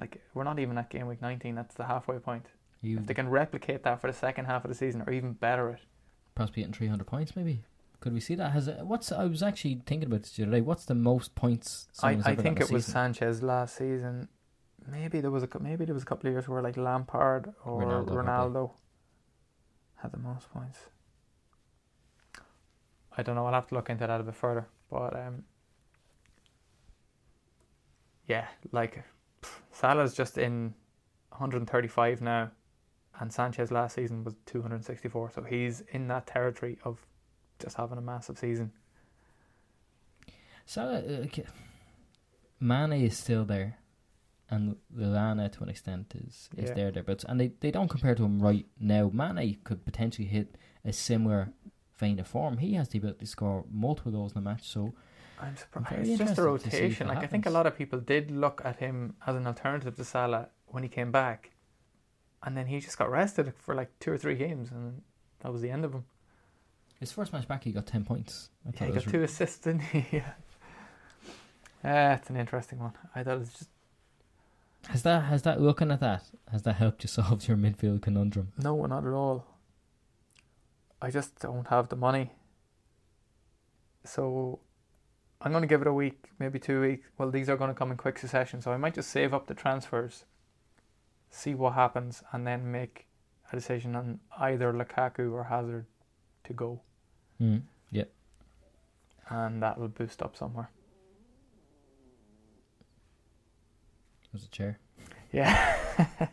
[0.00, 1.54] Like we're not even at game week 19.
[1.54, 2.46] That's the halfway point.
[2.82, 5.32] You If they can replicate that for the second half of the season, or even
[5.32, 5.80] better it,
[6.34, 7.62] possibly getting 300 points, maybe.
[8.00, 8.52] Could we see that?
[8.52, 10.60] Has it, what's I was actually thinking about this the other day.
[10.62, 11.86] What's the most points?
[12.02, 12.92] I, I think it was season?
[12.92, 14.28] Sanchez last season.
[14.90, 17.82] Maybe there was a maybe there was a couple of years where like Lampard or
[17.82, 18.70] Ronaldo, Ronaldo,
[19.96, 20.78] had the most points.
[23.16, 23.44] I don't know.
[23.44, 24.66] I'll have to look into that a bit further.
[24.90, 25.44] But um,
[28.26, 29.04] yeah, like
[29.42, 30.72] pff, Salah's just in
[31.28, 32.50] 135 now,
[33.20, 35.32] and Sanchez last season was 264.
[35.34, 37.04] So he's in that territory of
[37.60, 38.72] just having a massive season.
[40.66, 41.46] Salah, uh, k-
[42.60, 43.78] Mane is still there,
[44.50, 46.74] and Lallana to an extent is is Yeah.
[46.74, 49.10] there there, but and they, they don't compare to him right now.
[49.12, 51.52] Mane could potentially hit a similar
[51.98, 52.58] vein of form.
[52.58, 54.62] He has the ability to score multiple goals in a match.
[54.68, 54.94] So
[55.40, 56.08] I'm surprised.
[56.08, 57.08] It's just a interested to see if rotation.
[57.08, 60.04] Like I think a lot of people did look at him as an alternative to
[60.04, 61.50] Salah when he came back,
[62.44, 65.02] and then he just got rested for like two or three games, and
[65.40, 66.04] that was the end of him.
[67.00, 68.50] His first match back, he got ten points.
[68.66, 70.06] I Yeah, he got two assists, didn't he?
[70.12, 70.32] yeah.
[71.82, 72.92] Uh, it's an interesting one.
[73.14, 73.70] I thought it was just
[74.88, 78.52] Has that has that looking at that has that helped you solve your midfield conundrum?
[78.62, 79.46] no, not at all.
[81.02, 82.32] I just don't have the money.
[84.04, 84.60] So
[85.40, 87.08] I'm going to give it a week, maybe two weeks.
[87.16, 89.46] Well, these are going to come in quick succession, so I might just save up
[89.46, 90.24] the transfers,
[91.30, 93.06] see what happens, and then make
[93.50, 95.86] a decision on either Lukaku or Hazard
[96.44, 96.82] to go,
[97.40, 97.62] Mm.
[99.30, 100.70] and that would boost up somewhere.
[104.32, 104.78] Was a chair.
[105.32, 105.76] Yeah.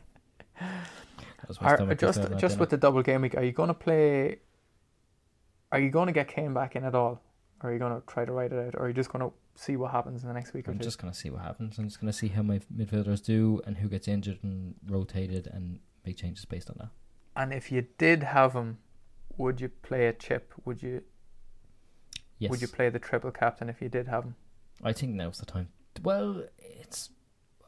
[0.60, 3.74] That was my Are, just just with the double game week, are you going to
[3.74, 4.40] play?
[5.72, 7.22] Are you going to get Kane back in at all?
[7.62, 8.76] Or are you going to try to write it out?
[8.76, 10.78] Or are you just going to see what happens in the next week or I'm
[10.78, 10.84] two?
[10.84, 11.78] just gonna see what happens.
[11.78, 15.80] I'm just gonna see how my midfielders do and who gets injured and rotated and
[16.06, 16.90] make changes based on that.
[17.36, 18.78] And if you did have him,
[19.38, 20.54] would you play a chip?
[20.66, 21.04] Would you
[22.40, 24.36] Yes, would you play the triple captain if you did have him?
[24.84, 25.70] I think now's the time.
[26.04, 27.10] Well, it's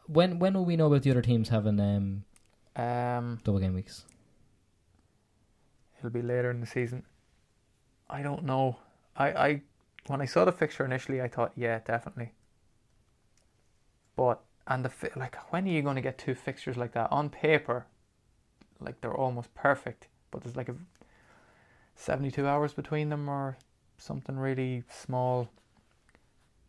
[0.05, 2.23] when when will we know about the other teams having um,
[2.75, 4.05] Um, double game weeks?
[5.97, 7.03] it'll be later in the season.
[8.09, 8.77] I don't know.
[9.15, 9.61] I, I
[10.07, 12.31] when I saw the fixture initially, I thought, yeah, definitely.
[14.15, 17.29] But and the like, when are you going to get two fixtures like that on
[17.29, 17.87] paper?
[18.79, 20.75] Like they're almost perfect, but there's like a
[21.99, 23.57] seventy-two hours between them, or
[23.97, 25.49] something really small.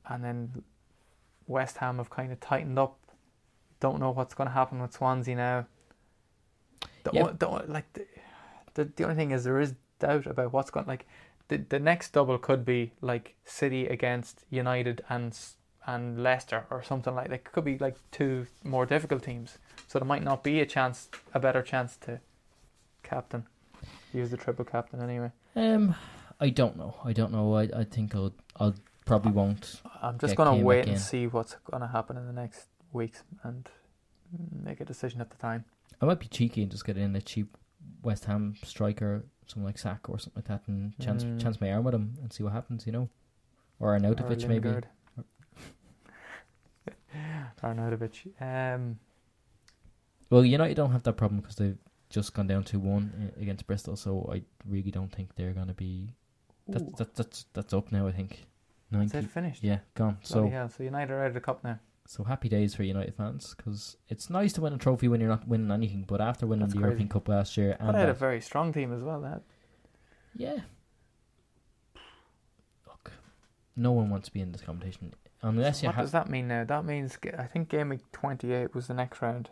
[0.09, 0.62] And then
[1.47, 2.98] West Ham have kind of tightened up.
[3.78, 5.66] Don't know what's going to happen with Swansea now.
[7.05, 7.24] The, Yep.
[7.24, 8.07] o- the o- like the,
[8.74, 11.07] the the only thing is there is doubt about what's going like
[11.48, 15.39] the the next double could be like City against United and
[15.86, 17.35] and Leicester or something like that.
[17.36, 21.09] It could be like two more difficult teams, so there might not be a chance,
[21.32, 22.20] a better chance to
[23.02, 23.47] captain
[24.12, 25.31] use the triple captain anyway.
[25.57, 25.95] Um,
[26.41, 26.97] I don't know.
[27.05, 27.55] I don't know.
[27.55, 28.74] I I think I'll I'll
[29.07, 29.82] probably won't.
[30.03, 33.23] I'm just gonna Kane wait back and see what's gonna happen in the next weeks
[33.43, 33.69] and
[34.62, 35.65] make a decision at the time.
[36.01, 37.57] I might be cheeky and just get in a cheap
[38.03, 41.41] West Ham striker, someone like Sakho or something like that, and chance Mm.
[41.41, 42.87] chance my arm with him and see what happens.
[42.87, 43.09] You know,
[43.78, 44.69] or Arnautovic Or maybe.
[44.69, 44.87] Lingard.
[47.62, 48.27] Arnautovic.
[48.41, 48.99] Um,
[50.31, 51.78] Well, United don't have that problem because they've
[52.11, 55.69] just gone down two one uh, against Bristol, so I really don't think they're going
[55.69, 56.15] to be.
[56.69, 58.07] That's ooh, that, that's that's up now.
[58.07, 58.47] I think.
[58.91, 59.62] that's 90, it finished.
[59.65, 60.19] Yeah, gone.
[60.28, 60.69] Bloody So hell.
[60.69, 61.78] so United are out of the cup now.
[62.07, 65.31] so happy days for United fans because it's nice to win a trophy when you're
[65.31, 66.89] not winning anything, but after winning That's the crazy.
[66.89, 69.20] European Cup last year and But I had a very strong team as well.
[69.20, 69.43] That
[70.37, 70.61] yeah,
[72.87, 73.12] look,
[73.77, 76.05] no one wants to be in this competition unless you what have.
[76.05, 76.65] does that mean now?
[76.65, 79.51] That means I think game week twenty eight was the next round,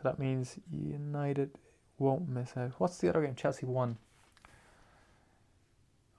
[0.00, 1.50] so that means United
[1.98, 2.72] won't miss out.
[2.78, 3.34] What's the other game?
[3.34, 3.98] Chelsea won.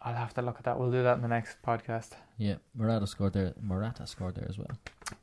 [0.03, 0.79] I'll have to look at that.
[0.79, 2.11] We'll do that in the next podcast.
[2.37, 3.53] Yeah, Morata scored there.
[3.61, 4.67] Morata scored there as well.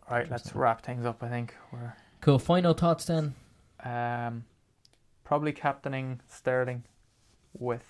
[0.09, 1.23] All right, let's wrap things up.
[1.23, 2.39] I think we're Cool.
[2.39, 3.35] Final thoughts then.
[3.85, 4.45] um,
[5.25, 6.85] probably captaining Sterling
[7.59, 7.85] with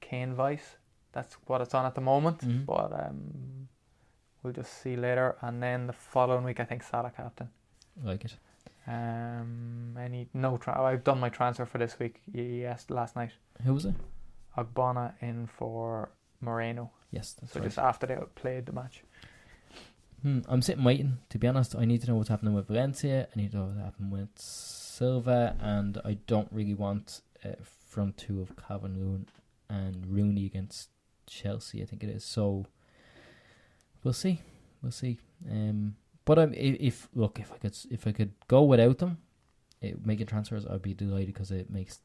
[0.00, 0.76] Kane vice.
[1.12, 2.40] That's what it's on at the moment.
[2.40, 2.66] Mhm.
[2.66, 3.68] But um,
[4.42, 5.36] we'll just see later.
[5.40, 7.48] And then the following week, I think Salah captain.
[8.02, 8.36] I like it.
[8.86, 10.56] Um, any no?
[10.58, 12.20] Tra- I've done my transfer for this week.
[12.32, 13.30] Yes, last night.
[13.64, 13.94] Who was it?
[14.56, 16.90] Ogbonna in for Moreno.
[17.10, 17.66] Yes, that's So right.
[17.66, 19.02] just after they played the match.
[20.22, 21.18] Hmm, I'm sitting waiting.
[21.30, 23.28] To be honest, I need to know what's happening with Valencia.
[23.34, 28.16] I need to know what's happening with Silva, and I don't really want uh, front
[28.16, 29.26] two of Calvin
[29.68, 30.90] and Rooney against
[31.26, 31.82] Chelsea.
[31.82, 32.24] I think it is.
[32.24, 32.66] So
[34.02, 34.40] we'll see.
[34.82, 35.18] We'll see.
[35.50, 39.18] Um, but I'm, if, if look, if I could, if I could go without them,
[39.80, 42.00] it, making transfers, I'd be delighted because it makes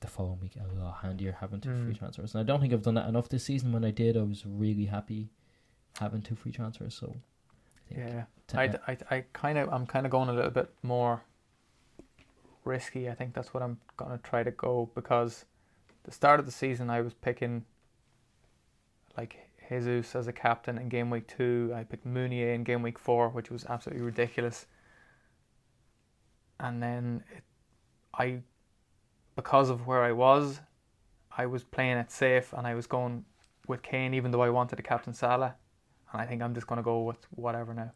[0.00, 1.98] the following week a lot handier having two free Mm.
[1.98, 2.34] transfers.
[2.34, 3.72] And I don't think I've done that enough this season.
[3.72, 5.28] When I did, I was really happy
[5.98, 6.94] having two free transfers.
[6.94, 7.16] So
[7.90, 8.24] I think Yeah.
[8.86, 11.22] I, I, I kind of I'm kind of going a little bit more
[12.64, 13.08] risky.
[13.10, 15.44] I think that's what I'm gonna try to go because
[16.04, 17.64] the start of the season I was picking
[19.16, 21.72] like Jesus as a captain in game week two.
[21.74, 24.66] I picked Mounié in game week four, which was absolutely ridiculous.
[26.60, 27.44] And then it,
[28.14, 28.40] I,
[29.36, 30.60] because of where I was,
[31.36, 33.24] I was playing it safe and I was going
[33.68, 35.54] with Kane, even though I wanted to captain Salah.
[36.12, 37.92] and I think I'm just going to go with whatever now.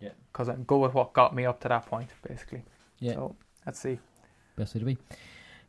[0.00, 0.10] Yeah.
[0.32, 2.64] Because I'm go with what got me up to that point, basically.
[3.00, 3.14] Yeah.
[3.14, 3.98] So let's see.
[4.56, 4.98] best way to be.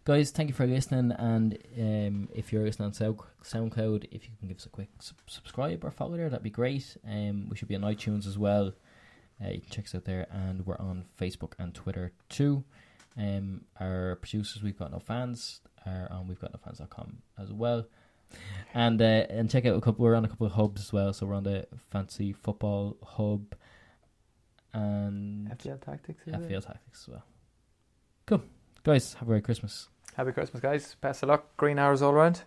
[0.06, 1.12] Guys, thank you for listening.
[1.12, 4.90] And um, if you're listening on Sound- SoundCloud, if you can give us a quick
[5.00, 6.98] sub- subscribe or follow there, that'd be great.
[7.08, 8.74] Um, we should be on iTunes as well.
[9.44, 12.64] Uh, you can check us out there, and we're on Facebook and Twitter too.
[13.18, 17.86] Um, our producers, we've got no fans, are on we've got no fans.com as well.
[18.74, 20.04] And uh, and check out a couple.
[20.06, 21.14] We're on a couple of hubs as well.
[21.14, 23.56] So we're on the Fantasy Football Hub
[24.74, 26.22] and FPL tactics.
[26.28, 26.34] it?
[26.34, 27.24] FPL Tactics as well.
[28.28, 28.44] Cool,
[28.84, 29.14] guys.
[29.16, 29.90] Have a great Christmas.
[30.16, 30.96] Happy Christmas, guys.
[31.02, 31.56] Best of luck.
[31.58, 32.44] Green hours all around.